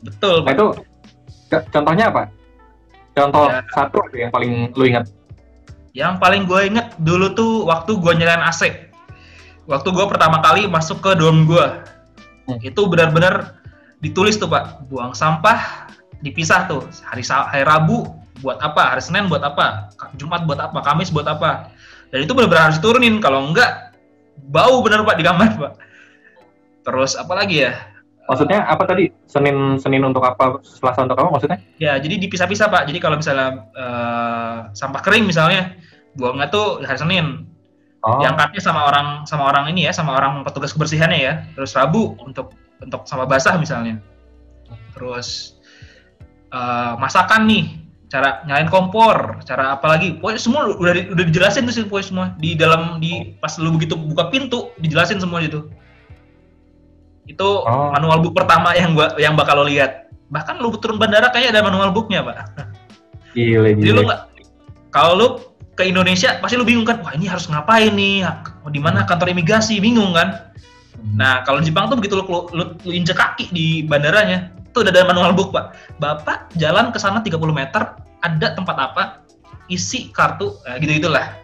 betul. 0.00 0.36
Nah 0.48 0.52
itu 0.56 0.66
contohnya 1.68 2.04
apa? 2.08 2.22
Contoh 3.12 3.52
Ya. 3.52 3.60
satu 3.76 4.00
yang 4.16 4.32
paling 4.32 4.72
lu 4.72 4.84
ingat. 4.88 5.04
Yang 5.92 6.14
paling 6.16 6.48
gue 6.48 6.60
inget 6.72 6.88
dulu 6.96 7.36
tuh 7.36 7.52
waktu 7.68 8.00
gue 8.00 8.12
nyalain 8.16 8.40
AC. 8.40 8.88
Waktu 9.68 9.88
gue 9.92 10.06
pertama 10.08 10.40
kali 10.40 10.64
masuk 10.64 11.04
ke 11.04 11.12
dorm 11.20 11.44
gue. 11.44 11.66
Hmm. 12.48 12.58
Itu 12.64 12.88
benar-benar 12.88 13.60
ditulis 14.00 14.40
tuh 14.40 14.48
pak, 14.48 14.88
buang 14.88 15.12
sampah 15.12 15.84
dipisah 16.24 16.64
tuh. 16.64 16.88
Hari, 17.12 17.20
hari 17.28 17.62
Rabu 17.68 18.08
buat 18.40 18.56
apa, 18.64 18.96
hari 18.96 19.04
Senin 19.04 19.28
buat 19.28 19.44
apa, 19.44 19.92
Jumat 20.16 20.48
buat 20.48 20.58
apa, 20.58 20.80
Kamis 20.80 21.12
buat 21.12 21.28
apa. 21.28 21.68
Dan 22.08 22.24
itu 22.24 22.32
benar-benar 22.32 22.72
harus 22.72 22.80
turunin. 22.80 23.20
Kalau 23.20 23.44
enggak, 23.52 23.92
bau 24.48 24.80
bener 24.80 25.04
pak 25.04 25.20
di 25.20 25.24
kamar 25.28 25.50
pak. 25.60 25.72
Terus 26.82 27.14
apa 27.14 27.32
lagi 27.38 27.62
ya? 27.62 27.72
Maksudnya 28.30 28.62
apa 28.66 28.86
tadi? 28.86 29.10
Senin 29.26 29.78
Senin 29.82 30.02
untuk 30.06 30.22
apa? 30.22 30.62
Selasa 30.62 31.02
untuk 31.02 31.18
apa 31.18 31.30
maksudnya? 31.30 31.58
Ya, 31.82 31.98
jadi 31.98 32.22
dipisah-pisah 32.22 32.70
Pak. 32.70 32.86
Jadi 32.86 32.98
kalau 33.02 33.18
misalnya 33.18 33.66
eh, 33.74 34.56
sampah 34.74 35.02
kering 35.02 35.26
misalnya, 35.26 35.74
buangnya 36.14 36.46
tuh 36.50 36.86
hari 36.86 36.98
Senin. 36.98 37.50
Oh, 38.02 38.18
Diangkatnya 38.18 38.62
sama 38.62 38.90
orang 38.90 39.22
sama 39.26 39.46
orang 39.46 39.70
ini 39.70 39.86
ya, 39.86 39.92
sama 39.94 40.18
orang 40.18 40.42
petugas 40.46 40.74
kebersihannya 40.74 41.18
ya. 41.18 41.34
Terus 41.54 41.74
Rabu 41.74 42.14
untuk 42.22 42.54
untuk 42.78 43.06
sama 43.06 43.26
basah 43.26 43.58
misalnya. 43.58 43.98
Terus 44.94 45.58
eh, 46.54 46.92
masakan 46.98 47.50
nih, 47.50 47.82
cara 48.06 48.46
nyalain 48.46 48.70
kompor, 48.70 49.42
cara 49.42 49.74
apa 49.74 49.98
lagi? 49.98 50.14
Pokoknya 50.22 50.38
semua 50.38 50.70
udah 50.70 50.94
udah 51.10 51.24
dijelasin 51.26 51.66
tuh 51.66 51.74
sih 51.74 51.84
pokoknya 51.90 52.06
semua 52.06 52.26
di 52.38 52.54
dalam 52.54 53.02
di 53.02 53.34
pas 53.42 53.58
lu 53.58 53.74
begitu 53.74 53.98
buka 53.98 54.30
pintu 54.30 54.70
dijelasin 54.78 55.18
semua 55.18 55.42
itu. 55.42 55.66
Itu 57.32 57.64
Oh. 57.64 57.90
manual 57.96 58.20
book 58.20 58.36
pertama 58.36 58.76
yang 58.76 58.92
gua 58.92 59.16
yang 59.16 59.32
bakal 59.34 59.60
lo 59.60 59.64
lihat. 59.64 60.12
Bahkan 60.28 60.60
lu 60.60 60.72
turun 60.76 60.96
bandara 61.00 61.32
kayaknya 61.32 61.60
ada 61.60 61.62
manual 61.64 61.92
booknya, 61.92 62.20
Pak. 62.24 62.36
gile 63.32 63.72
Jadi 63.80 63.90
lu 63.92 64.04
gile. 64.04 64.08
nggak 64.12 64.20
kalau 64.92 65.12
lu 65.16 65.28
ke 65.72 65.88
Indonesia 65.88 66.36
pasti 66.44 66.60
lu 66.60 66.68
bingung 66.68 66.84
kan, 66.84 67.00
wah 67.00 67.16
ini 67.16 67.24
harus 67.24 67.48
ngapain 67.48 67.96
nih? 67.96 68.28
Di 68.68 68.80
mana 68.80 69.08
kantor 69.08 69.32
imigrasi? 69.32 69.80
Bingung 69.80 70.12
kan? 70.12 70.52
Nah, 71.16 71.40
kalau 71.48 71.58
di 71.64 71.72
Jepang 71.72 71.88
tuh 71.88 71.96
begitu 71.96 72.20
lu, 72.20 72.28
lu, 72.28 72.40
lu, 72.52 72.64
lu 72.84 72.90
injek 72.92 73.16
kaki 73.16 73.48
di 73.50 73.82
bandaranya, 73.88 74.52
tuh 74.76 74.84
udah 74.84 74.92
ada 74.92 75.08
manual 75.08 75.32
book, 75.32 75.50
Pak. 75.50 75.96
Bapak 75.96 76.52
jalan 76.60 76.92
ke 76.92 77.00
sana 77.00 77.24
30 77.24 77.40
meter, 77.56 77.96
ada 78.20 78.46
tempat 78.52 78.76
apa? 78.78 79.02
Isi 79.72 80.12
kartu, 80.12 80.52
nah, 80.68 80.76
gitu-gitulah 80.76 81.40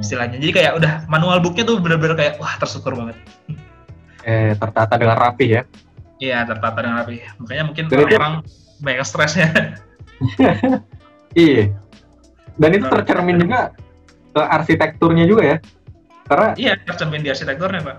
istilahnya. 0.00 0.40
Jadi 0.40 0.52
kayak 0.54 0.72
udah 0.78 0.92
manual 1.10 1.42
booknya 1.42 1.68
tuh 1.68 1.76
bener-bener 1.82 2.16
kayak 2.16 2.40
wah 2.40 2.54
tersyukur 2.56 2.94
banget. 2.96 3.18
Eh 4.22 4.54
tertata 4.54 4.94
dengan 4.96 5.16
rapi 5.18 5.46
ya. 5.50 5.62
Iya, 6.22 6.46
tertata 6.46 6.78
dengan 6.78 7.02
rapi. 7.02 7.18
Makanya 7.42 7.64
mungkin 7.66 7.84
Dan 7.90 7.96
itu- 7.98 8.02
orang-orang 8.06 8.34
banyak 8.78 9.06
stresnya. 9.06 9.48
Iya. 11.32 11.72
Dan 12.60 12.70
itu 12.76 12.84
tercermin 12.84 13.40
juga 13.40 13.72
ke 14.30 14.42
arsitekturnya 14.42 15.24
juga 15.24 15.42
ya. 15.42 15.56
Karena 16.28 16.48
iya, 16.54 16.72
tercermin 16.76 17.24
di 17.24 17.32
arsitekturnya, 17.32 17.80
Pak. 17.80 17.96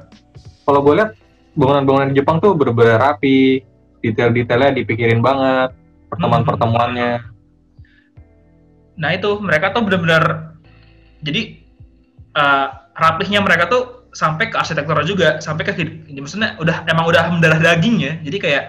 kalau 0.63 0.79
gue 0.79 0.93
lihat 0.95 1.11
bangunan-bangunan 1.57 2.13
di 2.13 2.21
Jepang 2.21 2.37
tuh 2.39 2.53
bener-bener 2.53 2.95
rapi, 2.95 3.65
detail-detailnya 3.99 4.77
dipikirin 4.77 5.19
banget, 5.19 5.73
pertemuan-pertemuannya. 6.07 7.25
Nah 8.95 9.09
itu 9.11 9.41
mereka 9.41 9.73
tuh 9.73 9.81
benar-benar 9.83 10.53
jadi 11.19 11.57
eh, 12.31 12.67
rapihnya 12.93 13.41
mereka 13.41 13.65
tuh 13.65 14.02
sampai 14.13 14.53
ke 14.53 14.55
arsitektur 14.55 14.95
juga, 15.03 15.41
sampai 15.41 15.65
ke 15.65 15.73
hid- 15.73 16.05
maksudnya 16.21 16.55
udah 16.61 16.85
emang 16.85 17.09
udah 17.09 17.33
mendarah 17.33 17.59
daging 17.59 17.99
ya. 17.99 18.13
Jadi 18.21 18.37
kayak 18.39 18.63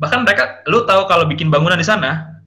bahkan 0.00 0.24
mereka 0.24 0.64
lu 0.66 0.88
tahu 0.88 1.04
kalau 1.06 1.28
bikin 1.28 1.52
bangunan 1.52 1.76
di 1.76 1.86
sana 1.86 2.40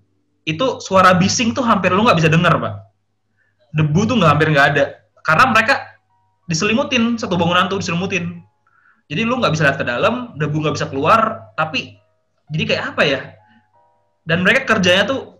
itu 0.49 0.81
suara 0.81 1.13
bising 1.13 1.53
tuh 1.53 1.61
hampir 1.61 1.93
lu 1.93 2.01
nggak 2.01 2.17
bisa 2.17 2.29
dengar 2.29 2.57
pak. 2.57 2.73
Debu 3.77 4.01
tuh 4.09 4.17
nggak 4.17 4.31
hampir 4.33 4.47
nggak 4.51 4.67
ada. 4.75 4.83
Karena 5.21 5.53
mereka 5.53 5.75
diselimutin 6.49 7.15
satu 7.15 7.37
bangunan 7.37 7.69
tuh 7.69 7.79
diselimutin. 7.79 8.41
Jadi 9.07 9.21
lu 9.21 9.37
nggak 9.37 9.53
bisa 9.53 9.69
lihat 9.69 9.77
ke 9.77 9.85
dalam 9.85 10.35
debu 10.35 10.57
nggak 10.65 10.75
bisa 10.75 10.87
keluar 10.89 11.53
tapi 11.53 11.95
jadi 12.51 12.63
kayak 12.67 12.83
apa 12.95 13.01
ya? 13.05 13.21
Dan 14.25 14.41
mereka 14.41 14.75
kerjanya 14.75 15.05
tuh 15.05 15.37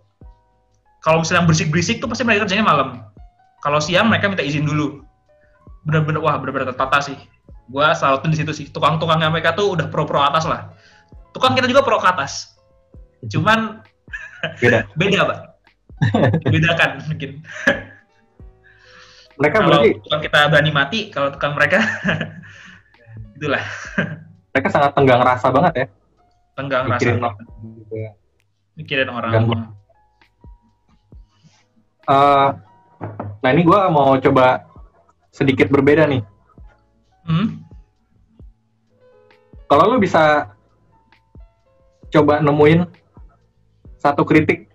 kalau 1.01 1.26
misalnya 1.26 1.49
berisik-berisik 1.49 1.97
tuh 1.97 2.07
pasti 2.07 2.22
mereka 2.22 2.45
kerjanya 2.45 2.66
malam. 2.70 3.01
Kalau 3.62 3.82
siang 3.82 4.09
mereka 4.09 4.30
minta 4.30 4.45
izin 4.45 4.66
dulu 4.66 5.01
bener-bener 5.86 6.21
wah 6.21 6.38
bener-bener 6.38 6.71
tertata 6.73 7.01
sih. 7.01 7.17
Gua 7.71 7.95
selalu 7.95 8.17
tuh 8.23 8.29
di 8.34 8.38
situ 8.38 8.51
sih. 8.53 8.65
Tukang-tukangnya 8.69 9.32
mereka 9.32 9.55
tuh 9.55 9.73
udah 9.77 9.88
pro-pro 9.88 10.21
atas 10.21 10.45
lah. 10.45 10.75
Tukang 11.32 11.55
kita 11.55 11.67
juga 11.67 11.82
pro 11.86 11.97
ke 12.01 12.07
atas. 12.07 12.55
Cuman 13.32 13.79
Beda. 14.59 14.89
beda 14.99 15.19
pak. 15.29 15.39
Bedakan 16.49 16.91
mungkin. 17.07 17.32
Mereka 19.41 19.55
kalau 19.57 19.69
berarti 19.73 19.89
tukang 20.05 20.21
kita 20.21 20.39
berani 20.49 20.71
mati 20.73 20.99
kalau 21.09 21.29
tukang 21.34 21.53
mereka 21.57 21.79
itulah. 23.38 23.63
Mereka 24.53 24.67
sangat 24.69 24.91
tenggang 24.97 25.21
rasa 25.23 25.47
banget 25.49 25.73
ya. 25.73 25.88
tenggang 26.51 26.84
Mikirin 26.84 27.23
rasa 27.23 27.32
orang 27.32 27.47
gitu 27.79 27.95
ya. 27.95 28.11
mikirin 28.75 29.09
orang. 29.09 29.32
Eh, 32.11 32.49
nah 33.39 33.49
ini 33.49 33.61
gue 33.63 33.79
mau 33.88 34.19
coba 34.19 34.67
sedikit 35.32 35.71
berbeda 35.71 36.05
nih. 36.05 36.21
hmm? 37.25 37.47
Kalau 39.71 39.95
lu 39.95 39.97
bisa 40.03 40.51
coba 42.11 42.43
nemuin 42.43 42.84
satu 43.95 44.27
kritik 44.27 44.67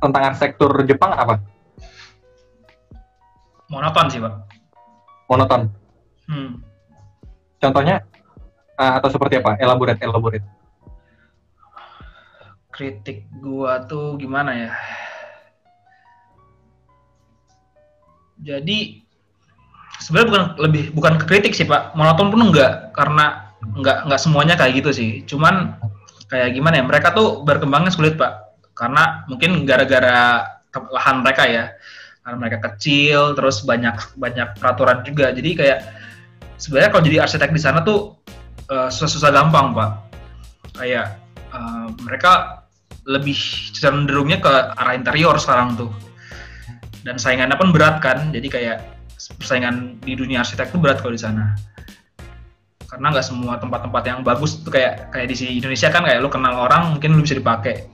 tentang 0.00 0.32
arsitektur 0.32 0.72
Jepang 0.88 1.12
apa? 1.12 1.36
monoton 3.70 4.10
sih 4.10 4.18
pak 4.18 4.34
Monoton. 5.30 5.70
hmm. 6.26 6.58
Contohnya 7.60 8.02
atau 8.74 9.12
seperti 9.12 9.38
apa? 9.38 9.60
Elaborate, 9.60 10.00
elaborate. 10.00 10.42
kritik 12.80 13.28
gua 13.44 13.84
tuh 13.84 14.16
gimana 14.16 14.56
ya 14.56 14.70
jadi 18.40 18.99
sebenarnya 20.00 20.28
bukan 20.32 20.44
lebih 20.58 20.84
bukan 20.96 21.14
kritik 21.20 21.52
sih 21.52 21.68
pak. 21.68 21.92
Monoton 21.94 22.32
pun 22.32 22.40
enggak 22.40 22.90
karena 22.96 23.52
enggak 23.76 24.08
enggak 24.08 24.20
semuanya 24.20 24.54
kayak 24.56 24.80
gitu 24.80 24.90
sih. 24.90 25.10
Cuman 25.28 25.76
kayak 26.32 26.56
gimana 26.56 26.80
ya 26.80 26.84
mereka 26.84 27.12
tuh 27.12 27.44
berkembangnya 27.44 27.92
sulit 27.92 28.16
pak. 28.16 28.56
Karena 28.72 29.28
mungkin 29.28 29.68
gara-gara 29.68 30.48
lahan 30.72 31.20
mereka 31.20 31.44
ya. 31.46 31.64
Karena 32.24 32.36
mereka 32.40 32.58
kecil 32.72 33.36
terus 33.36 33.62
banyak 33.62 34.16
banyak 34.16 34.56
peraturan 34.56 35.04
juga. 35.04 35.30
Jadi 35.36 35.50
kayak 35.54 35.78
sebenarnya 36.56 36.90
kalau 36.92 37.02
jadi 37.04 37.18
arsitek 37.28 37.52
di 37.52 37.60
sana 37.60 37.84
tuh 37.84 38.16
eh, 38.72 38.88
susah-susah 38.88 39.30
gampang 39.30 39.76
pak. 39.76 39.90
Kayak 40.80 41.20
eh, 41.52 41.86
mereka 42.00 42.64
lebih 43.04 43.36
cenderungnya 43.76 44.40
ke 44.40 44.52
arah 44.76 44.96
interior 44.96 45.36
sekarang 45.36 45.76
tuh. 45.76 45.92
Dan 47.00 47.16
saingannya 47.16 47.56
pun 47.56 47.72
berat 47.72 48.00
kan. 48.00 48.28
Jadi 48.32 48.48
kayak 48.48 48.99
persaingan 49.36 50.00
di 50.00 50.16
dunia 50.16 50.40
arsitek 50.40 50.72
tuh 50.72 50.80
berat 50.80 51.04
kalau 51.04 51.12
di 51.12 51.20
sana. 51.20 51.52
Karena 52.88 53.12
nggak 53.12 53.26
semua 53.26 53.60
tempat-tempat 53.60 54.02
yang 54.08 54.18
bagus 54.24 54.64
tuh 54.64 54.72
kayak 54.72 55.12
kayak 55.14 55.30
di 55.30 55.60
Indonesia 55.60 55.92
kan 55.92 56.02
kayak 56.08 56.18
lu 56.24 56.32
kenal 56.32 56.56
orang 56.66 56.96
mungkin 56.96 57.14
lu 57.14 57.22
bisa 57.22 57.36
dipakai. 57.36 57.86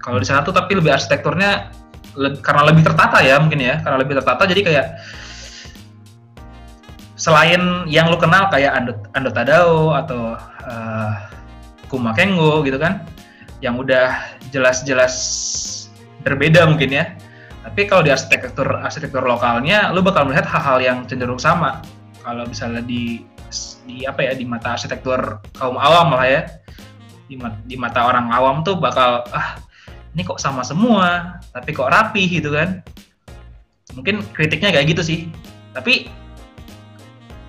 Kalau 0.00 0.16
di 0.16 0.26
sana 0.26 0.40
tuh 0.46 0.54
tapi 0.54 0.78
lebih 0.78 0.94
arsitekturnya 0.94 1.68
le- 2.16 2.40
karena 2.40 2.62
lebih 2.70 2.86
tertata 2.86 3.20
ya 3.20 3.36
mungkin 3.42 3.60
ya 3.60 3.82
karena 3.84 4.00
lebih 4.00 4.16
tertata 4.16 4.42
jadi 4.48 4.62
kayak 4.64 4.86
selain 7.20 7.84
yang 7.84 8.08
lu 8.08 8.16
kenal 8.16 8.48
kayak 8.48 8.72
Ando, 8.72 8.96
Ando 9.12 9.28
Tadao 9.28 9.92
atau 9.92 10.40
eh, 10.64 11.12
Kuma 11.92 12.16
gitu 12.16 12.78
kan 12.80 13.04
yang 13.60 13.76
udah 13.76 14.40
jelas-jelas 14.48 15.14
berbeda 16.24 16.64
mungkin 16.64 16.96
ya 16.96 17.04
tapi 17.60 17.84
kalau 17.84 18.00
di 18.00 18.10
arsitektur 18.12 18.80
arsitektur 18.80 19.20
lokalnya 19.20 19.92
lu 19.92 20.00
bakal 20.00 20.24
melihat 20.24 20.48
hal-hal 20.48 20.80
yang 20.80 20.98
cenderung 21.04 21.40
sama. 21.40 21.84
Kalau 22.24 22.48
misalnya 22.48 22.80
di 22.80 23.24
di 23.84 24.06
apa 24.08 24.24
ya 24.24 24.32
di 24.32 24.48
mata 24.48 24.76
arsitektur 24.76 25.44
kaum 25.56 25.76
awam 25.76 26.16
lah 26.16 26.24
ya. 26.24 26.42
Di, 27.28 27.38
di 27.68 27.76
mata 27.76 28.08
orang 28.08 28.32
awam 28.32 28.64
tuh 28.64 28.80
bakal 28.80 29.22
ah 29.30 29.60
ini 30.16 30.26
kok 30.26 30.42
sama 30.42 30.64
semua 30.64 31.38
tapi 31.52 31.76
kok 31.76 31.92
rapi 31.92 32.40
gitu 32.40 32.56
kan. 32.56 32.80
Mungkin 33.92 34.24
kritiknya 34.32 34.72
kayak 34.72 34.96
gitu 34.96 35.02
sih. 35.04 35.18
Tapi 35.76 36.08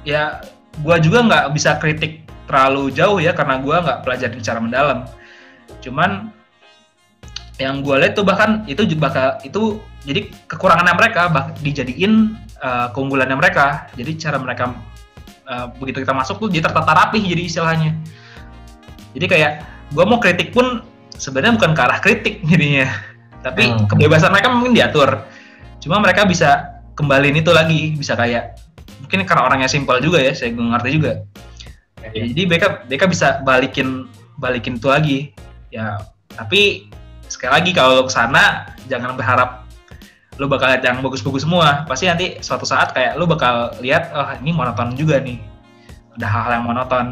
ya 0.04 0.44
gua 0.84 1.00
juga 1.00 1.24
nggak 1.24 1.46
bisa 1.56 1.80
kritik 1.80 2.28
terlalu 2.52 2.92
jauh 2.92 3.24
ya 3.24 3.32
karena 3.32 3.64
gua 3.64 3.80
nggak 3.80 4.00
pelajari 4.04 4.44
secara 4.44 4.60
mendalam. 4.60 5.08
Cuman 5.80 6.36
yang 7.62 7.86
gue 7.86 7.94
lihat 7.94 8.18
tuh 8.18 8.26
bahkan 8.26 8.66
itu 8.66 8.82
juga 8.90 9.14
bakal 9.14 9.28
itu 9.46 9.78
jadi 10.02 10.34
kekurangannya 10.50 10.96
mereka 10.98 11.30
bak 11.30 11.62
dijadiin 11.62 12.34
uh, 12.58 12.90
keunggulannya 12.94 13.38
mereka. 13.38 13.86
Jadi 13.94 14.18
cara 14.18 14.42
mereka 14.42 14.74
uh, 15.46 15.70
begitu 15.78 16.02
kita 16.02 16.14
masuk 16.14 16.42
tuh 16.42 16.50
dia 16.50 16.66
tertata 16.66 16.90
rapih 16.90 17.22
jadi 17.22 17.44
istilahnya. 17.46 17.92
Jadi 19.14 19.26
kayak 19.30 19.52
gue 19.94 20.06
mau 20.08 20.18
kritik 20.18 20.56
pun 20.56 20.82
sebenarnya 21.14 21.54
bukan 21.62 21.72
ke 21.78 21.82
arah 21.86 22.00
kritik 22.02 22.36
jadinya. 22.50 22.90
Tapi 23.42 23.64
Hmm. 23.70 23.86
kebebasan 23.90 24.34
mereka 24.34 24.50
mungkin 24.50 24.74
diatur. 24.74 25.26
Cuma 25.82 26.02
mereka 26.02 26.26
bisa 26.26 26.82
kembaliin 26.98 27.38
itu 27.38 27.54
lagi. 27.54 27.94
Bisa 27.94 28.18
kayak 28.18 28.58
mungkin 29.06 29.22
karena 29.26 29.46
orangnya 29.46 29.70
simpel 29.70 30.02
juga 30.02 30.18
ya 30.18 30.34
saya 30.34 30.54
ngerti 30.54 30.90
juga. 30.98 31.26
Ya, 32.02 32.26
jadi 32.26 32.42
mereka 32.50 32.68
mereka 32.90 33.06
bisa 33.06 33.28
balikin 33.46 34.10
balikin 34.42 34.82
itu 34.82 34.90
lagi. 34.90 35.20
Ya 35.70 36.02
tapi 36.34 36.90
sekali 37.30 37.52
lagi 37.54 37.72
kalau 37.72 38.02
lo 38.02 38.04
ke 38.10 38.14
sana 38.14 38.74
jangan 38.90 39.14
berharap 39.14 39.62
lo 40.42 40.50
bakal 40.50 40.74
lihat 40.74 40.82
yang 40.82 41.06
bagus-bagus 41.06 41.46
semua. 41.46 41.86
Pasti 41.86 42.10
nanti 42.10 42.42
suatu 42.42 42.66
saat 42.66 42.98
kayak 42.98 43.14
lo 43.14 43.30
bakal 43.30 43.78
lihat 43.78 44.10
oh 44.10 44.26
ini 44.42 44.50
monoton 44.50 44.98
juga 44.98 45.22
nih. 45.22 45.38
Ada 46.18 46.26
hal-hal 46.26 46.52
yang 46.58 46.66
monoton. 46.66 47.06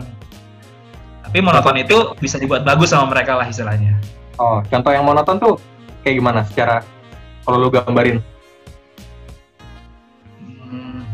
Tapi 1.29 1.37
monoton 1.45 1.77
itu 1.77 2.17
bisa 2.17 2.41
dibuat 2.41 2.65
bagus 2.65 2.89
sama 2.89 3.05
mereka 3.13 3.37
lah 3.37 3.45
istilahnya. 3.45 4.01
Oh, 4.41 4.65
contoh 4.65 4.89
yang 4.89 5.05
monoton 5.05 5.37
tuh 5.37 5.61
kayak 6.01 6.17
gimana 6.17 6.41
secara 6.49 6.81
kalau 7.45 7.61
lu 7.61 7.69
gambarin? 7.69 8.17
Hmm, 10.41 11.05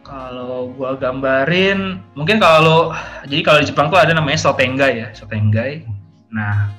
kalau 0.00 0.72
gua 0.72 0.96
gambarin, 0.96 2.00
mungkin 2.16 2.40
kalau 2.40 2.96
jadi 3.28 3.44
kalau 3.44 3.58
di 3.60 3.68
Jepang 3.68 3.92
tuh 3.92 4.00
ada 4.00 4.16
namanya 4.16 4.40
Sotengai 4.40 4.92
ya, 4.96 5.08
Sotengai. 5.12 5.84
Nah, 6.32 6.72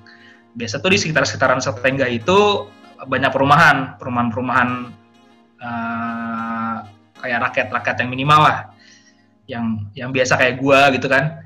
biasa 0.57 0.81
tuh 0.81 0.89
di 0.89 0.97
sekitar-sekitaran 0.97 1.61
Sotengai 1.61 2.17
itu 2.17 2.65
banyak 3.07 3.31
perumahan, 3.31 3.95
perumahan-perumahan 3.99 4.69
eh, 5.59 6.75
kayak 7.23 7.39
rakyat-rakyat 7.49 7.95
yang 8.03 8.09
minimal 8.11 8.39
lah, 8.43 8.57
yang 9.47 9.65
yang 9.95 10.09
biasa 10.11 10.35
kayak 10.35 10.59
gua 10.59 10.91
gitu 10.91 11.07
kan. 11.07 11.43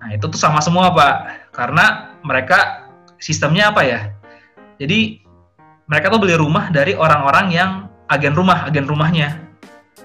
Nah 0.00 0.08
itu 0.12 0.28
tuh 0.28 0.40
sama 0.40 0.60
semua 0.60 0.92
pak, 0.92 1.48
karena 1.52 2.16
mereka 2.20 2.88
sistemnya 3.16 3.72
apa 3.72 3.82
ya? 3.84 4.00
Jadi 4.76 5.24
mereka 5.88 6.12
tuh 6.12 6.20
beli 6.20 6.36
rumah 6.36 6.68
dari 6.72 6.92
orang-orang 6.96 7.46
yang 7.52 7.70
agen 8.12 8.36
rumah, 8.36 8.68
agen 8.68 8.84
rumahnya. 8.84 9.40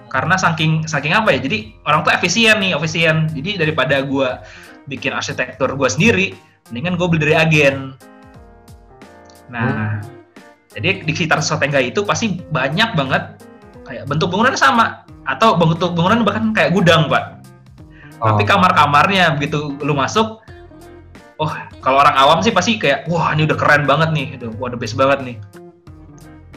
Karena 0.10 0.39
saking 0.39 0.88
saking 0.88 1.14
apa 1.14 1.36
ya? 1.36 1.39
Jadi 1.43 1.78
orang 1.86 2.02
tuh 2.02 2.16
efisien 2.16 2.58
nih, 2.64 2.74
efisien. 2.76 3.28
Jadi 3.32 3.60
daripada 3.60 4.00
gua 4.02 4.41
bikin 4.88 5.14
arsitektur 5.14 5.76
gua 5.76 5.91
sendiri, 5.91 6.34
mendingan 6.70 6.95
gue 6.97 7.08
beli 7.10 7.22
dari 7.30 7.36
agen. 7.36 7.76
Nah, 9.50 10.02
jadi 10.80 11.03
di 11.03 11.11
sekitar 11.11 11.43
Sotengga 11.43 11.84
itu 11.84 12.07
pasti 12.07 12.39
banyak 12.55 12.95
banget 12.95 13.43
kayak 13.84 14.07
bentuk 14.07 14.32
bangunannya 14.32 14.55
sama 14.55 15.03
atau 15.27 15.59
bentuk 15.59 15.91
bangunan 15.91 16.23
bahkan 16.23 16.55
kayak 16.55 16.71
gudang, 16.71 17.11
Pak. 17.11 17.43
Oh, 18.23 18.32
Tapi 18.32 18.47
kamar-kamarnya 18.47 19.36
begitu 19.36 19.75
lu 19.84 19.91
masuk, 19.91 20.39
oh 21.36 21.51
kalau 21.84 21.99
orang 21.99 22.15
awam 22.15 22.39
sih 22.39 22.55
pasti 22.55 22.80
kayak 22.80 23.11
wah 23.11 23.36
ini 23.36 23.43
udah 23.43 23.59
keren 23.59 23.84
banget 23.84 24.09
nih, 24.15 24.27
udah 24.39 24.49
wah 24.55 24.71
the 24.71 24.80
best 24.80 24.95
banget 24.95 25.19
nih. 25.23 25.36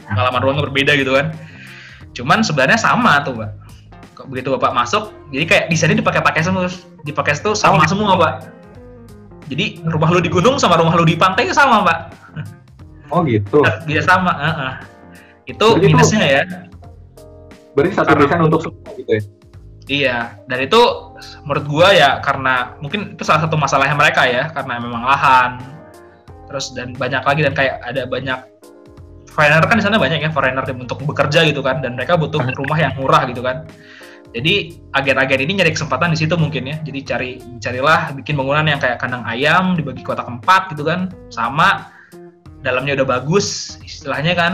Pengalaman 0.07 0.39
ruangnya 0.39 0.63
berbeda 0.71 0.91
gitu 0.95 1.19
kan. 1.19 1.35
Cuman 2.15 2.47
sebenarnya 2.47 2.79
sama 2.79 3.27
tuh 3.27 3.43
pak. 3.43 3.51
Kok 4.15 4.25
Begitu 4.31 4.55
bapak 4.55 4.71
masuk, 4.71 5.11
jadi 5.35 5.43
kayak 5.43 5.63
desainnya 5.67 5.99
dipakai-pakai 5.99 6.47
semua, 6.47 6.71
dipakai 7.03 7.35
itu 7.35 7.51
sama 7.59 7.83
Oh. 7.83 7.91
semua 7.91 8.11
pak. 8.15 8.33
Jadi 9.51 9.83
rumah 9.83 10.07
lu 10.15 10.23
di 10.23 10.31
gunung 10.31 10.55
sama 10.55 10.79
rumah 10.79 10.95
lu 10.95 11.03
di 11.03 11.19
pantai 11.19 11.51
sama 11.51 11.83
pak. 11.83 12.22
Oh 13.13 13.21
gitu. 13.23 13.61
Bisa 13.85 14.01
sama. 14.09 14.33
heeh. 14.33 14.73
Itu 15.45 15.77
Berarti 15.77 15.85
itu- 15.85 15.89
minusnya 15.93 16.25
ya. 16.25 16.41
Berarti 17.73 17.91
satu 17.93 18.07
Karena- 18.13 18.21
desain 18.25 18.41
untuk 18.41 18.61
semua 18.65 18.89
gitu 18.97 19.11
ya? 19.13 19.21
Iya, 19.83 20.17
dan 20.47 20.59
itu 20.63 20.79
menurut 21.43 21.65
gua 21.67 21.91
ya 21.91 22.23
karena 22.23 22.71
mungkin 22.79 23.19
itu 23.19 23.23
salah 23.27 23.43
satu 23.43 23.59
masalahnya 23.59 23.99
mereka 23.99 24.23
ya 24.23 24.47
karena 24.49 24.79
memang 24.79 25.03
lahan. 25.03 25.59
Terus 26.47 26.71
dan 26.71 26.95
banyak 26.95 27.19
lagi 27.19 27.41
dan 27.43 27.51
kayak 27.51 27.83
ada 27.83 28.07
banyak 28.07 28.39
foreigner 29.27 29.65
kan 29.67 29.75
di 29.75 29.83
sana 29.83 29.99
banyak 29.99 30.23
ya 30.23 30.31
foreigner 30.31 30.63
untuk 30.71 31.03
bekerja 31.03 31.43
gitu 31.49 31.59
kan 31.59 31.83
dan 31.83 31.99
mereka 31.99 32.15
butuh 32.15 32.39
rumah 32.55 32.79
yang 32.79 32.95
murah 32.95 33.27
gitu 33.27 33.43
kan. 33.43 33.67
Jadi 34.33 34.81
agen-agen 34.95 35.45
ini 35.45 35.61
nyari 35.61 35.75
kesempatan 35.75 36.15
di 36.15 36.17
situ 36.17 36.33
mungkin 36.39 36.63
ya. 36.63 36.77
Jadi 36.81 36.99
cari 37.03 37.31
carilah 37.59 38.15
bikin 38.17 38.33
bangunan 38.39 38.63
yang 38.65 38.79
kayak 38.79 38.97
kandang 39.03 39.21
ayam 39.27 39.75
dibagi 39.75 39.99
kotak 40.01 40.25
empat 40.25 40.73
gitu 40.73 40.87
kan, 40.87 41.11
sama 41.27 41.91
dalamnya 42.63 43.03
udah 43.03 43.07
bagus 43.19 43.77
istilahnya 43.83 44.33
kan. 44.33 44.53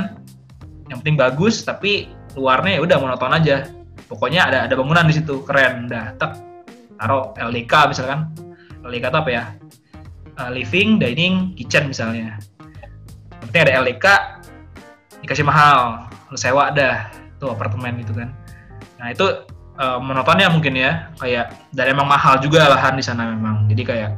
Yang 0.89 1.05
penting 1.05 1.17
bagus 1.21 1.61
tapi 1.61 2.09
luarnya 2.33 2.77
ya 2.77 2.81
udah 2.81 2.97
monoton 2.97 3.31
aja. 3.31 3.69
Pokoknya 4.09 4.49
ada 4.49 4.59
ada 4.65 4.73
bangunan 4.73 5.05
di 5.05 5.13
situ 5.13 5.45
keren, 5.45 5.85
dah 5.85 6.17
tak 6.17 6.41
taruh 6.97 7.31
LDK 7.37 7.93
misalkan. 7.93 8.33
LDK 8.81 9.05
itu 9.13 9.19
apa 9.21 9.29
ya? 9.31 9.43
Uh, 10.39 10.49
living, 10.49 10.97
dining, 10.97 11.53
kitchen 11.53 11.87
misalnya. 11.87 12.41
Yang 13.37 13.47
penting 13.53 13.61
ada 13.69 13.73
LDK 13.85 14.05
dikasih 15.21 15.45
mahal, 15.45 16.09
lu 16.33 16.37
sewa 16.39 16.73
dah 16.73 17.11
tuh 17.37 17.53
apartemen 17.53 18.01
gitu 18.01 18.17
kan. 18.17 18.33
Nah 18.97 19.13
itu 19.13 19.45
uh, 19.79 19.97
monotonnya 20.01 20.51
mungkin 20.51 20.75
ya 20.75 21.07
kayak 21.17 21.55
dan 21.71 21.95
emang 21.95 22.05
mahal 22.05 22.37
juga 22.43 22.67
lahan 22.67 22.99
di 22.99 23.03
sana 23.03 23.31
memang 23.31 23.65
jadi 23.71 23.83
kayak 23.87 24.11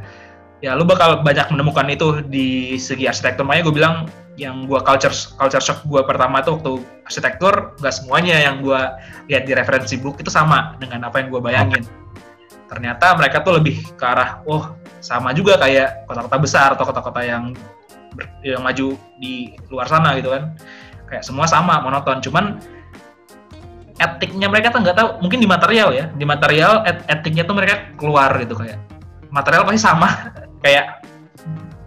ya 0.62 0.78
lu 0.78 0.86
bakal 0.86 1.26
banyak 1.26 1.50
menemukan 1.50 1.90
itu 1.90 2.22
di 2.26 2.78
segi 2.78 3.10
arsitektur. 3.10 3.44
Makanya 3.44 3.64
gue 3.66 3.76
bilang 3.76 3.96
yang 4.40 4.66
gue 4.70 4.80
culture 4.82 5.14
culture 5.36 5.62
shock 5.62 5.84
gue 5.84 6.02
pertama 6.08 6.40
itu 6.40 6.56
waktu 6.56 6.72
arsitektur 7.04 7.76
gak 7.82 7.94
semuanya 7.94 8.40
yang 8.40 8.64
gue 8.64 8.80
lihat 9.28 9.44
di 9.44 9.54
referensi 9.58 10.00
book 10.00 10.22
itu 10.22 10.32
sama 10.32 10.78
dengan 10.80 11.10
apa 11.10 11.20
yang 11.20 11.34
gue 11.34 11.42
bayangin. 11.42 11.84
Ternyata 12.72 13.20
mereka 13.20 13.44
tuh 13.44 13.60
lebih 13.60 13.84
ke 14.00 14.06
arah 14.06 14.40
oh 14.48 14.78
sama 15.02 15.34
juga 15.34 15.58
kayak 15.58 16.08
kota-kota 16.08 16.38
besar 16.38 16.70
atau 16.78 16.86
kota-kota 16.88 17.22
yang 17.26 17.52
yang 18.46 18.62
maju 18.62 18.96
di 19.18 19.58
luar 19.68 19.90
sana 19.90 20.16
gitu 20.16 20.32
kan. 20.32 20.56
Kayak 21.10 21.26
semua 21.26 21.50
sama 21.50 21.82
monoton. 21.84 22.24
Cuman 22.24 22.62
etiknya 24.00 24.48
mereka 24.48 24.72
tuh 24.72 24.86
nggak 24.86 24.96
tahu. 24.96 25.10
Mungkin 25.26 25.42
di 25.42 25.50
material 25.50 25.90
ya. 25.92 26.06
Di 26.16 26.24
material 26.24 26.86
et 26.88 27.04
etiknya 27.10 27.44
tuh 27.44 27.58
mereka 27.58 27.92
keluar 28.00 28.32
gitu 28.40 28.56
kayak. 28.56 28.80
Material 29.32 29.64
pasti 29.68 29.82
sama 29.84 30.08
kayak 30.62 31.06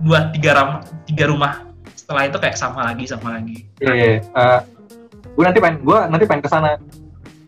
dua 0.03 0.31
tiga 0.35 0.51
ram 0.55 0.71
tiga 1.09 1.31
rumah 1.31 1.65
setelah 1.95 2.29
itu 2.29 2.37
kayak 2.37 2.59
sama 2.59 2.85
lagi 2.85 3.09
sama 3.09 3.39
lagi 3.41 3.65
iya 3.81 3.93
yeah, 3.95 4.07
yeah. 4.19 4.21
uh, 4.37 4.61
gue 5.35 5.45
nanti 5.47 5.59
pengen 5.63 5.81
gue 5.83 5.99
nanti 6.11 6.25
pengen 6.29 6.43
ke 6.45 6.51
sana 6.51 6.77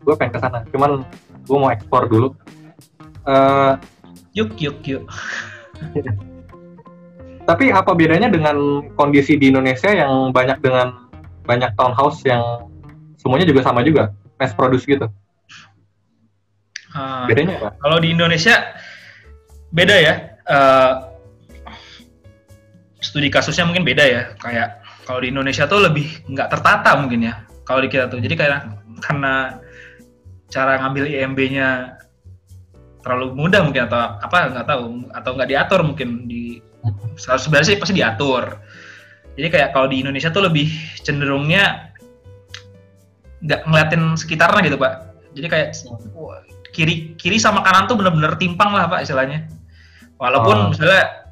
gue 0.02 0.14
pengen 0.16 0.32
ke 0.32 0.40
sana 0.40 0.58
cuman 0.72 1.04
gue 1.46 1.56
mau 1.58 1.70
ekspor 1.70 2.08
dulu 2.08 2.28
uh, 3.28 3.76
yuk 4.32 4.54
yuk 4.58 4.80
yuk 4.86 5.04
tapi 7.48 7.70
apa 7.70 7.94
bedanya 7.94 8.26
dengan 8.26 8.82
kondisi 8.98 9.38
di 9.38 9.54
Indonesia 9.54 9.90
yang 9.94 10.34
banyak 10.34 10.58
dengan 10.58 11.06
banyak 11.46 11.70
townhouse 11.78 12.26
yang 12.26 12.66
semuanya 13.22 13.46
juga 13.46 13.62
sama 13.62 13.86
juga 13.86 14.10
mass 14.36 14.52
produce 14.52 14.82
gitu. 14.84 15.06
Uh, 16.90 17.24
Bedanya 17.30 17.54
apa? 17.62 17.70
Kalau 17.78 17.98
di 18.02 18.08
Indonesia 18.12 18.74
beda 19.70 19.96
ya. 19.96 20.14
Uh, 20.46 21.05
studi 23.06 23.30
kasusnya 23.30 23.62
mungkin 23.62 23.86
beda 23.86 24.04
ya. 24.04 24.22
Kayak 24.42 24.82
kalau 25.06 25.22
di 25.22 25.30
Indonesia 25.30 25.70
tuh 25.70 25.86
lebih 25.86 26.26
nggak 26.26 26.48
tertata 26.50 26.98
mungkin 26.98 27.30
ya. 27.30 27.34
Kalau 27.62 27.80
di 27.82 27.88
kita 27.90 28.10
tuh. 28.10 28.18
Jadi 28.18 28.34
kayak 28.34 28.66
karena 29.02 29.62
cara 30.50 30.78
ngambil 30.82 31.10
IMB-nya 31.10 31.98
terlalu 33.02 33.38
mudah 33.38 33.62
mungkin 33.62 33.86
atau 33.86 34.18
apa 34.18 34.50
nggak 34.50 34.66
tahu 34.66 34.84
atau 35.14 35.30
nggak 35.38 35.50
diatur 35.50 35.80
mungkin 35.86 36.26
di 36.26 36.58
sebenarnya 37.18 37.74
sih 37.74 37.78
pasti 37.78 37.94
diatur. 37.94 38.58
Jadi 39.36 39.48
kayak 39.52 39.70
kalau 39.76 39.86
di 39.86 40.02
Indonesia 40.02 40.32
tuh 40.32 40.48
lebih 40.48 40.66
cenderungnya 41.04 41.86
nggak 43.46 43.60
ngeliatin 43.68 44.02
sekitarnya 44.16 44.60
gitu 44.64 44.78
pak 44.80 44.94
jadi 45.36 45.46
kayak 45.52 45.68
kiri 46.72 47.14
kiri 47.20 47.36
sama 47.36 47.60
kanan 47.62 47.84
tuh 47.84 47.96
bener-bener 48.00 48.32
timpang 48.40 48.72
lah 48.72 48.88
pak 48.88 49.04
istilahnya 49.04 49.44
walaupun 50.16 50.56
oh. 50.56 50.68
misalnya 50.72 51.25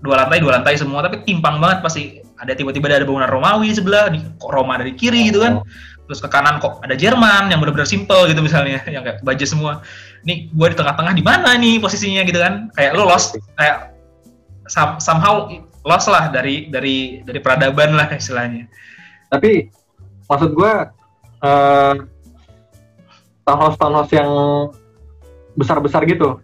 dua 0.00 0.24
lantai 0.24 0.38
dua 0.40 0.60
lantai 0.60 0.74
semua. 0.76 1.04
Tapi 1.04 1.24
timpang 1.24 1.60
banget 1.60 1.84
pasti. 1.84 2.04
Ada 2.40 2.56
tiba-tiba 2.56 2.88
ada 2.88 3.04
bangunan 3.04 3.28
Romawi 3.28 3.68
sebelah 3.76 4.08
di 4.08 4.24
kok 4.40 4.48
Roma 4.48 4.80
dari 4.80 4.96
kiri 4.96 5.28
gitu 5.28 5.44
kan. 5.44 5.60
Oh. 5.60 5.66
terus 6.10 6.26
ke 6.26 6.26
kanan 6.26 6.58
kok 6.58 6.82
ada 6.82 6.98
Jerman 6.98 7.54
yang 7.54 7.62
benar-benar 7.62 7.86
simple 7.86 8.26
gitu 8.26 8.42
misalnya 8.42 8.82
yang 8.94 9.06
kayak 9.06 9.22
baja 9.22 9.46
semua. 9.46 9.84
Nih 10.26 10.50
gue 10.50 10.66
di 10.72 10.76
tengah-tengah 10.76 11.14
di 11.14 11.22
mana 11.22 11.54
nih 11.54 11.78
posisinya 11.78 12.26
gitu 12.26 12.42
kan. 12.42 12.66
Kayak 12.74 12.98
lo 12.98 13.06
lost 13.06 13.38
kayak 13.54 13.94
somehow 14.98 15.46
lost 15.86 16.10
lah 16.10 16.28
dari 16.34 16.66
dari 16.66 17.22
dari 17.22 17.38
peradaban 17.38 17.94
lah 17.94 18.10
istilahnya. 18.10 18.66
Tapi 19.30 19.70
maksud 20.26 20.50
gue 20.50 20.72
uh, 21.46 21.94
townhouse 23.46 23.76
townhouse 23.78 24.12
yang 24.14 24.30
besar-besar 25.58 26.06
gitu 26.06 26.38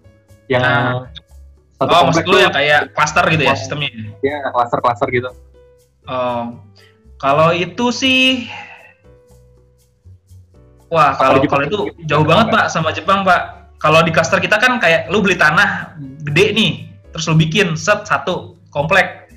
yang 0.46 0.62
nah. 0.62 1.10
Satu 1.76 1.92
oh 1.92 2.02
maksud 2.08 2.24
lu 2.24 2.36
ya 2.40 2.48
kayak 2.48 2.80
cluster 2.96 3.24
gitu 3.28 3.42
ya 3.44 3.54
sistemnya? 3.56 3.90
ya 4.24 4.48
cluster-cluster 4.52 5.08
gitu. 5.12 5.30
Oh 6.08 6.56
kalau 7.16 7.52
itu 7.52 7.88
sih 7.92 8.48
wah 10.92 11.16
kalau 11.16 11.40
kalau 11.48 11.64
itu 11.64 11.78
jauh 12.04 12.24
banget 12.24 12.52
pak? 12.52 12.64
Sama 12.68 12.92
Jepang 12.92 13.24
pak. 13.24 13.72
Kalau 13.76 14.00
di 14.00 14.12
cluster 14.12 14.40
kita 14.40 14.56
kan 14.56 14.80
kayak 14.80 15.08
lu 15.12 15.20
beli 15.20 15.36
tanah 15.36 15.96
gede 16.24 16.56
nih 16.56 16.72
terus 17.12 17.28
lu 17.28 17.36
bikin 17.36 17.76
set 17.76 18.04
satu 18.08 18.56
komplek. 18.72 19.28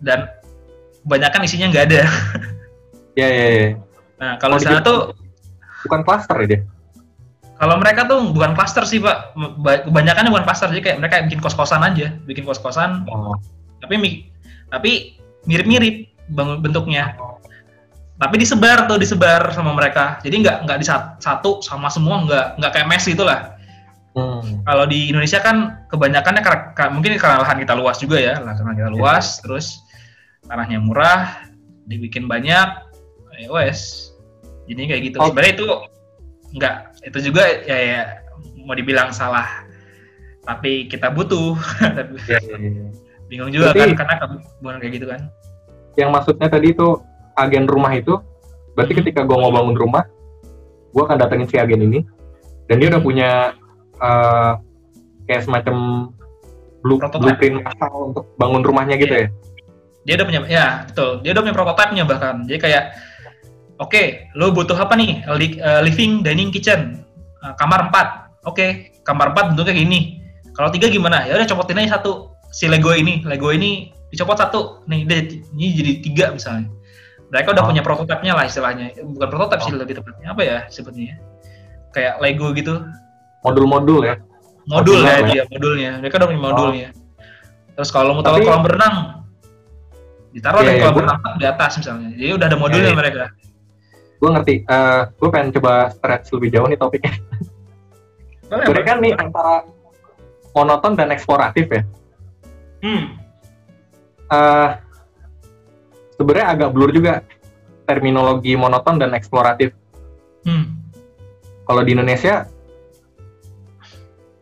Dan 0.00 0.26
kebanyakan 1.04 1.46
isinya 1.46 1.66
nggak 1.70 1.86
ada. 1.90 2.02
Ya 3.18 3.26
ya 3.26 3.46
ya 3.50 3.68
Nah, 4.20 4.36
kalau 4.36 4.60
di 4.60 4.68
sana 4.68 4.84
tuh 4.84 5.16
bukan 5.88 6.00
cluster 6.04 6.36
ya 6.44 6.46
dia. 6.46 6.60
Kalau 7.60 7.76
mereka 7.76 8.08
tuh 8.08 8.32
bukan 8.32 8.56
cluster 8.56 8.88
sih, 8.88 9.04
Pak. 9.04 9.36
Kebanyakan 9.84 10.32
bukan 10.32 10.44
cluster, 10.48 10.72
jadi 10.72 10.80
kayak 10.80 10.98
mereka 11.04 11.14
bikin 11.28 11.44
kos-kosan 11.44 11.84
aja, 11.84 12.16
bikin 12.24 12.48
kos-kosan. 12.48 13.04
Oh. 13.12 13.36
Tapi 13.84 14.24
tapi 14.72 15.20
mirip-mirip 15.44 16.08
bentuknya. 16.32 17.12
Tapi 18.16 18.34
disebar 18.40 18.88
tuh, 18.88 18.96
disebar 18.96 19.52
sama 19.52 19.76
mereka. 19.76 20.16
Jadi 20.24 20.40
nggak 20.40 20.64
nggak 20.64 20.78
di 20.80 20.86
satu 21.20 21.60
sama 21.60 21.92
semua, 21.92 22.24
nggak 22.24 22.46
nggak 22.60 22.72
kayak 22.72 22.88
mes 22.88 23.04
itulah. 23.04 23.60
Hmm. 24.16 24.64
Kalau 24.64 24.84
di 24.88 25.12
Indonesia 25.12 25.38
kan 25.44 25.86
kebanyakannya 25.92 26.42
mungkin 26.90 27.14
karena 27.20 27.44
lahan 27.44 27.60
kita 27.60 27.76
luas 27.76 28.00
juga 28.00 28.18
ya, 28.18 28.40
lahan 28.40 28.72
kita 28.72 28.90
luas, 28.90 29.36
yeah. 29.36 29.40
terus 29.44 29.66
tanahnya 30.48 30.82
murah, 30.82 31.46
dibikin 31.86 32.26
banyak, 32.26 32.68
ya 33.40 33.48
wes 33.48 34.10
jadi 34.68 34.86
kayak 34.86 35.02
gitu. 35.10 35.16
Oh. 35.18 35.30
Sebenarnya 35.32 35.52
itu 35.56 35.66
enggak 36.54 36.74
itu 37.04 37.18
juga 37.32 37.42
ya, 37.64 37.78
ya 37.78 38.00
mau 38.64 38.76
dibilang 38.76 39.10
salah. 39.12 39.46
Tapi 40.44 40.88
kita 40.88 41.12
butuh. 41.12 41.56
ya, 42.28 42.38
ya, 42.40 42.56
ya. 42.56 42.88
Bingung 43.30 43.54
juga 43.54 43.70
Berarti, 43.70 43.94
kan 43.94 44.04
karena 44.04 44.14
bukan 44.58 44.76
kayak 44.82 44.92
gitu 44.98 45.06
kan. 45.06 45.20
Yang 45.94 46.10
maksudnya 46.10 46.48
tadi 46.50 46.74
itu 46.74 46.88
agen 47.38 47.66
rumah 47.70 47.92
itu 47.94 48.18
berarti 48.74 48.92
hmm. 48.94 49.00
ketika 49.04 49.20
gue 49.22 49.36
mau 49.38 49.54
bangun 49.54 49.76
rumah, 49.78 50.04
gue 50.90 51.02
akan 51.02 51.18
datengin 51.18 51.46
si 51.46 51.56
agen 51.58 51.86
ini 51.86 52.02
dan 52.66 52.82
dia 52.82 52.90
udah 52.90 52.98
hmm. 52.98 53.08
punya 53.08 53.30
uh, 54.02 54.58
kayak 55.30 55.46
semacam 55.46 55.76
blue, 56.82 56.98
blueprint 56.98 57.62
asal 57.70 58.10
untuk 58.10 58.24
bangun 58.34 58.66
rumahnya 58.66 58.98
gitu 58.98 59.14
yeah. 59.14 59.28
ya. 59.30 59.34
Dia 60.00 60.14
udah 60.16 60.26
punya 60.26 60.40
ya 60.48 60.66
betul. 60.88 61.10
Dia 61.22 61.30
udah 61.36 61.42
punya 61.44 61.54
prototipenya 61.54 62.04
bahkan. 62.08 62.34
Jadi 62.48 62.58
kayak 62.58 62.84
Oke, 63.80 63.96
okay, 63.96 64.06
lo 64.36 64.52
butuh 64.52 64.76
apa 64.76 64.92
nih? 64.92 65.24
Eh, 65.24 65.80
living, 65.80 66.20
dining, 66.20 66.52
kitchen. 66.52 67.00
Uh, 67.40 67.56
kamar 67.56 67.88
4. 67.88 68.44
Oke, 68.44 68.52
okay, 68.52 68.70
kamar 69.08 69.32
4 69.32 69.56
bentuknya 69.56 69.72
gini. 69.72 70.20
Kalau 70.52 70.68
tiga 70.68 70.92
gimana? 70.92 71.24
Ya 71.24 71.40
udah 71.40 71.48
copotin 71.48 71.80
aja 71.80 71.96
satu. 71.96 72.36
Si 72.52 72.68
Lego 72.68 72.92
ini, 72.92 73.24
Lego 73.24 73.48
ini 73.48 73.88
dicopot 74.12 74.36
satu. 74.36 74.84
Nih, 74.84 75.08
deh, 75.08 75.40
ini 75.56 75.72
jadi 75.72 75.92
tiga 76.04 76.26
misalnya. 76.28 76.68
Mereka 77.32 77.56
udah 77.56 77.64
oh. 77.64 77.68
punya 77.72 77.80
prototipenya 77.80 78.36
lah 78.36 78.44
istilahnya. 78.44 78.92
Bukan 79.00 79.28
prototip 79.32 79.64
oh. 79.64 79.64
sih 79.64 79.72
lebih 79.72 79.96
tepatnya. 79.96 80.36
Apa 80.36 80.42
ya 80.44 80.56
sebetulnya? 80.68 81.16
Kayak 81.96 82.20
Lego 82.20 82.52
gitu. 82.52 82.84
Modul-modul 83.40 84.04
ya? 84.04 84.20
Modul, 84.68 85.00
ya, 85.00 85.24
dia, 85.24 85.42
modulnya. 85.48 86.04
Mereka 86.04 86.20
udah 86.20 86.28
punya 86.28 86.42
modulnya. 86.52 86.88
Oh. 86.92 87.80
Terus 87.80 87.88
kalau 87.88 88.12
mau 88.12 88.20
tahu 88.20 88.44
kolam 88.44 88.60
berenang, 88.60 89.24
ditaruh 90.36 90.68
yeah, 90.68 90.76
di 90.76 90.84
kolam 90.84 90.92
yeah, 90.92 90.98
berenang 91.00 91.20
di 91.40 91.46
atas 91.48 91.80
misalnya. 91.80 92.12
Jadi 92.12 92.32
udah 92.36 92.46
ada 92.52 92.58
modulnya 92.60 92.84
yeah, 92.84 92.92
yeah. 92.92 93.00
mereka 93.00 93.24
gue 94.20 94.28
ngerti 94.28 94.54
uh, 94.68 94.74
eh, 94.74 95.00
gue 95.16 95.28
pengen 95.32 95.50
coba 95.56 95.88
stretch 95.90 96.30
lebih 96.36 96.48
jauh 96.52 96.68
nih 96.68 96.78
topiknya 96.78 97.14
Boleh, 98.50 98.82
kan 98.82 98.98
nih 98.98 99.14
antara 99.14 99.62
monoton 100.52 100.98
dan 100.98 101.08
eksploratif 101.14 101.66
ya 101.70 101.82
hmm. 102.84 103.04
uh, 104.28 104.68
sebenarnya 106.20 106.46
agak 106.52 106.70
blur 106.76 106.92
juga 106.92 107.24
terminologi 107.88 108.54
monoton 108.54 109.00
dan 109.00 109.16
eksploratif 109.16 109.72
hmm. 110.44 110.66
kalau 111.64 111.80
di 111.80 111.96
Indonesia 111.96 112.44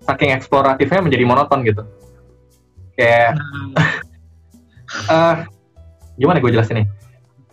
saking 0.09 0.33
eksploratifnya 0.33 1.05
menjadi 1.05 1.25
monoton 1.29 1.61
gitu. 1.69 1.85
Kayak 2.97 3.37
Nah, 3.69 3.85
eh 5.13 5.37
gimana 6.17 6.41
gue 6.41 6.49
jelasin 6.49 6.81
nih? 6.83 6.89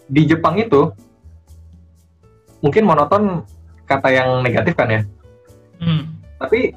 Di 0.07 0.21
Jepang 0.23 0.55
itu 0.55 0.95
mungkin 2.65 2.83
monoton 2.89 3.45
kata 3.85 4.09
yang 4.09 4.41
negatif 4.41 4.73
kan 4.73 4.89
ya, 4.89 5.01
hmm, 5.77 6.01
tapi 6.41 6.73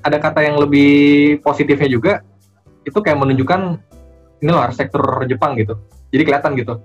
ada 0.00 0.16
kata 0.16 0.40
yang 0.40 0.56
lebih 0.56 1.36
positifnya 1.44 1.92
juga 1.92 2.24
itu 2.88 2.96
kayak 2.96 3.20
menunjukkan 3.20 3.76
ini 4.40 4.48
loh 4.48 4.62
arsitektur 4.64 5.02
Jepang 5.28 5.58
gitu. 5.58 5.76
Jadi 6.08 6.22
kelihatan 6.24 6.56
gitu. 6.56 6.80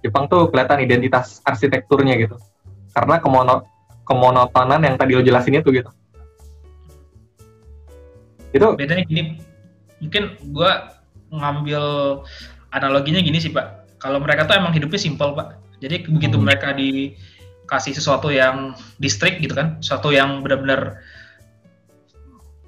Jepang 0.00 0.30
tuh 0.30 0.48
kelihatan 0.48 0.80
identitas 0.80 1.44
arsitekturnya 1.44 2.16
gitu. 2.16 2.38
Karena 2.94 3.20
kemono 3.20 3.66
kemonotonan 4.06 4.80
yang 4.86 4.96
tadi 4.96 5.12
lo 5.18 5.20
jelasin 5.20 5.60
itu 5.60 5.68
gitu. 5.74 5.90
Itu 8.54 8.72
bedanya 8.78 9.04
gini, 9.04 9.36
mungkin 10.00 10.38
gua 10.54 10.96
ngambil 11.28 11.82
analoginya 12.72 13.20
gini 13.20 13.42
sih 13.42 13.52
pak. 13.52 13.84
Kalau 14.00 14.22
mereka 14.22 14.46
tuh 14.46 14.56
emang 14.56 14.72
hidupnya 14.72 14.96
simpel 14.96 15.34
pak. 15.34 15.58
Jadi 15.80 16.08
begitu 16.08 16.36
Hmm. 16.40 16.44
mereka 16.48 16.72
dikasih 16.72 17.92
sesuatu 17.92 18.32
yang 18.32 18.72
distrik 18.96 19.38
gitu 19.38 19.52
kan, 19.52 19.76
sesuatu 19.84 20.10
yang 20.10 20.40
benar-benar 20.40 21.00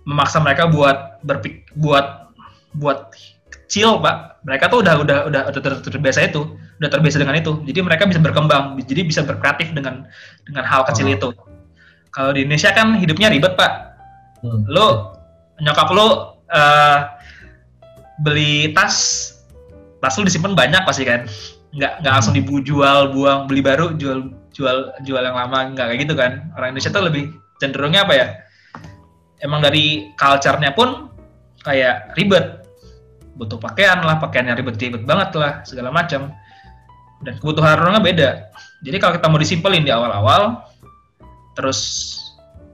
memaksa 0.05 0.41
mereka 0.41 0.69
buat 0.69 1.21
berpik 1.25 1.69
buat 1.77 2.33
buat 2.77 3.13
kecil 3.49 4.01
pak. 4.01 4.41
Mereka 4.45 4.73
tuh 4.73 4.81
udah 4.81 4.95
udah 5.05 5.19
udah 5.29 5.43
udah 5.53 5.61
ter- 5.61 5.83
terbiasa 5.85 6.25
itu, 6.25 6.57
udah 6.81 6.89
terbiasa 6.89 7.21
dengan 7.21 7.37
itu. 7.37 7.61
Jadi 7.69 7.79
mereka 7.85 8.09
bisa 8.09 8.21
berkembang, 8.21 8.81
jadi 8.85 9.05
bisa 9.05 9.21
berkreatif 9.25 9.73
dengan 9.77 10.09
dengan 10.49 10.65
hal 10.65 10.85
kecil 10.89 11.09
Oh. 11.09 11.17
itu. 11.17 11.29
Kalau 12.09 12.33
di 12.33 12.45
Indonesia 12.45 12.73
kan 12.73 12.97
hidupnya 12.97 13.29
ribet 13.29 13.55
pak. 13.57 13.73
hmm, 14.39 14.71
lu 14.71 14.89
nyokap 15.59 15.91
lu 15.91 16.09
eh, 16.49 16.99
beli 18.23 18.71
tas 18.71 18.95
tas 19.99 20.15
lu 20.15 20.23
disimpan 20.23 20.55
banyak 20.55 20.83
pasti 20.87 21.03
kan 21.03 21.27
nggak 21.69 22.01
nggak 22.01 22.13
langsung 22.13 22.33
dijual 22.33 23.13
buang 23.13 23.45
beli 23.45 23.61
baru 23.61 23.93
jual 23.93 24.33
jual 24.57 24.77
jual 25.05 25.23
yang 25.23 25.37
lama 25.37 25.77
nggak 25.77 25.87
kayak 25.93 26.01
gitu 26.01 26.15
kan. 26.17 26.49
Orang 26.57 26.75
Indonesia 26.75 26.93
tuh 26.93 27.05
lebih 27.05 27.25
cenderungnya 27.61 28.09
apa 28.09 28.15
ya? 28.17 28.27
Emang 29.39 29.63
dari 29.63 30.11
culture-nya 30.19 30.73
pun 30.75 31.13
kayak 31.63 32.17
ribet. 32.17 32.65
Butuh 33.39 33.61
pakaian 33.61 34.03
lah 34.03 34.19
pakaiannya 34.19 34.59
ribet-ribet 34.59 35.07
banget 35.07 35.31
lah 35.39 35.63
segala 35.63 35.95
macam. 35.95 36.33
Dan 37.23 37.35
kebutuhan 37.39 37.79
orangnya 37.79 38.03
beda. 38.03 38.31
Jadi 38.83 38.97
kalau 38.99 39.13
kita 39.19 39.27
mau 39.27 39.39
disimpelin 39.39 39.83
di 39.83 39.91
awal-awal 39.91 40.63
terus 41.59 42.15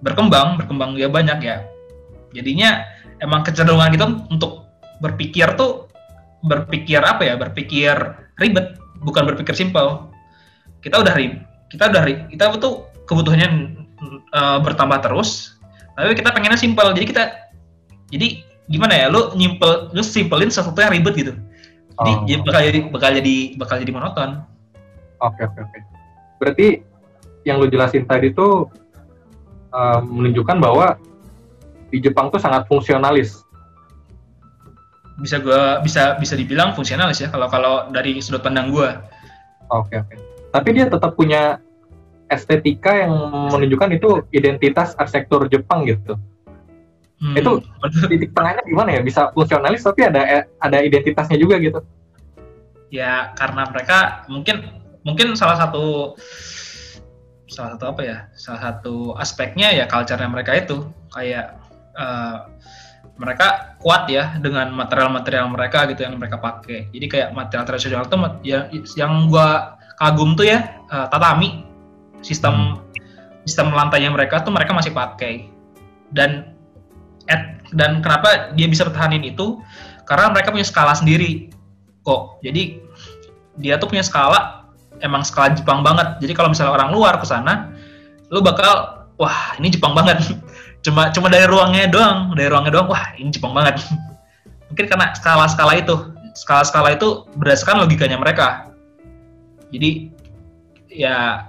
berkembang 0.05 0.61
berkembang 0.61 0.97
dia 0.97 1.09
banyak 1.09 1.38
ya. 1.45 1.64
Jadinya 2.32 2.84
emang 3.20 3.45
kecenderungan 3.45 3.92
kita 3.92 4.07
untuk 4.32 4.68
berpikir 5.05 5.53
tuh 5.57 5.88
berpikir 6.45 7.01
apa 7.05 7.28
ya? 7.28 7.34
Berpikir 7.36 7.92
ribet 8.40 8.84
bukan 9.05 9.28
berpikir 9.28 9.52
simpel 9.55 10.09
kita 10.80 11.00
udah 11.05 11.14
kita 11.68 11.84
udah 11.92 12.02
ri- 12.02 12.24
kita 12.32 12.57
tuh 12.57 12.88
kebutuhannya 13.05 13.48
eh, 14.32 14.59
bertambah 14.64 14.98
terus 15.05 15.61
tapi 15.94 16.16
kita 16.16 16.32
pengennya 16.34 16.59
simpel 16.59 16.90
jadi 16.96 17.07
kita 17.07 17.22
jadi 18.11 18.42
gimana 18.66 18.96
ya 18.96 19.07
lu 19.12 19.36
nyimpel 19.36 19.92
lu 19.92 20.00
simpelin 20.02 20.48
sesuatu 20.48 20.80
yang 20.80 20.92
ribet 20.96 21.14
gitu 21.14 21.34
jadi 21.94 22.11
Oh. 22.11 22.26
jadi 22.26 22.40
bakal 22.42 22.62
jadi 22.66 22.78
bakal 22.90 23.11
jadi 23.14 23.36
bakal 23.55 23.76
jadi 23.78 23.92
monoton 23.94 24.30
Oke 25.22 25.46
oke 25.46 25.59
oke. 25.62 25.78
Berarti 26.42 26.66
yang 27.46 27.57
lu 27.62 27.70
jelasin 27.70 28.05
tadi 28.05 28.34
tuh 28.34 28.68
eh, 29.72 30.00
menunjukkan 30.02 30.59
bahwa 30.59 30.98
di 31.88 32.02
Jepang 32.02 32.28
tuh 32.28 32.42
sangat 32.42 32.66
fungsionalis. 32.66 33.43
Bisa 35.18 35.38
gua 35.38 35.78
bisa 35.78 36.18
bisa 36.18 36.34
dibilang 36.34 36.74
fungsionalis 36.74 37.22
ya 37.22 37.28
kalau 37.30 37.46
kalau 37.46 37.86
dari 37.94 38.18
sudut 38.18 38.42
pandang 38.42 38.70
gua 38.74 39.02
Oke 39.72 39.96
oke. 39.96 40.14
Tapi 40.52 40.68
dia 40.76 40.86
tetap 40.86 41.16
punya 41.16 41.56
estetika 42.28 42.92
yang 42.94 43.12
menunjukkan 43.48 43.96
itu 43.96 44.22
identitas 44.30 44.92
arsitektur 45.00 45.48
Jepang 45.48 45.88
gitu. 45.88 46.14
Hmm, 47.18 47.34
Itu- 47.38 47.64
Titik 48.10 48.36
tengahnya 48.36 48.60
gimana 48.68 48.90
ya? 48.92 49.00
Bisa 49.00 49.32
fungsionalis 49.32 49.80
tapi 49.82 50.04
ada 50.04 50.44
ada 50.60 50.78
identitasnya 50.84 51.40
juga 51.40 51.56
gitu. 51.58 51.80
ya 52.92 53.34
karena 53.34 53.66
mereka 53.74 54.22
mungkin 54.30 54.70
mungkin 55.02 55.34
salah 55.34 55.58
satu 55.58 56.14
salah 57.50 57.74
satu 57.74 57.84
apa 57.90 58.02
ya 58.06 58.18
salah 58.38 58.60
satu 58.70 59.18
aspeknya 59.18 59.74
ya 59.74 59.90
culture-nya 59.90 60.30
mereka 60.30 60.54
itu 60.54 60.86
kayak 61.10 61.58
eh, 61.98 62.36
mereka 63.14 63.78
kuat 63.78 64.10
ya 64.10 64.34
dengan 64.42 64.74
material-material 64.74 65.46
mereka 65.46 65.86
gitu 65.86 66.02
yang 66.02 66.18
mereka 66.18 66.42
pakai 66.42 66.90
jadi 66.90 67.06
kayak 67.06 67.28
material 67.30 67.66
tradisional 67.66 68.02
tuh 68.10 68.18
mat- 68.18 68.42
ya, 68.42 68.66
yang 68.98 69.30
gua 69.30 69.78
kagum 70.00 70.34
tuh 70.34 70.50
ya 70.50 70.82
eh, 70.90 71.06
tatami 71.08 71.62
sistem 72.24 72.82
sistem 73.46 73.70
lantainya 73.70 74.10
mereka 74.10 74.42
tuh 74.42 74.50
mereka 74.50 74.74
masih 74.74 74.90
pakai 74.90 75.46
dan 76.10 76.54
at, 77.30 77.62
dan 77.72 78.02
kenapa 78.02 78.52
dia 78.58 78.66
bisa 78.66 78.84
bertahanin 78.84 79.22
itu 79.22 79.60
karena 80.04 80.32
mereka 80.32 80.52
punya 80.52 80.66
skala 80.66 80.92
sendiri 80.92 81.48
kok. 82.04 82.38
Jadi 82.44 82.78
dia 83.58 83.80
tuh 83.80 83.88
punya 83.88 84.04
skala 84.04 84.68
emang 85.00 85.24
skala 85.24 85.56
Jepang 85.56 85.80
banget. 85.80 86.20
Jadi 86.20 86.32
kalau 86.36 86.52
misalnya 86.52 86.76
orang 86.76 86.90
luar 86.92 87.16
ke 87.18 87.26
sana, 87.26 87.72
lu 88.28 88.44
bakal 88.44 89.04
wah 89.16 89.56
ini 89.58 89.72
Jepang 89.72 89.96
banget. 89.96 90.20
cuma 90.85 91.11
cuma 91.11 91.32
dari 91.32 91.49
ruangnya 91.49 91.89
doang, 91.89 92.37
dari 92.37 92.53
ruangnya 92.53 92.72
doang 92.76 92.89
wah 92.93 93.16
ini 93.16 93.32
Jepang 93.32 93.57
banget. 93.57 93.80
Mungkin 94.68 94.85
karena 94.87 95.16
skala-skala 95.16 95.80
itu, 95.80 95.95
skala-skala 96.37 96.95
itu 96.95 97.24
berdasarkan 97.41 97.82
logikanya 97.82 98.20
mereka. 98.20 98.68
Jadi 99.72 100.12
ya 100.93 101.49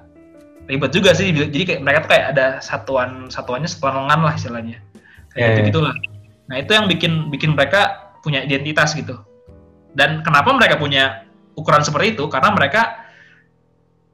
ribet 0.65 0.91
juga 0.95 1.13
sih. 1.13 1.29
Jadi 1.29 1.63
kayak 1.67 1.81
mereka 1.83 1.99
tuh 2.07 2.09
kayak 2.15 2.25
ada 2.33 2.45
satuan 2.63 3.27
satuannya 3.27 3.69
satuan 3.69 4.05
lengan 4.05 4.19
lah 4.25 4.33
istilahnya. 4.33 4.77
Kayak 5.35 5.35
Ya, 5.35 5.45
ya. 5.45 5.49
gitu 5.51 5.61
gitulah. 5.75 5.95
Nah 6.47 6.55
itu 6.61 6.71
yang 6.71 6.85
bikin 6.87 7.27
bikin 7.29 7.51
mereka 7.53 8.13
punya 8.23 8.41
identitas 8.41 8.95
gitu. 8.95 9.19
Dan 9.93 10.23
kenapa 10.23 10.53
mereka 10.55 10.79
punya 10.79 11.27
ukuran 11.59 11.83
seperti 11.83 12.15
itu? 12.17 12.25
Karena 12.31 12.55
mereka 12.55 13.05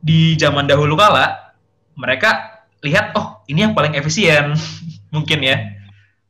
di 0.02 0.34
zaman 0.36 0.66
dahulu 0.66 0.98
kala 0.98 1.54
mereka 1.94 2.66
lihat 2.82 3.14
oh 3.14 3.46
ini 3.46 3.70
yang 3.70 3.74
paling 3.78 3.94
efisien 3.94 4.58
mungkin 5.12 5.40
ya. 5.44 5.60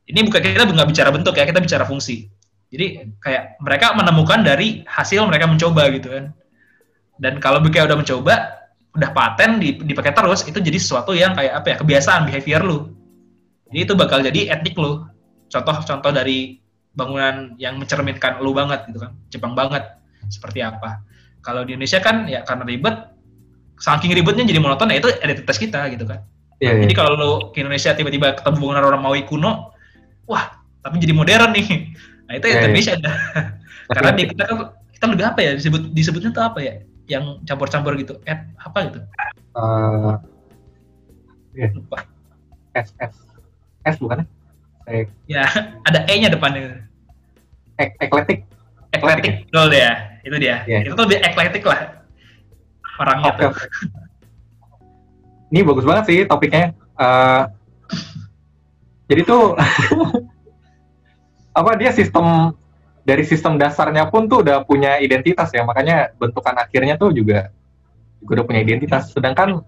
Ini 0.04 0.26
bukan 0.26 0.42
kita 0.42 0.66
nggak 0.66 0.90
bicara 0.90 1.10
bentuk 1.14 1.34
ya, 1.38 1.46
kita 1.46 1.62
bicara 1.62 1.86
fungsi. 1.86 2.28
Jadi 2.68 3.16
kayak 3.22 3.62
mereka 3.62 3.94
menemukan 3.94 4.42
dari 4.42 4.82
hasil 4.84 5.24
mereka 5.24 5.46
mencoba 5.46 5.88
gitu 5.94 6.08
kan. 6.10 6.24
Dan 7.16 7.38
kalau 7.38 7.62
mereka 7.62 7.86
udah 7.86 7.98
mencoba, 8.00 8.34
udah 8.98 9.10
paten 9.14 9.62
di- 9.62 9.78
dipakai 9.78 10.12
terus, 10.12 10.44
itu 10.44 10.58
jadi 10.58 10.76
sesuatu 10.76 11.14
yang 11.14 11.32
kayak 11.38 11.62
apa 11.62 11.66
ya 11.72 11.76
kebiasaan 11.78 12.28
behavior 12.28 12.60
lu. 12.64 12.78
Jadi 13.70 13.78
itu 13.88 13.92
bakal 13.94 14.20
jadi 14.20 14.58
etnik 14.58 14.74
lu. 14.76 15.06
Contoh-contoh 15.52 16.12
dari 16.12 16.60
bangunan 16.92 17.56
yang 17.56 17.80
mencerminkan 17.80 18.40
lu 18.40 18.52
banget 18.52 18.88
gitu 18.88 19.00
kan, 19.00 19.12
Jepang 19.32 19.52
banget 19.56 19.84
seperti 20.28 20.60
apa. 20.64 21.04
Kalau 21.44 21.64
di 21.64 21.76
Indonesia 21.76 22.00
kan 22.00 22.28
ya 22.28 22.44
karena 22.44 22.64
ribet, 22.64 22.96
saking 23.80 24.12
ribetnya 24.16 24.44
jadi 24.48 24.60
monoton 24.60 24.92
ya 24.92 25.00
itu 25.00 25.08
identitas 25.20 25.56
kita 25.60 25.88
gitu 25.92 26.04
kan. 26.08 26.24
Iya, 26.62 26.78
iya. 26.78 26.82
Jadi 26.86 26.94
kalau 26.94 27.12
lu 27.18 27.30
ke 27.50 27.58
Indonesia 27.58 27.90
tiba-tiba 27.90 28.38
ketemu 28.38 28.56
bangunan 28.62 28.84
orang 28.86 29.02
Maui 29.02 29.26
kuno, 29.26 29.74
wah 30.30 30.62
tapi 30.86 31.02
jadi 31.02 31.10
modern 31.14 31.50
nih. 31.52 31.66
Nah 32.22 32.38
itu 32.38 32.46
Iya, 32.48 32.54
iya. 32.54 32.62
Indonesia 32.64 32.94
dah. 33.02 33.16
Karena 33.98 34.10
di 34.14 34.24
kita 34.30 34.42
kan 34.46 34.56
kita 34.94 35.04
lebih 35.10 35.24
apa 35.26 35.40
ya 35.42 35.52
disebut 35.58 35.82
disebutnya 35.90 36.30
tuh 36.30 36.44
apa 36.46 36.58
ya? 36.62 36.74
Yang 37.10 37.42
campur-campur 37.44 37.92
gitu, 37.98 38.14
et 38.24 38.40
apa 38.56 38.78
gitu? 38.88 39.00
Eh, 39.58 40.14
iya. 41.58 41.66
Lupa. 41.74 42.06
S 42.78 42.94
S 42.96 43.14
S 43.84 43.96
bukan 44.00 44.22
ya? 44.22 44.26
Ek, 44.86 45.06
Ya 45.28 45.44
ada 45.90 46.06
E-nya 46.08 46.30
depannya. 46.30 46.86
ek, 47.76 47.98
ekletik. 48.00 48.46
Ekletik, 48.94 49.50
betul 49.50 49.66
dia. 49.74 49.90
Itu 50.22 50.36
dia. 50.38 50.56
Iya. 50.64 50.88
Itu 50.88 50.94
tuh 50.94 51.04
lebih 51.10 51.18
ekletik 51.26 51.66
lah 51.66 52.02
orangnya 53.02 53.32
Oke 53.34 53.42
tuh. 53.44 53.52
Ini 55.52 55.60
bagus 55.68 55.84
banget 55.84 56.04
sih 56.08 56.18
topiknya. 56.24 56.72
Eh, 56.96 57.42
jadi 59.12 59.20
tuh 59.28 59.52
apa 61.60 61.70
dia 61.76 61.92
sistem 61.92 62.56
dari 63.04 63.20
sistem 63.28 63.60
dasarnya 63.60 64.08
pun 64.08 64.24
tuh 64.24 64.40
udah 64.40 64.64
punya 64.64 64.96
identitas 64.96 65.52
ya 65.52 65.60
makanya 65.68 66.16
bentukan 66.16 66.56
akhirnya 66.56 66.96
tuh 66.96 67.12
juga 67.12 67.52
juga 68.24 68.40
udah 68.40 68.46
punya 68.48 68.64
identitas. 68.64 69.12
Sedangkan 69.12 69.60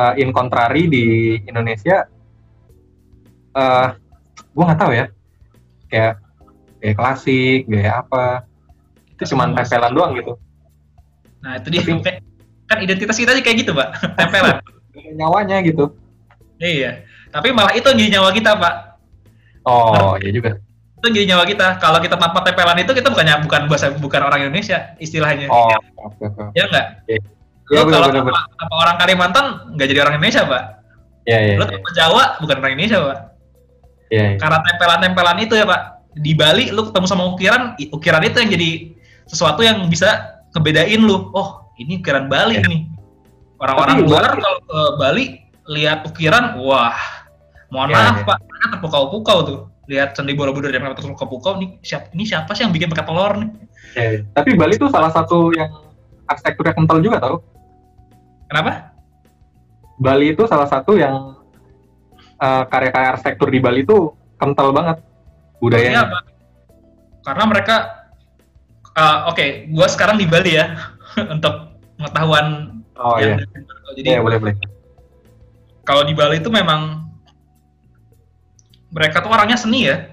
eh, 0.00 0.14
in 0.24 0.32
contrary 0.32 0.88
di 0.88 1.36
Indonesia, 1.44 2.08
eh 3.52 3.88
gue 4.32 4.64
nggak 4.64 4.80
tahu 4.80 4.92
ya 4.96 5.06
kayak 5.92 6.14
kayak 6.80 6.96
klasik, 6.96 7.60
gaya 7.68 8.00
apa 8.00 8.48
itu 9.12 9.28
semua. 9.28 9.52
tempelan 9.52 9.92
doang 9.92 10.16
gitu. 10.16 10.40
Nah 11.44 11.60
itu 11.60 11.68
dia. 11.68 11.84
Tapi- 11.84 12.32
kan 12.64 12.80
identitas 12.80 13.20
kita 13.20 13.36
sih 13.36 13.44
kayak 13.44 13.68
gitu, 13.68 13.76
Pak. 13.76 14.16
Tempelan. 14.16 14.56
Nyawanya 14.92 15.64
gitu. 15.64 15.96
Iya. 16.60 17.02
Tapi 17.32 17.48
malah 17.50 17.72
itu 17.72 17.88
jadi 17.88 18.20
nyawa 18.20 18.30
kita, 18.36 18.54
Pak. 18.60 18.74
Oh, 19.64 20.14
iya 20.20 20.30
juga. 20.30 20.60
Itu 21.00 21.06
jadi 21.10 21.34
nyawa 21.34 21.44
kita. 21.48 21.80
Kalau 21.80 21.98
kita 21.98 22.20
tanpa 22.20 22.44
tempelan 22.44 22.78
itu 22.78 22.92
kita 22.92 23.08
bukannya 23.08 23.42
bukan 23.42 23.66
bahasa 23.66 23.90
bukan 23.96 24.20
orang 24.22 24.46
Indonesia 24.46 24.94
istilahnya. 25.00 25.48
Oh. 25.48 25.72
Ya 26.52 26.68
enggak? 26.68 26.86
Iya. 27.08 27.20
Iya, 27.72 27.88
benar, 27.88 28.04
kalau 28.04 28.08
tanpa, 28.12 28.40
tanpa 28.58 28.74
orang 28.76 28.96
Kalimantan 29.00 29.44
nggak 29.78 29.86
jadi 29.88 30.00
orang 30.04 30.14
Indonesia, 30.20 30.42
Pak. 30.44 30.62
Iya, 31.24 31.38
iya. 31.40 31.54
Lu 31.56 31.64
iya. 31.64 31.72
tanpa 31.72 31.90
Jawa 31.96 32.24
bukan 32.44 32.56
orang 32.60 32.72
Indonesia, 32.76 32.98
Pak. 33.00 33.18
Iya, 34.12 34.24
iya. 34.28 34.36
Karena 34.36 34.58
tempelan-tempelan 34.60 35.38
itu 35.40 35.54
ya, 35.56 35.64
Pak. 35.64 35.82
Di 36.12 36.32
Bali 36.36 36.68
lu 36.68 36.92
ketemu 36.92 37.06
sama 37.08 37.24
ukiran, 37.32 37.72
ukiran 37.88 38.22
itu 38.28 38.36
yang 38.44 38.50
jadi 38.52 38.70
sesuatu 39.24 39.64
yang 39.64 39.88
bisa 39.88 40.36
ngebedain 40.52 41.00
lu. 41.00 41.32
Oh, 41.32 41.72
ini 41.80 42.04
ukiran 42.04 42.28
Bali 42.28 42.60
Iya. 42.60 42.68
nih. 42.68 42.91
Orang-orang 43.62 43.96
luar 44.02 44.34
kalau 44.34 44.58
ke 44.66 44.80
Bali 44.98 45.24
lihat 45.70 46.02
ukiran, 46.02 46.58
wah, 46.58 46.98
mohon 47.70 47.94
Iya, 47.94 47.96
maaf 47.96 48.16
iya. 48.18 48.26
Pak, 48.26 48.38
terpukau-pukau 48.74 49.38
tuh. 49.46 49.60
Lihat 49.86 50.18
Candi 50.18 50.34
Borobudur 50.34 50.74
yang 50.74 50.90
terpukau-pukau 50.98 51.62
nih, 51.62 51.78
siapa 51.86 52.10
ini 52.10 52.26
siapa 52.26 52.50
sih 52.58 52.66
yang 52.66 52.74
bikin 52.74 52.90
pakai 52.90 53.06
telur 53.06 53.32
nih? 53.38 53.48
Iya, 53.94 54.04
iya. 54.10 54.20
Tapi 54.34 54.58
Bali 54.58 54.74
tuh 54.74 54.90
salah 54.90 55.14
satu 55.14 55.54
yang 55.54 55.70
arsitekturnya 56.26 56.74
kental 56.74 56.98
juga 56.98 57.22
tau. 57.22 57.36
Kenapa? 58.50 58.90
Bali 60.02 60.34
itu 60.34 60.42
salah 60.50 60.66
satu 60.66 60.98
yang 60.98 61.38
eh, 62.42 62.62
karya-karya 62.66 63.08
arsitektur 63.14 63.46
di 63.46 63.62
Bali 63.62 63.86
itu 63.86 64.10
kental 64.42 64.74
banget 64.74 64.98
Iya, 64.98 65.58
budayanya. 65.62 66.02
Pak. 66.10 66.22
Karena 67.22 67.44
mereka 67.46 67.76
eh, 68.98 69.18
oke, 69.30 69.46
gua 69.70 69.86
sekarang 69.86 70.18
di 70.18 70.26
Bali 70.26 70.58
ya 70.58 70.74
untuk 71.38 71.78
pengetahuan 71.94 72.81
Oh 73.00 73.16
iya. 73.16 73.40
jadi 73.96 74.08
Iya, 74.16 74.20
boleh 74.20 74.38
boleh. 74.40 74.54
kalau 75.82 76.06
di 76.06 76.14
Bali 76.14 76.38
itu 76.38 76.52
memang 76.52 77.08
mereka 78.92 79.24
tuh 79.24 79.32
orangnya 79.32 79.56
seni 79.56 79.88
ya. 79.88 80.12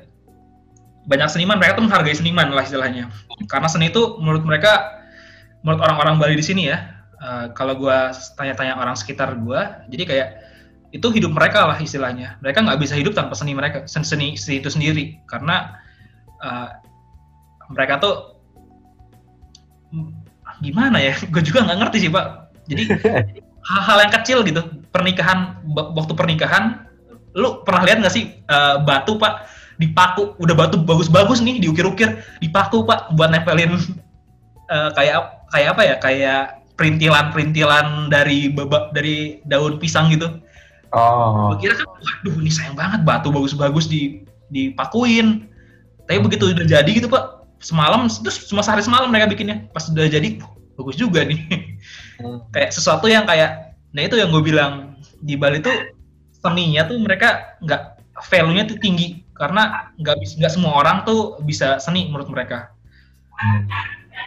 Banyak 1.10 1.30
seniman, 1.30 1.58
mereka 1.58 1.78
tuh 1.82 1.86
menghargai 1.90 2.16
seniman 2.16 2.54
lah 2.54 2.64
istilahnya. 2.64 3.12
Karena 3.50 3.68
seni 3.68 3.90
itu 3.92 4.18
menurut 4.22 4.46
mereka, 4.46 5.04
menurut 5.66 5.82
orang-orang 5.84 6.16
Bali 6.22 6.36
di 6.40 6.46
sini 6.46 6.70
ya, 6.70 6.78
eh, 7.20 7.46
kalau 7.54 7.76
gua 7.76 8.14
tanya-tanya 8.40 8.78
orang 8.80 8.96
sekitar 8.96 9.36
gua, 9.42 9.84
jadi 9.92 10.04
kayak 10.06 10.30
itu 10.90 11.08
hidup 11.14 11.34
mereka 11.36 11.70
lah 11.70 11.78
istilahnya. 11.78 12.42
Mereka 12.42 12.66
nggak 12.66 12.80
bisa 12.82 12.98
hidup 12.98 13.14
tanpa 13.14 13.38
seni 13.38 13.54
mereka, 13.54 13.86
sen- 13.86 14.08
seni, 14.08 14.34
seni 14.40 14.62
itu 14.64 14.70
sendiri. 14.72 15.22
Karena 15.30 15.76
eh, 16.40 16.70
mereka 17.70 18.02
tuh 18.02 18.16
gimana 20.62 20.98
ya? 21.02 21.14
Gue 21.34 21.42
juga 21.46 21.66
nggak 21.66 21.78
ngerti 21.78 21.98
sih 22.08 22.12
pak. 22.12 22.49
Jadi 22.70 22.84
hal-hal 23.70 23.98
yang 24.08 24.14
kecil 24.14 24.40
gitu 24.46 24.62
pernikahan 24.90 25.60
waktu 25.76 26.14
pernikahan 26.16 26.86
lu 27.38 27.62
pernah 27.62 27.86
lihat 27.86 28.02
nggak 28.02 28.14
sih 28.14 28.34
eh, 28.46 28.76
batu 28.86 29.18
pak? 29.18 29.50
Dipaku 29.80 30.36
udah 30.44 30.56
batu 30.60 30.76
bagus-bagus 30.82 31.40
nih 31.40 31.64
diukir-ukir 31.64 32.20
dipaku 32.44 32.84
pak 32.84 33.14
buat 33.16 33.34
nempelin 33.34 33.78
eh, 34.74 34.90
kayak 34.96 35.50
kayak 35.54 35.70
apa 35.76 35.82
ya? 35.82 35.96
Kayak 36.02 36.42
perintilan-perintilan 36.80 38.08
dari 38.08 38.48
baba, 38.56 38.88
dari 38.96 39.44
daun 39.44 39.76
pisang 39.84 40.08
gitu. 40.16 40.40
Oh. 40.96 41.54
Kira 41.60 41.76
kan 41.76 41.86
waduh 41.86 42.40
ini 42.40 42.50
sayang 42.50 42.74
banget 42.74 43.04
batu 43.04 43.30
bagus-bagus 43.30 43.86
di 43.92 44.24
dipakuin. 44.50 45.46
Tapi 46.10 46.18
begitu 46.26 46.50
udah 46.50 46.66
jadi 46.66 46.90
gitu 46.90 47.06
pak 47.06 47.46
semalam 47.62 48.10
terus 48.10 48.48
cuma 48.50 48.66
sehari 48.66 48.82
semalam 48.82 49.12
mereka 49.14 49.30
bikinnya. 49.30 49.70
Pas 49.70 49.86
udah 49.92 50.10
jadi 50.10 50.42
"Wah, 50.42 50.50
bagus 50.80 50.96
juga 50.96 51.28
nih. 51.28 51.40
Hmm. 52.24 52.40
kayak 52.56 52.72
sesuatu 52.72 53.12
yang 53.12 53.28
kayak 53.28 53.76
nah 53.92 54.06
itu 54.06 54.16
yang 54.16 54.32
gue 54.32 54.44
bilang 54.46 54.96
di 55.20 55.36
Bali 55.36 55.60
tuh 55.60 55.76
seninya 56.40 56.88
tuh 56.88 56.96
mereka 57.04 57.60
nggak 57.60 58.00
value-nya 58.32 58.64
tuh 58.72 58.80
tinggi. 58.80 59.28
Karena 59.36 59.92
nggak 60.00 60.40
nggak 60.40 60.52
semua 60.52 60.80
orang 60.80 61.08
tuh 61.08 61.40
bisa 61.44 61.80
seni 61.80 62.08
menurut 62.08 62.28
mereka. 62.32 62.72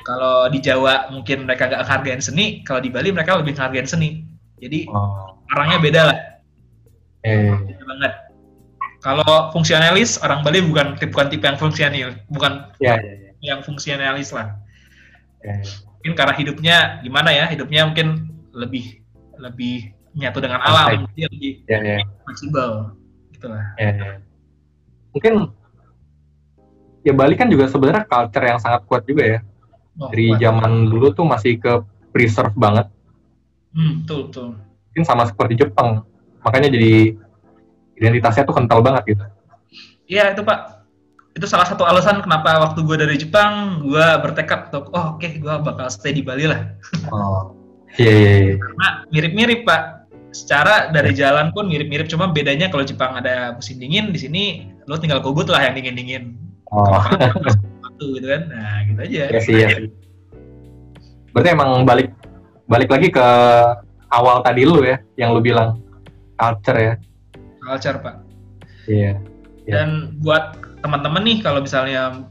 Kalau 0.03 0.49
di 0.49 0.59
Jawa 0.59 1.13
mungkin 1.13 1.45
mereka 1.45 1.69
nggak 1.69 1.85
hargain 1.85 2.25
seni 2.25 2.65
kalau 2.65 2.81
di 2.81 2.89
Bali 2.89 3.13
mereka 3.13 3.37
lebih 3.37 3.53
hargain 3.61 3.85
seni. 3.85 4.25
Jadi 4.57 4.89
Oh. 4.89 5.37
orangnya 5.53 5.79
beda 5.83 6.01
lah. 6.09 6.19
Eh, 7.23 7.53
beda 7.53 7.85
banget. 7.87 8.13
Kalau 9.03 9.51
fungsionalis 9.51 10.17
orang 10.23 10.47
Bali 10.47 10.63
bukan 10.63 10.95
bukan 10.97 11.27
tipe 11.29 11.45
yang 11.45 11.59
fungsional 11.59 12.15
bukan 12.31 12.71
ya, 12.79 12.95
ya, 12.97 13.13
ya. 13.19 13.31
yang 13.43 13.61
fungsionalis 13.67 14.31
lah. 14.31 14.57
Eh, 15.43 15.61
mungkin 16.03 16.19
karena 16.19 16.35
hidupnya 16.35 16.77
gimana 17.07 17.31
ya 17.31 17.47
hidupnya 17.47 17.87
mungkin 17.87 18.27
lebih 18.51 19.07
lebih 19.39 19.95
nyatu 20.19 20.43
dengan 20.43 20.59
alam 20.59 21.07
Santai. 21.07 21.15
dia 21.15 21.31
lebih 21.31 21.53
ya, 21.71 21.79
ya, 21.79 21.99
fleksibel 22.27 22.91
gitu 23.31 23.47
lah 23.47 23.63
ya, 23.79 23.91
ya. 23.95 24.15
Mungkin 25.15 25.35
ya 27.07 27.13
Bali 27.15 27.39
kan 27.39 27.47
juga 27.47 27.71
sebenarnya 27.71 28.03
culture 28.11 28.43
yang 28.43 28.59
sangat 28.59 28.83
kuat 28.91 29.07
juga 29.07 29.23
ya. 29.23 29.39
Oh, 30.03 30.11
Dari 30.11 30.35
kuat. 30.35 30.41
zaman 30.43 30.91
dulu 30.91 31.07
tuh 31.15 31.23
masih 31.23 31.63
ke 31.63 31.87
preserve 32.11 32.57
banget. 32.59 32.91
hmm, 33.79 34.03
betul 34.03 34.27
betul 34.27 34.47
Mungkin 34.91 35.05
sama 35.07 35.23
seperti 35.31 35.55
Jepang. 35.63 36.03
Makanya 36.43 36.67
jadi 36.67 37.15
identitasnya 37.95 38.43
tuh 38.43 38.59
kental 38.59 38.83
banget 38.83 39.15
gitu. 39.15 39.25
iya 40.11 40.35
itu 40.35 40.43
pak 40.43 40.82
itu 41.33 41.47
salah 41.49 41.65
satu 41.65 41.89
alasan 41.89 42.21
kenapa 42.21 42.61
waktu 42.61 42.85
gue 42.85 42.97
dari 43.01 43.17
Jepang 43.17 43.81
gue 43.81 44.07
bertekad 44.21 44.69
untuk 44.69 44.93
oh 44.93 45.17
oke 45.17 45.25
gue 45.25 45.55
bakal 45.65 45.89
stay 45.89 46.13
di 46.13 46.21
Bali 46.21 46.45
lah 46.49 46.61
Oh. 47.09 47.57
Iya, 47.97 48.09
iya, 48.09 48.33
iya. 48.41 48.55
karena 48.57 48.89
mirip-mirip 49.13 49.61
pak 49.69 50.09
secara 50.33 50.89
dari 50.89 51.13
jalan 51.13 51.53
pun 51.53 51.69
mirip-mirip 51.69 52.09
cuma 52.09 52.33
bedanya 52.33 52.73
kalau 52.73 52.85
Jepang 52.85 53.21
ada 53.21 53.53
musim 53.53 53.77
dingin 53.77 54.09
di 54.13 54.21
sini 54.21 54.45
lo 54.89 54.97
tinggal 54.97 55.21
kubut 55.21 55.49
lah 55.49 55.61
yang 55.65 55.77
dingin-dingin 55.77 56.37
Oh. 56.73 56.89
waktu 57.85 58.05
gitu 58.17 58.27
kan 58.33 58.43
nah 58.49 58.77
gitu 58.89 59.01
aja 59.05 59.23
Iya 59.29 59.41
sih, 59.45 59.55
iya. 59.61 59.69
Berarti 61.37 61.49
emang 61.53 61.85
balik 61.85 62.17
balik 62.65 62.89
lagi 62.89 63.09
ke 63.13 63.27
awal 64.09 64.41
tadi 64.41 64.65
lu 64.65 64.81
ya, 64.81 64.97
yang 65.21 65.37
lu 65.37 65.41
bilang 65.45 65.81
culture 66.37 66.77
ya. 66.81 66.95
culture 67.61 68.01
pak 68.01 68.17
Iya. 68.89 69.21
Iya. 69.63 69.73
Dan 69.79 69.89
buat 70.25 70.59
teman-teman 70.83 71.23
nih 71.23 71.39
kalau 71.41 71.63
misalnya 71.63 72.27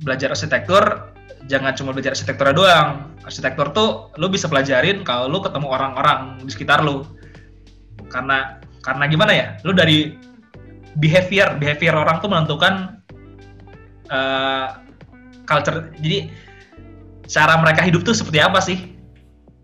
belajar 0.00 0.32
arsitektur 0.32 1.12
jangan 1.50 1.74
cuma 1.74 1.90
belajar 1.94 2.14
arsitektur 2.14 2.50
doang. 2.54 3.14
Arsitektur 3.26 3.74
tuh 3.74 4.14
lu 4.18 4.30
bisa 4.30 4.46
pelajarin 4.46 5.02
kalau 5.02 5.26
lu 5.30 5.38
ketemu 5.42 5.66
orang-orang 5.70 6.38
di 6.42 6.50
sekitar 6.50 6.82
lu. 6.82 7.02
Karena 8.06 8.62
karena 8.82 9.04
gimana 9.10 9.32
ya? 9.34 9.46
Lu 9.66 9.74
dari 9.74 10.14
behavior, 10.98 11.58
behavior 11.58 11.94
orang 11.98 12.22
tuh 12.22 12.30
menentukan 12.30 13.02
eh, 14.10 14.66
culture. 15.46 15.90
Jadi 15.98 16.30
cara 17.26 17.58
mereka 17.58 17.82
hidup 17.82 18.06
tuh 18.06 18.14
seperti 18.14 18.38
apa 18.38 18.62
sih? 18.62 18.78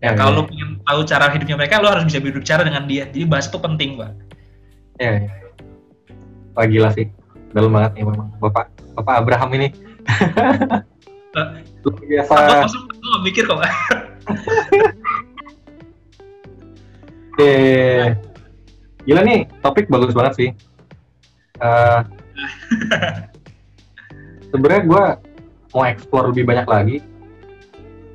Ya, 0.03 0.11
Iya, 0.11 0.19
kalau 0.19 0.31
iya. 0.35 0.39
lu 0.39 0.43
pengen 0.51 0.69
tahu 0.83 0.99
cara 1.07 1.25
hidupnya 1.31 1.55
mereka, 1.55 1.79
lu 1.79 1.87
harus 1.87 2.03
bisa 2.03 2.19
berbicara 2.19 2.67
dengan 2.67 2.83
dia. 2.91 3.07
Jadi 3.07 3.23
bahasa 3.23 3.47
itu 3.47 3.59
penting, 3.63 3.95
Pak. 3.95 4.11
Iya, 4.99 5.11
iya. 5.15 5.31
Wah 6.59 6.67
gila 6.67 6.91
sih. 6.91 7.07
Dalam 7.53 7.69
banget 7.69 7.91
nih 7.97 8.03
memang 8.05 8.33
Bapak 8.41 8.65
Bapak 8.97 9.13
Abraham 9.21 9.49
ini. 9.57 9.67
Luar 11.83 12.03
biasa. 12.05 12.33
Lu 12.69 13.07
nggak 13.13 13.23
mikir 13.23 13.43
kok? 13.47 13.59
Eh, 17.33 18.13
gila 19.09 19.25
nih, 19.25 19.49
topik 19.65 19.89
bagus 19.89 20.13
banget 20.13 20.33
sih. 20.37 20.49
Eh, 21.57 21.99
Sebenarnya 24.53 24.81
gue 24.85 25.03
mau 25.73 25.83
explore 25.89 26.29
lebih 26.29 26.45
banyak 26.45 26.67
lagi, 26.69 26.97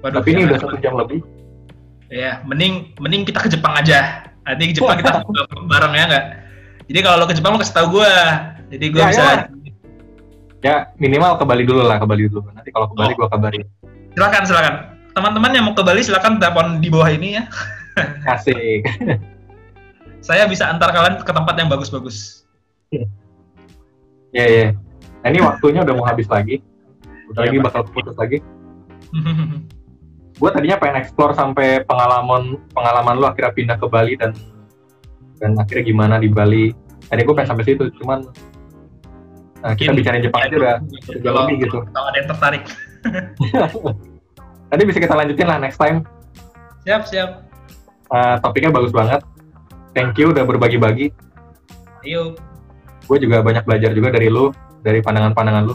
Waduh, 0.07 0.22
tapi 0.22 0.28
ini 0.30 0.47
jangan. 0.47 0.51
udah 0.55 0.59
satu 0.62 0.76
jam 0.78 0.95
lebih. 0.95 1.20
Ya, 2.14 2.39
mending 2.47 2.95
mending 3.03 3.26
kita 3.26 3.43
ke 3.43 3.51
Jepang 3.51 3.74
aja. 3.74 4.30
Nanti 4.47 4.70
ke 4.70 4.78
Jepang 4.78 5.03
kita 5.03 5.26
bareng 5.66 5.93
ya 5.99 6.05
nggak? 6.07 6.24
Jadi 6.86 6.99
kalau 7.03 7.16
lo 7.18 7.26
ke 7.26 7.34
Jepang 7.34 7.53
lo 7.53 7.59
kasih 7.59 7.74
tahu 7.74 7.99
gue. 7.99 8.12
Jadi 8.69 8.85
gue 8.87 9.01
Ya, 9.01 9.09
bisa. 9.09 9.23
ya. 9.23 9.37
Ya 10.59 10.75
minimal 10.97 11.39
ke 11.39 11.45
Bali 11.45 11.62
dulu 11.62 11.83
lah, 11.83 11.97
ke 11.97 12.05
Bali 12.05 12.27
dulu. 12.27 12.43
Nanti 12.51 12.69
kalau 12.69 12.91
ke 12.91 12.95
Bali 12.95 13.12
Oh. 13.12 13.16
gue 13.16 13.29
kabarin. 13.29 13.64
Silakan 14.12 14.43
silakan. 14.45 14.75
Teman-teman 15.12 15.51
yang 15.51 15.64
mau 15.64 15.75
ke 15.75 15.83
Bali 15.83 16.01
silakan 16.01 16.37
telepon 16.37 16.79
di 16.79 16.89
bawah 16.89 17.09
ini 17.09 17.39
ya. 17.39 17.47
Asik. 18.29 18.83
Saya 20.21 20.45
bisa 20.45 20.66
antar 20.66 20.91
kalian 20.91 21.19
ke 21.19 21.31
tempat 21.31 21.55
yang 21.55 21.69
bagus-bagus. 21.69 22.43
Ya 24.29 24.45
ya. 24.45 24.66
Nah 25.19 25.29
ini 25.29 25.41
waktunya 25.41 25.81
udah 25.81 25.95
mau 25.95 26.05
habis 26.05 26.27
lagi. 26.27 26.61
Udah 27.29 27.41
Iya, 27.41 27.49
lagi 27.49 27.57
Pak. 27.57 27.64
bakal 27.64 27.83
putus 27.89 28.16
lagi. 28.16 28.39
Gue 30.39 30.51
tadinya 30.51 30.77
pengen 30.77 31.03
explore 31.03 31.35
sampai 31.35 31.83
pengalaman 31.83 32.62
pengalaman 32.71 33.14
lu 33.16 33.27
akhirnya 33.27 33.51
pindah 33.51 33.75
ke 33.75 33.87
Bali 33.87 34.14
dan 34.14 34.31
dan 35.37 35.55
akhirnya 35.55 35.83
gimana 35.85 36.14
di 36.16 36.29
Bali. 36.29 36.71
Tadi 37.05 37.21
gue 37.21 37.33
pengen 37.33 37.51
sampai 37.51 37.64
situ, 37.64 37.91
cuman 37.99 38.23
nah, 39.63 39.75
kita 39.75 39.93
bicarain 39.93 40.23
Jepang 40.23 40.43
aja 40.47 40.55
udah 40.57 40.77
Kalau 41.23 41.41
lebih 41.47 41.57
gitu. 41.67 41.79
kalau 41.91 42.07
ada 42.11 42.19
yang 42.19 42.29
tertarik. 42.31 42.63
Tadi 44.71 44.83
bisa 44.85 44.99
kita 45.01 45.15
lanjutin 45.17 45.49
lah 45.49 45.57
next 45.57 45.81
time. 45.81 46.05
Siap 46.85 47.03
siap. 47.09 47.31
Uh, 48.09 48.37
topiknya 48.41 48.73
bagus 48.73 48.93
banget. 48.93 49.21
Thank 49.97 50.17
you 50.21 50.33
udah 50.33 50.45
berbagi-bagi. 50.45 51.13
Yuk. 52.05 52.37
Gue 53.09 53.19
juga 53.19 53.41
banyak 53.41 53.65
belajar 53.65 53.91
juga 53.97 54.13
dari 54.13 54.29
lu, 54.29 54.53
dari 54.85 55.01
pandangan-pandangan 55.01 55.65
lu. 55.65 55.75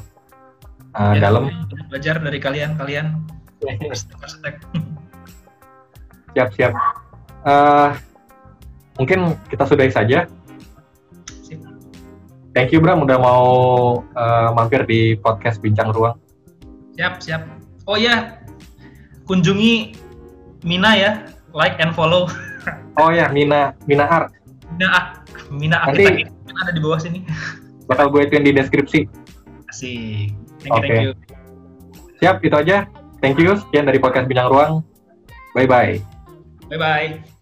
Uh, 0.94 1.18
Ya, 1.18 1.26
dalam. 1.26 1.50
belajar 1.90 2.22
dari 2.22 2.38
kalian 2.38 2.78
kalian 2.78 3.18
Siap, 6.34 6.50
siap. 6.54 6.74
Eh, 7.44 7.90
mungkin 8.98 9.38
kita 9.50 9.66
sudahi 9.68 9.92
saja. 9.94 10.26
Thank 12.54 12.70
you 12.70 12.80
Bram 12.80 13.02
udah 13.02 13.18
mau 13.18 13.46
eh, 14.06 14.50
mampir 14.54 14.86
di 14.86 15.18
podcast 15.18 15.58
Bincang 15.60 15.90
Ruang. 15.90 16.18
siap 16.94 17.18
siap 17.18 17.42
oh 17.90 17.98
ya 17.98 18.38
kunjungi 19.26 19.98
Mina 20.62 20.94
ya 20.94 21.12
like 21.52 21.82
and 21.82 21.92
follow 21.92 22.30
Oh 23.02 23.10
ya, 23.10 23.26
Mina, 23.28 23.74
Mina 23.90 24.06
Art. 24.06 24.30
Mina 24.72 24.88
ah 24.88 25.06
Mina 25.50 25.82
Nanti- 25.82 26.06
arsitek 26.06 26.30
ini 26.30 26.54
ada 26.56 26.72
di 26.72 26.80
bawah 26.80 27.02
sini 27.02 27.20
Bakal 27.90 28.14
gue 28.14 28.22
ituin 28.24 28.46
di 28.46 28.54
deskripsi. 28.54 29.10
asik 29.68 30.32
thank 30.62 30.70
you 30.70 30.78
Oke. 30.78 30.86
thank 30.86 31.04
you 31.04 31.14
Siap, 32.22 32.40
itu 32.40 32.56
aja. 32.56 32.88
Thank 33.20 33.36
you. 33.36 33.52
Sekian 33.60 33.84
dari 33.84 34.00
podcast 34.00 34.32
Bincang 34.32 34.48
Ruang. 34.48 34.80
Bye-bye. 35.52 36.00
bye 36.72 36.80
bye 36.80 37.33